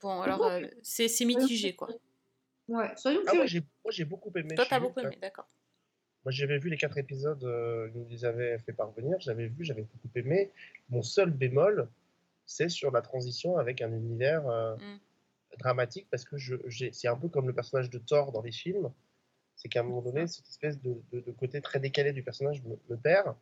[0.00, 1.88] Bon, alors, euh, c'est mitigé quoi.
[2.68, 3.46] ouais, soyons Ah, moi curieux.
[3.46, 5.46] j'ai, moi j'ai beaucoup aimé Toi, t'as beaucoup aimé, d'accord.
[6.24, 9.64] Moi, j'avais vu les quatre épisodes, euh, ils nous les avaient fait parvenir, j'avais vu,
[9.64, 10.50] j'avais beaucoup aimé.
[10.90, 11.88] Mon seul bémol,
[12.44, 14.98] c'est sur la transition avec un univers euh, Mm.
[15.58, 16.36] dramatique, parce que
[16.92, 18.90] c'est un peu comme le personnage de Thor dans les films,
[19.56, 22.62] c'est qu'à un moment donné, cette espèce de, de- de côté très décalé du personnage
[22.64, 23.34] me, me perd,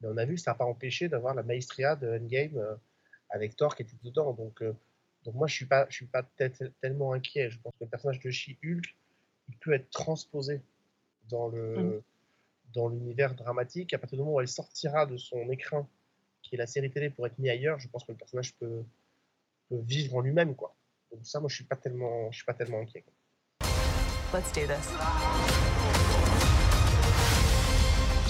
[0.00, 2.74] mais on a vu que ça n'a pas empêché d'avoir la maestria de Endgame euh,
[3.30, 4.72] avec Thor qui était dedans, donc, euh,
[5.24, 7.72] donc moi, je ne suis pas, je suis pas tel- tel- tellement inquiet, je pense
[7.78, 8.94] que le personnage de She-Hulk,
[9.48, 10.60] il peut être transposé
[11.30, 12.02] dans le Mm.
[12.74, 13.92] Dans l'univers dramatique.
[13.94, 15.88] À partir du moment où elle sortira de son écrin,
[16.42, 18.84] qui est la série télé, pour être mis ailleurs, je pense que le personnage peut,
[19.68, 20.76] peut vivre en lui-même, quoi.
[21.12, 23.02] Donc ça, moi, je suis pas tellement, je suis pas tellement inquiet.
[23.02, 23.12] quoi.
[24.32, 24.90] Let's do this.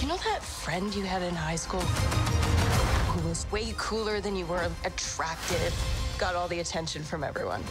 [0.00, 1.80] You know that friend you had in high school?
[1.80, 5.74] Who was way cooler than you were attractive,
[6.18, 7.62] got all the attention from everyone?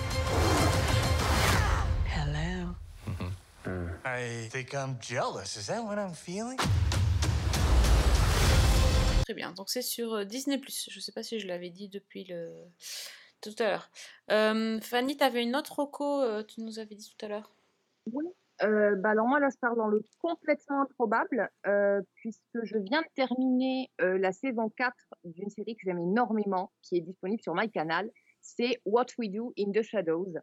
[4.18, 5.58] I think I'm jealous.
[5.58, 6.58] Is that what I'm feeling?
[9.26, 9.52] Très bien.
[9.52, 10.62] Donc, c'est sur euh, Disney.
[10.90, 12.54] Je sais pas si je l'avais dit depuis le.
[13.42, 13.92] tout à l'heure.
[14.32, 17.54] Euh, Fanny, t'avais une autre reco, euh, tu nous avais dit tout à l'heure?
[18.14, 18.26] Oui.
[18.64, 23.02] Euh, bah alors moi là je pars dans le complètement improbable euh, puisque je viens
[23.02, 24.96] de terminer euh, la saison 4
[25.26, 28.10] d'une série que j'aime énormément qui est disponible sur MyCanal
[28.40, 30.36] c'est What We Do in the Shadows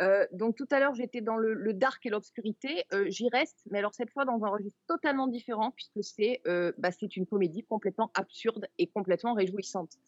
[0.00, 3.58] Euh, donc tout à l'heure j'étais dans le, le dark et l'obscurité Euh, j'y reste
[3.70, 7.62] mais alors cette fois dans un registre totalement différent puisque c'est euh, bah, une comédie
[7.64, 9.98] complètement absurde et complètement réjouissante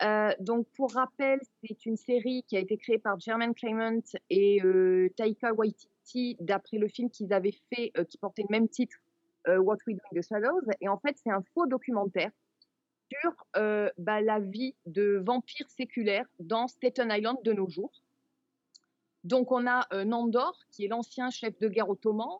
[0.00, 3.98] euh, donc, pour rappel, c'est une série qui a été créée par Jermaine Clement
[4.30, 8.96] et euh, Taika Waititi d'après le film qu'ils avaient fait, qui portait le même titre,
[9.48, 10.70] What We Do in the Shadows.
[10.80, 12.30] Et en fait, c'est un faux documentaire
[13.10, 13.44] sur
[13.98, 17.90] bah, la vie de vampires séculaires dans Staten Island de nos jours.
[19.28, 22.38] Donc, on a euh, Nandor, qui est l'ancien chef de guerre ottoman,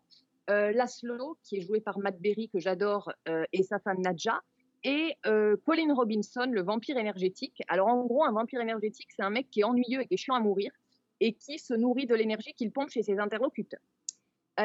[0.48, 4.40] euh, Laszlo, qui est joué par Matt Berry, que j'adore, euh, et sa femme Nadja,
[4.84, 5.16] et
[5.66, 7.62] Colin Robinson, le vampire énergétique.
[7.66, 10.18] Alors en gros, un vampire énergétique, c'est un mec qui est ennuyeux et qui est
[10.18, 10.70] chiant à mourir
[11.18, 13.80] et qui se nourrit de l'énergie qu'il pompe chez ses interlocuteurs.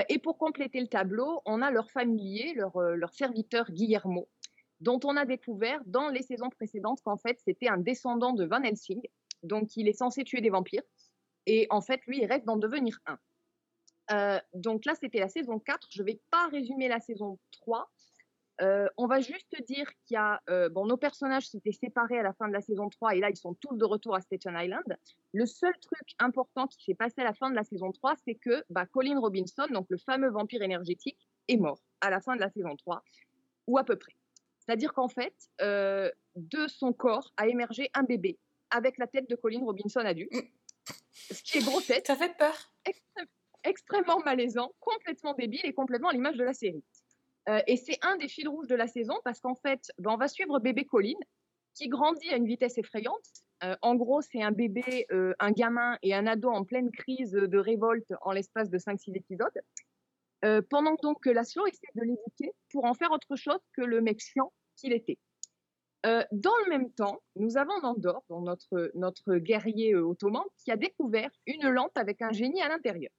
[0.09, 4.29] Et pour compléter le tableau, on a leur familier, leur, leur serviteur Guillermo,
[4.81, 8.61] dont on a découvert dans les saisons précédentes qu'en fait c'était un descendant de Van
[8.61, 9.01] Helsing,
[9.41, 10.83] donc il est censé tuer des vampires,
[11.45, 13.17] et en fait lui il rêve d'en devenir un.
[14.11, 17.89] Euh, donc là c'était la saison 4, je ne vais pas résumer la saison 3,
[18.61, 22.23] euh, on va juste dire qu'il y a, euh, bon, nos personnages s'étaient séparés à
[22.23, 24.55] la fin de la saison 3 et là ils sont tous de retour à Staten
[24.57, 24.97] Island.
[25.33, 28.35] Le seul truc important qui s'est passé à la fin de la saison 3, c'est
[28.35, 31.17] que bah, Colin Robinson, donc le fameux vampire énergétique,
[31.47, 33.03] est mort à la fin de la saison 3,
[33.67, 34.15] ou à peu près.
[34.59, 38.39] C'est-à-dire qu'en fait, de son corps a émergé un bébé
[38.69, 40.31] avec la tête de Colin Robinson adulte,
[41.31, 42.07] ce qui est gros tête.
[42.07, 42.71] Ça fait peur.
[42.85, 43.27] Extrême-
[43.63, 46.83] extrêmement malaisant, complètement débile et complètement à l'image de la série.
[47.49, 50.17] Euh, et c'est un des fils rouges de la saison parce qu'en fait, ben, on
[50.17, 51.17] va suivre bébé Colin
[51.73, 53.25] qui grandit à une vitesse effrayante.
[53.63, 57.31] Euh, en gros, c'est un bébé, euh, un gamin et un ado en pleine crise
[57.31, 59.61] de révolte en l'espace de 5-6 épisodes.
[60.69, 64.19] Pendant donc que Laszlo essaie de l'éduquer pour en faire autre chose que le mec
[64.19, 65.17] chiant qu'il était.
[66.05, 71.29] Euh, dans le même temps, nous avons Nandor, notre, guerrier euh, ottoman, qui a découvert
[71.47, 73.11] une lampe avec un génie à l'intérieur.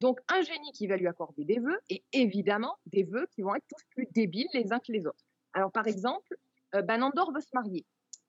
[0.00, 3.54] Donc un génie qui va lui accorder des vœux et évidemment des vœux qui vont
[3.54, 5.24] être tous plus débiles les uns que les autres.
[5.54, 6.36] Alors par exemple,
[6.74, 7.84] euh, ben, Nandor veut se marier.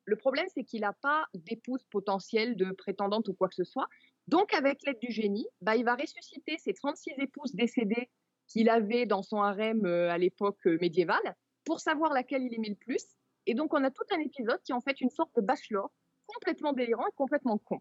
[0.05, 3.87] Le problème c'est qu'il n'a pas d'épouse potentielle, de prétendante ou quoi que ce soit.
[4.27, 8.09] Donc avec l'aide du génie, ben, il va ressusciter ses 36 épouses décédées
[8.47, 11.35] qu'il avait dans son harem euh, à l'époque médiévale
[11.65, 13.03] pour savoir laquelle il aimait le plus.
[13.45, 15.91] Et donc on a tout un épisode qui est en fait une sorte de bachelor
[16.27, 17.79] complètement délirant et complètement con.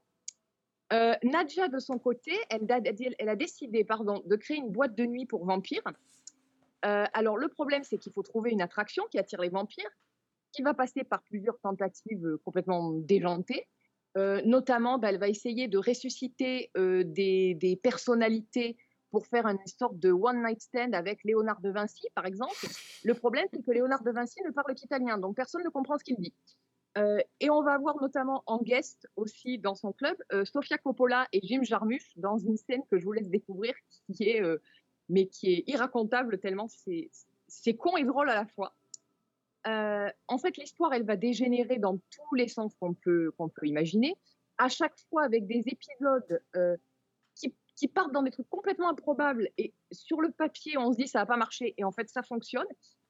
[0.93, 5.45] Euh, Nadja, de son côté, elle, a- décidé de créer une boîte de nuit pour
[5.45, 5.83] vampires.
[6.85, 9.91] Euh, alors, le problème, c'est qu'il faut trouver une attraction qui attire les vampires,
[10.53, 13.67] qui va passer par plusieurs tentatives euh, complètement déjantées.
[14.45, 18.77] Notamment, bah, elle va essayer de ressusciter des personnalités
[19.15, 22.67] pour faire une sorte de one-night stand avec Léonard de Vinci, par exemple.
[23.05, 26.03] Le problème, c'est que Léonard de Vinci ne parle qu'italien, donc personne ne comprend ce
[26.03, 26.35] qu'il dit.
[26.99, 31.29] Euh, et on va avoir notamment en guest aussi dans son club euh, Sofia Coppola
[31.33, 33.75] et Jim Jarmusch dans une scène que je vous laisse découvrir
[34.13, 34.61] qui est euh,
[35.09, 38.75] mais qui est irracontable tellement c'est con et drôle à la fois.
[39.65, 44.17] En fait, l'histoire, elle va dégénérer dans tous les sens qu'on peut, qu'on peut imaginer,
[44.59, 46.41] à chaque fois avec des épisodes
[47.77, 49.49] qui, partent dans des trucs complètement improbables.
[49.59, 52.23] Et sur le papier, on se dit ça va pas marcher, et en fait, ça
[52.23, 52.67] fonctionne.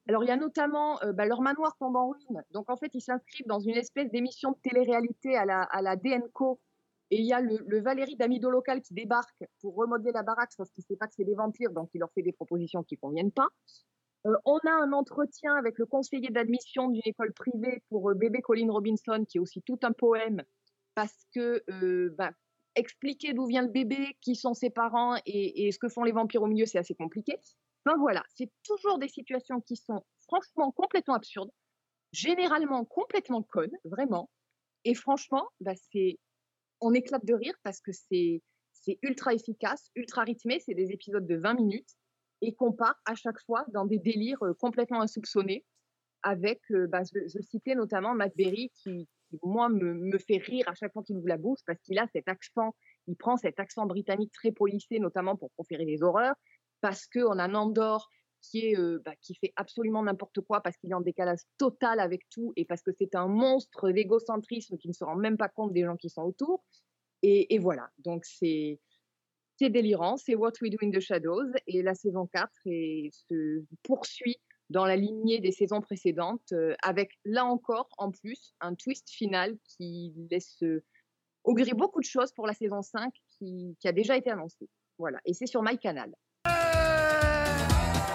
[0.09, 2.43] Alors, il y a notamment euh, bah, leur manoir tombe en ruine.
[2.51, 5.97] Donc, en fait, ils s'inscrivent dans une espèce d'émission de télé-réalité à la, à la
[5.97, 6.61] DNCO.
[7.11, 10.53] Et il y a le, le Valérie d'Amido local qui débarque pour remodeler la baraque
[10.57, 12.83] parce qu'il ne sait pas que c'est des vampires, donc il leur fait des propositions
[12.83, 13.49] qui ne conviennent pas.
[14.27, 18.41] Euh, on a un entretien avec le conseiller d'admission d'une école privée pour euh, bébé
[18.41, 20.43] Colin Robinson, qui est aussi tout un poème,
[20.95, 22.33] parce que euh, bah,
[22.77, 26.43] expliquer d'où vient le bébé, qui sont ses parents et, ce que font les vampires
[26.43, 27.39] au milieu, c'est assez compliqué.
[27.85, 31.51] Ben voilà, c'est toujours des situations qui sont franchement complètement absurdes,
[32.13, 34.31] généralement complètement connes, vraiment.
[34.85, 36.19] Et franchement, bah, c'est,
[36.81, 38.43] on éclate de rire parce que c'est,
[38.73, 40.61] c'est ultra efficace, ultra rythmé.
[40.61, 41.91] C'est des épisodes de 20 minutes
[42.41, 45.65] et qu'on part à chaque fois dans des délires euh, complètement insoupçonnés.
[46.23, 49.09] Avec, euh, bah, je, je citais notamment Matt Berry qui,
[49.43, 52.07] moi, me, me fait rire à chaque fois qu'il ouvre la bouche parce qu'il a
[52.13, 52.75] cet accent,
[53.07, 56.35] il prend cet accent britannique très policé, notamment pour proférer des horreurs,
[56.81, 58.09] parce qu'on a Nandor
[58.51, 62.01] qui, est, euh, bah, qui fait absolument n'importe quoi parce qu'il est en décalage total
[62.01, 65.49] avec tout et parce que c'est un monstre d'égocentrisme qui ne se rend même pas
[65.49, 66.65] compte des gens qui sont autour.
[67.23, 68.79] Et, et voilà, donc c'est
[69.57, 73.63] c'est délirant, c'est What We Do in the Shadows et la saison 4 et se
[73.85, 74.37] poursuit
[74.71, 79.57] dans la lignée des saisons précédentes euh, avec là encore en plus un twist final
[79.65, 80.83] qui laisse euh,
[81.45, 84.69] augurer beaucoup de choses pour la saison 5 qui, qui a déjà été annoncée.
[84.99, 86.13] Voilà, et c'est sur MyCanal.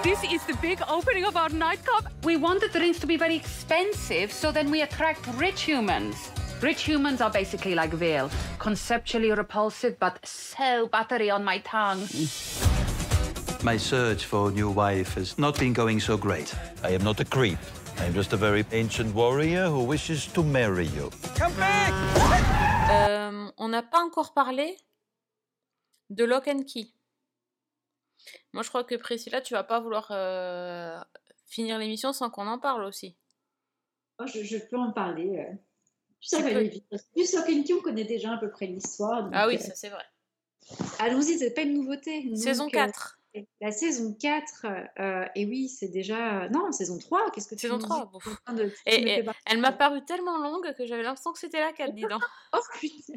[0.02, 2.10] This is the big opening of our nightclub.
[2.24, 6.32] We want the drinks to be very expensive, so then we attract rich humans.
[6.62, 12.08] Rich humans are basically like veal, conceptually repulsive, but so buttery on my tongue.
[13.62, 16.56] My search for a new wife has not been going so great.
[16.82, 17.60] I am not a creep.
[17.98, 21.10] I'm just a very ancient warrior who wishes to marry you.
[21.36, 21.94] Come back!
[22.90, 24.78] Euh, on n'a pas encore parlé
[26.10, 26.94] de Lock and Key.
[28.54, 30.98] Moi, je crois que Priscilla, tu vas pas vouloir euh,
[31.46, 33.18] finir l'émission sans qu'on en parle aussi.
[34.20, 35.38] Oh, je, je, peux en parler.
[35.38, 35.54] Euh.
[36.22, 36.86] Ça va aller vite.
[37.14, 39.30] Plus Lock and Key, on connaît déjà à peu près l'histoire.
[39.34, 40.06] Ah oui, ça c'est vrai.
[41.00, 42.24] Allons-y, c'est pas une nouveauté.
[42.24, 43.19] Donc, saison 4.
[43.36, 44.66] Euh, la saison 4,
[45.00, 46.50] euh, et oui, c'est déjà.
[46.50, 48.12] Non, saison 3, qu'est-ce que tu Saison me 3, dis?
[48.48, 48.54] bon.
[48.56, 51.94] de, Et, et elle m'a paru tellement longue que j'avais l'impression que c'était la 4,
[51.94, 52.24] dis donc.
[52.54, 53.14] oh putain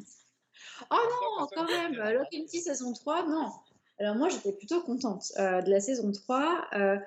[0.90, 0.97] Oh
[1.40, 3.52] non, quand même Lock and Key saison 3, non
[3.98, 6.66] Alors moi, j'étais plutôt contente euh, de la saison 3.
[6.74, 6.98] Euh,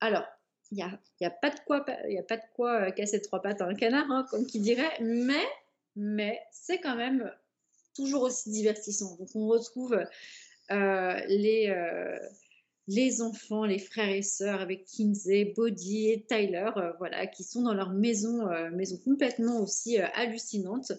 [0.00, 0.24] alors,
[0.70, 3.20] il n'y a, y a pas de quoi, y a pas de quoi euh, casser
[3.20, 5.44] trois pattes à un canard, hein, comme qui dirait, mais,
[5.96, 7.30] mais c'est quand même
[7.94, 9.16] toujours aussi divertissant.
[9.16, 9.98] Donc on retrouve
[10.70, 11.68] les
[12.88, 17.62] les enfants, les frères et sœurs avec Kinsey, Bodhi et Tyler, euh, voilà, qui sont
[17.62, 20.92] dans leur maison, euh, maison complètement aussi euh, hallucinante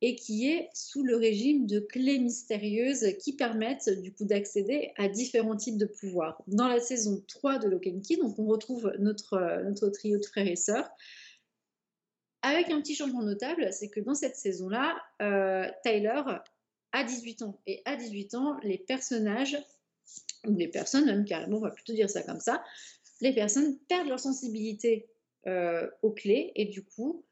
[0.00, 5.08] et qui est sous le régime de clés mystérieuses qui permettent du coup d'accéder à
[5.08, 6.40] différents types de pouvoirs.
[6.46, 7.88] Dans la saison 3 de Lock
[8.38, 10.88] on retrouve notre, notre trio de frères et sœurs.
[12.42, 14.96] Avec un petit changement notable, c'est que dans cette saison-là,
[15.82, 16.22] Tyler
[16.92, 17.60] a 18 ans.
[17.66, 19.58] Et à 18 ans, les personnages
[20.44, 22.62] les personnes, même carrément, on va plutôt dire ça comme ça,
[23.20, 25.08] les personnes perdent leur sensibilité
[25.46, 27.24] euh, aux clés et du coup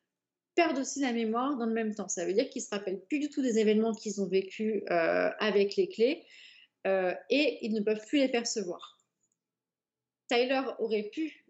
[0.54, 2.08] perdent aussi la mémoire dans le même temps.
[2.08, 5.30] Ça veut dire qu'ils se rappellent plus du tout des événements qu'ils ont vécus euh,
[5.38, 6.24] avec les clés
[6.86, 8.98] euh, et ils ne peuvent plus les percevoir.
[10.28, 11.44] Tyler aurait pu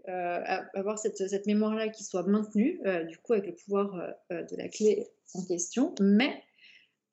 [0.75, 2.79] avoir cette, cette mémoire-là qui soit maintenue,
[3.09, 6.43] du coup avec le pouvoir de la clé en question, mais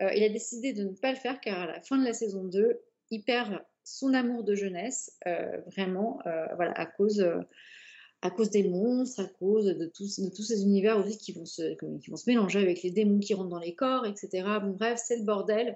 [0.02, 2.44] il a décidé de ne pas le faire car à la fin de la saison
[2.44, 2.82] 2,
[3.12, 7.40] il perd son amour de jeunesse, euh, vraiment, euh, voilà, à cause, euh,
[8.22, 11.46] à cause des monstres, à cause de tous, de tous ces univers aussi qui vont,
[11.46, 14.48] se, qui vont se mélanger avec les démons qui rentrent dans les corps, etc.
[14.64, 15.76] Bref, c'est le bordel.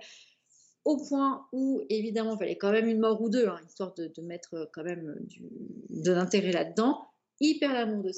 [0.86, 4.22] Au point où, évidemment, il fallait quand même une mort ou deux, hein, histoire de,
[4.22, 5.42] mettre quand même du,
[5.90, 7.02] de l'intérêt là-dedans.
[7.42, 8.12] Il perd l'amour de,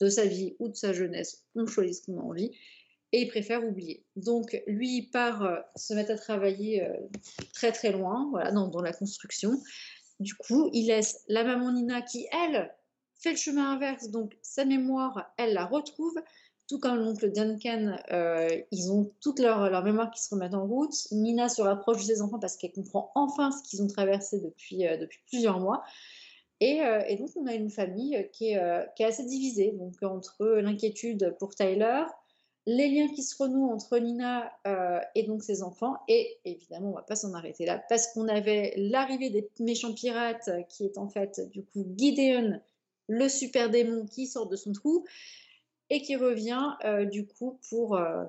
[0.00, 2.52] de sa vie ou de sa jeunesse, on choisit ce qu'on a envie.
[3.14, 4.04] Et il préfère oublier.
[4.16, 6.92] Donc lui, il part euh, se mettre à travailler euh,
[7.52, 9.52] très très loin, voilà, dans, la construction.
[10.18, 12.74] Du coup, il laisse la maman Nina qui, elle,
[13.20, 16.12] fait le chemin inverse, donc sa mémoire, elle la retrouve,
[16.68, 20.66] tout comme l'oncle Duncan, euh, ils ont toute leur, leur mémoire qui se remet en
[20.66, 20.94] route.
[21.12, 24.78] Nina se rapproche de ses enfants parce qu'elle comprend enfin ce qu'ils ont traversé depuis,
[24.78, 25.84] depuis plusieurs mois.
[26.58, 26.80] Et,
[27.18, 31.54] donc, on a une famille qui est, qui est assez divisée, donc entre l'inquiétude pour
[31.54, 32.04] Tyler,
[32.66, 36.94] les liens qui se renouent entre Nina euh, et donc ses enfants, et évidemment, on
[36.94, 41.08] va pas s'en arrêter là, parce qu'on avait l'arrivée des méchants pirates, qui est en
[41.08, 42.60] fait du coup Gideon,
[43.08, 45.04] le super démon qui sort de son trou,
[45.90, 48.24] et qui revient euh, du coup pour, euh,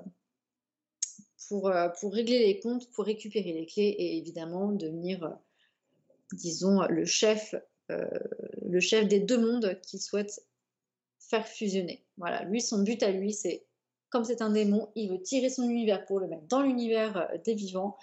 [1.48, 5.30] pour, euh, pour régler les comptes, pour récupérer les clés et évidemment devenir, euh,
[6.34, 7.56] disons, le chef,
[7.92, 8.06] euh,
[8.62, 10.46] le chef des deux mondes qui souhaite
[11.20, 12.04] faire fusionner.
[12.18, 13.66] Voilà, lui, son but à lui, c'est,
[14.24, 17.56] c'est un démon, il veut tirer son univers pour le mettre dans l'univers euh, des
[17.56, 17.98] vivants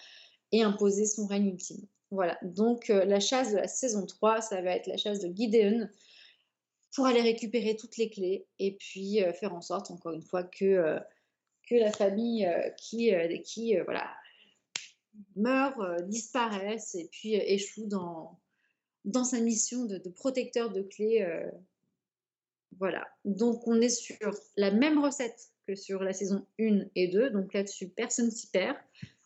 [0.51, 1.87] et imposer son règne ultime.
[2.11, 5.35] Voilà, donc euh, la chasse de la saison 3, ça va être la chasse de
[5.35, 5.89] Gideon,
[6.95, 10.43] pour aller récupérer toutes les clés et puis euh, faire en sorte, encore une fois,
[10.43, 11.01] que,
[11.71, 13.15] la famille qui,
[13.47, 14.11] qui voilà,
[15.37, 18.39] meurt, disparaisse et puis échoue dans,
[19.25, 21.27] sa mission de, protecteur de clés.
[22.79, 23.09] voilà.
[23.25, 27.31] Donc, on est sur la même recette que sur la saison 1 et 2.
[27.31, 28.77] Donc là-dessus, personne s'y perd.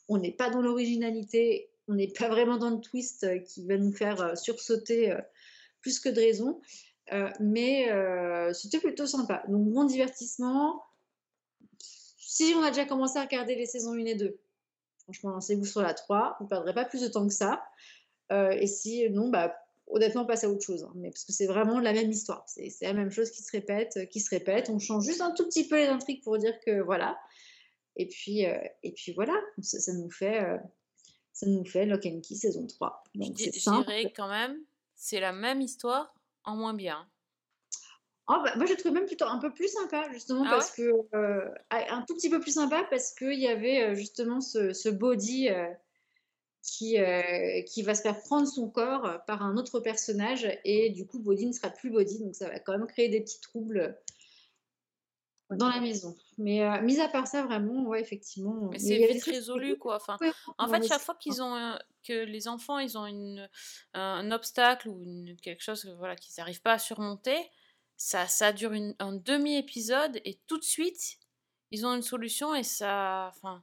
[0.08, 3.76] On n'est pas dans l'originalité, on n'est pas vraiment dans le twist euh, qui va
[3.76, 5.20] nous faire euh, sursauter euh,
[5.80, 6.60] plus que de raison.
[7.38, 7.86] Mais
[8.52, 9.44] c'était plutôt sympa.
[9.46, 10.82] Donc, bon divertissement.
[11.78, 14.36] Si on a déjà commencé à regarder les saisons 1 et 2,
[15.04, 16.36] franchement, lancez-vous sur la 3.
[16.40, 17.62] Vous ne perdrez pas plus de temps que ça.
[18.32, 19.56] Et si non, bah,
[19.88, 20.82] honnêtement, passez à autre chose.
[20.84, 20.92] hein.
[20.96, 22.44] mais parce que c'est vraiment la même histoire.
[22.46, 24.68] C'est la même chose qui se répète, euh, qui se répète.
[24.70, 27.18] On change juste un tout petit peu les intrigues pour dire que voilà.
[27.96, 30.58] Et puis, euh, et puis voilà, ça, ça nous fait, euh,
[31.32, 33.04] ça nous fait Lock and Key saison 3.
[33.14, 34.58] Je Donc je dirais quand même,
[34.96, 36.14] c'est la même histoire
[36.44, 37.08] en moins bien.
[38.28, 40.82] Ah bah, moi, je trouve même plutôt un peu plus sympa, justement, Ah parce que.
[41.14, 45.48] euh, un tout petit peu plus sympa, parce qu'il y avait justement ce, ce body
[46.66, 51.06] qui, euh, qui va se faire prendre son corps par un autre personnage, et du
[51.06, 53.96] coup, Body ne sera plus Body, donc ça va quand même créer des petits troubles
[55.50, 56.16] dans la maison.
[56.38, 58.68] Mais euh, mis à part ça, vraiment, ouais, effectivement.
[58.72, 59.96] Mais c'est vite résolu, quoi.
[59.96, 60.16] Enfin,
[60.58, 63.48] en fait, chaque fois qu'ils ont un- que les enfants, ils ont une,
[63.94, 67.38] un obstacle ou une- quelque chose, voilà, qu'ils n'arrivent pas à surmonter,
[67.96, 71.16] ça, ça dure une- un demi-épisode et tout de suite,
[71.70, 73.62] ils ont une solution et ça, enfin,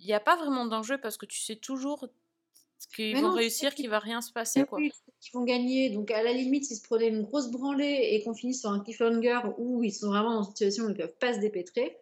[0.00, 2.08] il n'y a pas vraiment d'enjeu parce que tu sais toujours
[2.94, 4.78] qu'ils vont non, réussir, qu'il va rien se passer, quoi.
[4.78, 5.90] oui, qu'ils vont gagner.
[5.90, 8.80] Donc, à la limite, s'ils se prenaient une grosse branlée et qu'on finisse sur un
[8.80, 11.98] cliffhanger où ils sont vraiment dans une situation où ils ne peuvent pas se dépêtrer,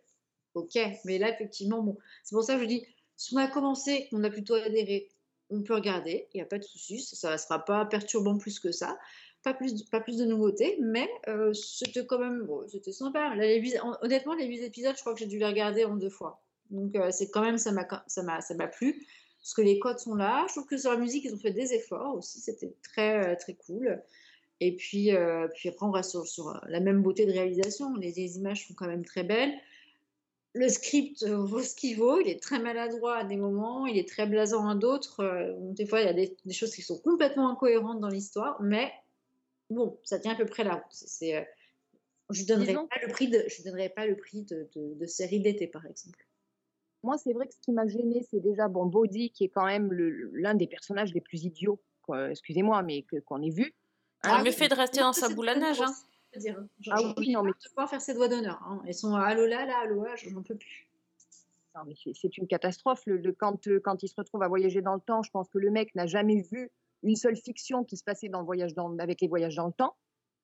[0.54, 0.78] ok.
[1.04, 4.22] Mais là, effectivement, bon, c'est pour ça que je dis, si on a commencé, qu'on
[4.24, 5.08] a plutôt adhéré,
[5.50, 8.60] on peut regarder, il n'y a pas de souci, ça ne sera pas perturbant plus
[8.60, 8.98] que ça.
[9.44, 13.34] Pas plus, pas plus de nouveautés, mais euh, c'était quand même, bon, c'était sympa.
[13.36, 16.10] Là, les honnêtement, les 8 épisodes, je crois que j'ai dû les regarder en deux
[16.10, 16.42] fois.
[16.70, 19.07] Donc, euh, c'est quand même, ça m'a ça m'a- ça m'a plu
[19.40, 20.45] parce que les codes sont là.
[20.49, 22.40] Je trouve que sur la musique, ils ont fait des efforts aussi.
[22.40, 24.03] C'était très, euh, très cool.
[24.61, 27.95] Et puis, euh, puis après, on reste sur, sur, la même beauté de réalisation.
[27.95, 29.55] Les, les images sont quand même très belles.
[30.55, 32.20] Le script vaut ce qu'il vaut.
[32.20, 33.86] Il est très maladroit à des moments.
[33.86, 35.57] Il est très blasant à d'autres.
[35.61, 38.61] Des fois, il y a des, des choses qui sont complètement incohérentes dans l'histoire.
[38.61, 38.93] Mais
[39.70, 40.85] bon, ça tient à peu près la route.
[40.90, 41.47] C'est,
[42.31, 45.07] je ne donnerai, pas le prix de, je donnerai pas le prix de, de, de
[45.07, 46.27] série d'été, par exemple.
[47.02, 49.66] Moi, c'est vrai que ce qui m'a gêné, c'est déjà bon, Bodhi, qui est quand
[49.66, 53.72] même le- le- l'un des personnages les plus idiots, quoi, excusez-moi, mais qu'on ait vu.
[54.22, 55.92] Ah, mieux fait de rester dans sa boule à neige, hein.
[56.36, 56.62] dire.
[56.90, 58.60] Ah oui, non, mais de pouvoir faire ses doigts d'honneur.
[58.66, 58.82] Hein.
[58.86, 60.86] Ils sont à Alola, là, Aloha, j'en peux plus.
[61.74, 63.02] Non, mais c'est- c'est une catastrophe.
[63.06, 65.48] Le, le- quand, euh, quand il se retrouve à voyager dans le temps, je pense
[65.48, 66.70] que le mec n'a jamais vu
[67.04, 69.72] une seule fiction qui se passait dans le voyage dans, avec les voyages dans le
[69.72, 69.94] temps.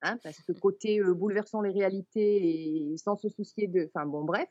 [0.03, 3.89] Hein, parce que côté euh, bouleversant les réalités et sans se soucier de.
[3.95, 4.49] Enfin bon, bref.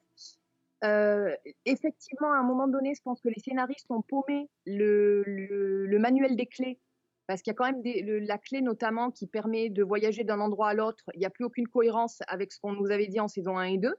[0.83, 1.33] Euh,
[1.65, 5.99] effectivement, à un moment donné, je pense que les scénaristes ont paumé le, le- le
[5.99, 6.79] manuel des clés.
[7.25, 10.23] Parce qu'il y a quand même des- le- la clé notamment qui permet de voyager
[10.25, 11.03] d'un endroit à l'autre.
[11.13, 13.63] Il n'y a plus aucune cohérence avec ce qu'on nous avait dit en saison 1
[13.65, 13.95] et 2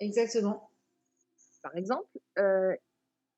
[0.00, 0.70] Exactement.
[1.62, 2.08] par exemple.
[2.38, 2.72] Euh,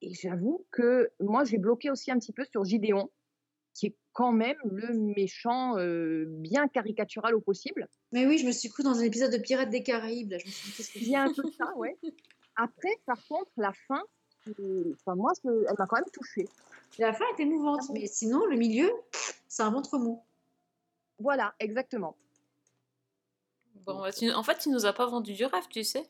[0.03, 3.11] et j'avoue que moi, j'ai bloqué aussi un petit peu sur Gideon,
[3.73, 7.89] qui est quand même le méchant euh, bien caricatural au possible.
[8.13, 10.33] Mais oui, je me suis cru dans un épisode de Pirates des Caraïbes.
[10.33, 10.39] Là.
[10.39, 11.97] Je me suis dit, qu'est-ce que Il y a un peu de ça, ouais.
[12.57, 14.03] Après, par contre, la fin,
[14.61, 16.49] euh, enfin, moi, je- elle m'a quand même touchée.
[16.99, 18.91] La fin est émouvante, mais sinon, le milieu,
[19.49, 20.23] c'est un ventre mou.
[21.19, 22.17] Voilà, exactement.
[23.87, 26.07] Bon, bah, tu- en fait, il nous a pas vendu du rêve, tu sais.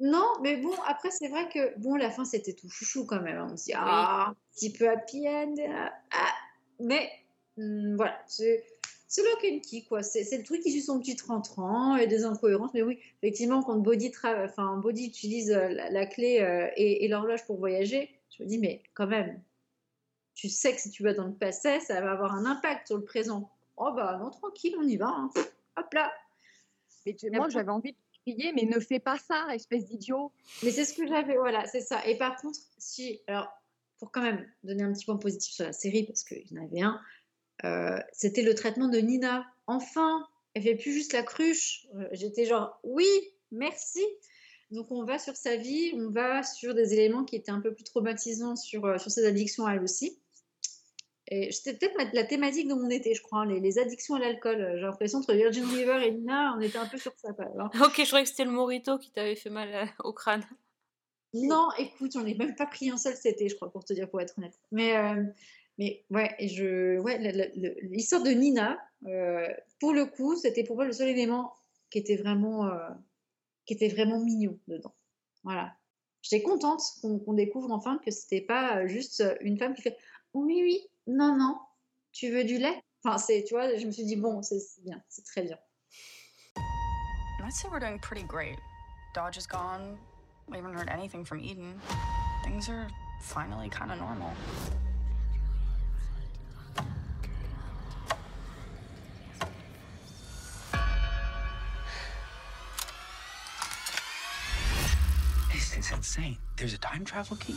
[0.00, 3.38] Non, mais bon, après, c'est vrai que bon, la fin, c'était tout chouchou quand même.
[3.38, 3.48] hein.
[3.52, 5.54] On se dit, ah, un petit peu happy end.
[5.70, 6.32] ah, ah.
[6.80, 7.10] Mais
[7.56, 8.64] hum, voilà, c'est
[9.08, 10.02] c'est lock and key, quoi.
[10.02, 12.72] C'est le truc qui suit son petit 30 ans et des incohérences.
[12.74, 17.04] Mais oui, effectivement, quand Body, tra- enfin, Body utilise euh, la, la clé euh, et,
[17.04, 19.40] et l'horloge pour voyager, je me dis, mais quand même,
[20.34, 22.96] tu sais que si tu vas dans le passé, ça va avoir un impact sur
[22.98, 23.50] le présent.
[23.76, 25.06] Oh bah non, tranquille, on y va.
[25.08, 25.30] hein.
[25.76, 26.12] Hop là.
[27.06, 30.32] Mais tu- moi, j'avais envie de crier, mais ne fais pas ça, espèce d'idiot.
[30.62, 32.04] Mais c'est ce que j'avais, voilà, c'est ça.
[32.06, 33.48] Et par contre, si, alors,
[33.98, 36.64] pour quand même donner un petit point positif sur la série, parce qu'il y en
[36.64, 37.00] avait un,
[37.64, 39.46] euh, c'était le traitement de Nina.
[39.66, 41.86] Enfin, elle fait plus juste la cruche.
[41.96, 43.08] Euh, J'étais genre, oui,
[43.50, 44.04] merci.
[44.70, 47.72] Donc on va sur sa vie, on va sur des éléments qui étaient un peu
[47.72, 50.18] plus traumatisants sur, euh, sur ses addictions à elle aussi.
[51.28, 54.20] Et c'était peut-être la thématique de mon été, je crois, hein, les, les addictions à
[54.20, 54.74] l'alcool.
[54.76, 57.32] J'ai l'impression entre Virgin River et Nina, on était un peu sur ça.
[57.32, 57.70] Quoi, alors.
[57.84, 60.44] Ok, je croyais que c'était le morito qui t'avait fait mal au crâne.
[61.34, 63.92] Non, écoute, j'en ai même pas pris un seul cet été, je crois, pour te
[63.92, 64.58] dire, pour être honnête.
[64.70, 65.22] Mais, euh,
[65.78, 67.18] mais ouais, et je, ouais,
[67.82, 69.48] l'histoire de Nina, euh,
[69.80, 71.52] pour le coup, c'était pour moi le seul élément
[71.90, 72.90] qui était vraiment, euh,
[73.66, 74.94] qui était vraiment mignon dedans.
[75.44, 75.76] Voilà.
[76.22, 79.82] J'étais contente qu'on qu'on découvre enfin que c'était pas euh, juste euh, une femme qui
[79.82, 79.96] fait
[80.34, 81.58] oui, oui, non, non,
[82.12, 82.82] tu veux du lait?
[83.04, 85.58] Enfin, c'est, tu vois, je me suis dit, bon, c'est c'est bien, c'est très bien.
[87.44, 88.58] I'd say we're doing pretty great.
[89.14, 89.96] Dodge is gone.
[90.48, 91.80] We haven't heard anything from Eden.
[92.44, 92.88] Things are
[93.20, 94.32] finally kind of normal.
[105.86, 106.36] Is insane.
[106.56, 107.54] There's a time travel key?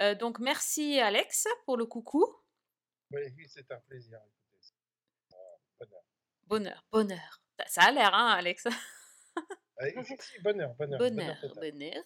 [0.00, 2.24] Euh, donc merci Alex pour le coucou.
[3.10, 4.18] Oui, c'est un plaisir.
[5.32, 5.36] Euh,
[5.80, 6.02] bonheur.
[6.46, 7.42] Bonheur, bonheur.
[7.58, 8.64] Ça- Ça a l'air, hein, Alex?
[10.20, 11.00] Si, bonheur, bonheur.
[11.00, 12.04] Bonheur.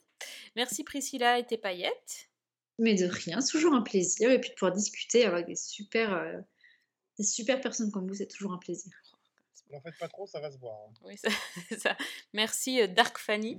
[0.56, 2.30] Merci Priscilla et tes paillettes.
[2.78, 4.30] Mais de rien, c'est toujours un plaisir.
[4.30, 6.38] Et puis de pouvoir discuter avec des super, euh,
[7.18, 8.92] des super personnes comme vous, c'est toujours un plaisir.
[9.70, 10.88] N'en faites pas trop, ça va se voir.
[10.88, 10.94] hein.
[11.02, 11.28] Oui, ça-
[11.68, 11.96] c'est ça.
[12.32, 13.58] Merci euh, Dark Fanny.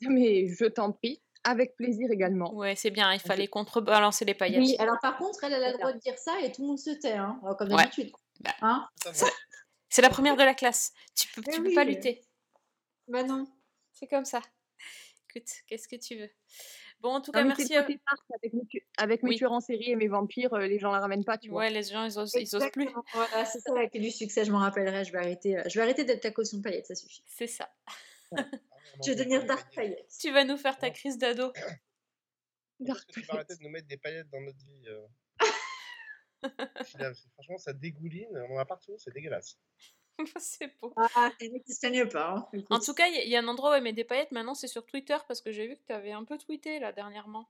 [0.10, 2.52] Mais je t'en prie, avec plaisir également.
[2.54, 4.60] Ouais, c'est bien, il fallait contrebalancer les paillettes.
[4.60, 6.68] Oui, alors par contre, elle, elle a le droit de dire ça et tout le
[6.68, 7.76] monde se tait, hein, euh, comme Ouais.
[7.76, 8.12] d'habitude.
[8.40, 8.88] Bah, Hein
[9.88, 10.92] c'est- la première de la classe.
[11.14, 12.22] Tu peux, tu peux pas lutter.
[13.08, 13.46] Bah non.
[13.92, 14.42] C'est comme ça.
[15.30, 16.28] Écoute, qu'est-ce que tu veux?
[17.00, 17.74] Bon, en tout cas, merci.
[17.76, 17.98] à- dark
[18.34, 19.36] avec mes, tu- avec mes Oui.
[19.36, 21.60] tueurs en série et mes vampires, euh, les gens la ramènent pas, tu vois.
[21.60, 22.88] Ouais, les gens, ils osent, ils osent plus.
[23.14, 25.04] Voilà, c'est ça la clé du succès, je m'en rappellerai.
[25.04, 27.22] Je vais arrêter, euh, je vais arrêter d'être ta caution paillette, ça suffit.
[27.26, 27.68] C'est ça.
[29.04, 30.08] Je vais devenir Dark Paillette.
[30.20, 31.52] Tu vas nous faire ta crise d'ado.
[32.80, 35.06] Est-ce que tu vas arrêter de nous mettre des paillettes dans notre vie euh
[36.98, 39.58] Là, Franchement, ça dégouline, on en a partout, c'est dégueulasse.
[40.38, 40.92] c'est beau.
[40.96, 42.48] Ah, plaignent pas.
[42.52, 42.60] hein.
[42.70, 44.04] En tout cas, il y, a- il y a un endroit où elle met des
[44.04, 44.32] paillettes.
[44.32, 46.92] Maintenant, c'est sur Twitter parce que j'ai vu que tu avais un peu tweeté là
[46.92, 47.48] dernièrement.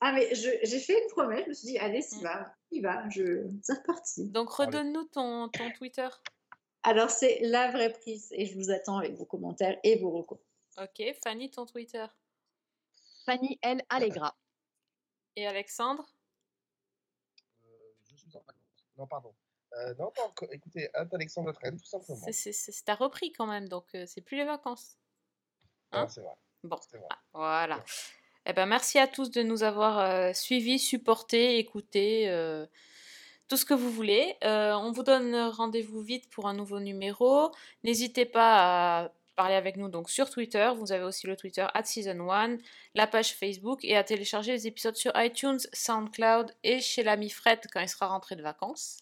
[0.00, 2.80] Ah, mais je- j'ai fait une promesse, je me suis dit, allez, s'y va, y
[2.80, 3.46] va, je...
[3.62, 4.28] c'est reparti.
[4.30, 6.08] Donc, redonne-nous ton, ton Twitter.
[6.82, 10.40] Alors, c'est la vraie prise et je vous attends avec vos commentaires et vos recos.
[10.78, 12.06] Ok, Fanny, ton Twitter.
[13.24, 13.82] Fanny L.
[13.88, 14.36] Allegra.
[15.36, 16.04] Et Alexandre?
[18.10, 18.54] Je suis en vacances.
[18.96, 19.34] Non, pardon.
[19.74, 20.48] Euh, non, pas encore.
[20.52, 22.20] Écoutez, Alexandre Traîne, tout simplement.
[22.26, 24.98] C'est- c'est- c'est- T'as repris quand même, donc euh, c'est plus les vacances.
[25.90, 26.08] Ah, Hein?
[26.08, 26.34] c'est vrai.
[26.62, 27.06] Bon, C'est vrai.
[27.10, 27.84] ah, voilà.
[28.46, 32.66] Eh ben, merci à tous de nous avoir euh, suivis, supportés, écoutés, euh,
[33.48, 34.36] tout ce que vous voulez.
[34.44, 37.50] Euh, on vous donne rendez-vous vite pour un nouveau numéro.
[37.82, 40.70] N'hésitez pas à parler avec nous donc sur Twitter.
[40.76, 42.58] Vous avez aussi le Twitter at Season 1,
[42.94, 47.60] la page Facebook et à télécharger les épisodes sur iTunes, SoundCloud et chez l'ami Fred
[47.72, 48.98] quand il sera rentré de vacances.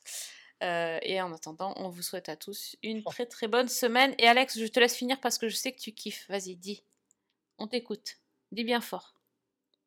[0.63, 4.15] Euh, et en attendant, on vous souhaite à tous une très très bonne semaine.
[4.19, 6.27] Et Alex, je te laisse finir parce que je sais que tu kiffes.
[6.29, 6.85] Vas-y, dis.
[7.59, 8.19] On t'écoute.
[8.53, 9.15] Dis bien fort.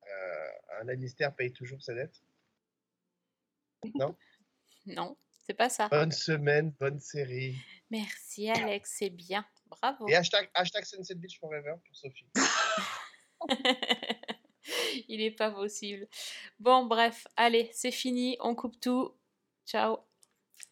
[0.03, 2.21] Euh, un Lannister paye toujours sa dette
[3.95, 4.15] Non?
[4.85, 5.87] Non, c'est pas ça.
[5.87, 7.55] Bonne semaine, bonne série.
[7.89, 9.45] Merci Alex, c'est bien.
[9.81, 10.07] Bravo.
[10.07, 12.27] Et hashtag, hashtag Sunset Beach Forever pour Sophie.
[15.07, 16.07] Il est pas possible.
[16.59, 18.37] Bon, bref, allez, c'est fini.
[18.39, 19.13] On coupe tout.
[19.65, 19.97] Ciao.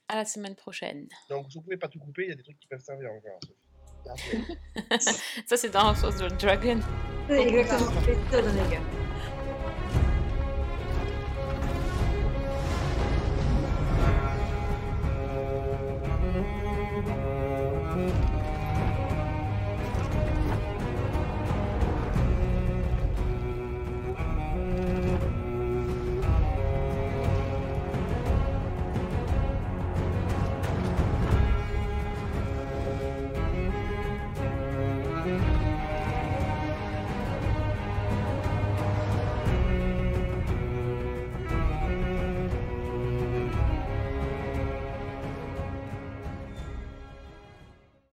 [0.07, 1.07] À la semaine prochaine.
[1.29, 3.39] Donc, vous pouvez pas tout couper, il y a des trucs qui peuvent servir encore.
[5.47, 6.79] Ça, c'est dans House of the Dragon.
[7.29, 9.02] Exactement, c'est ça, les gars.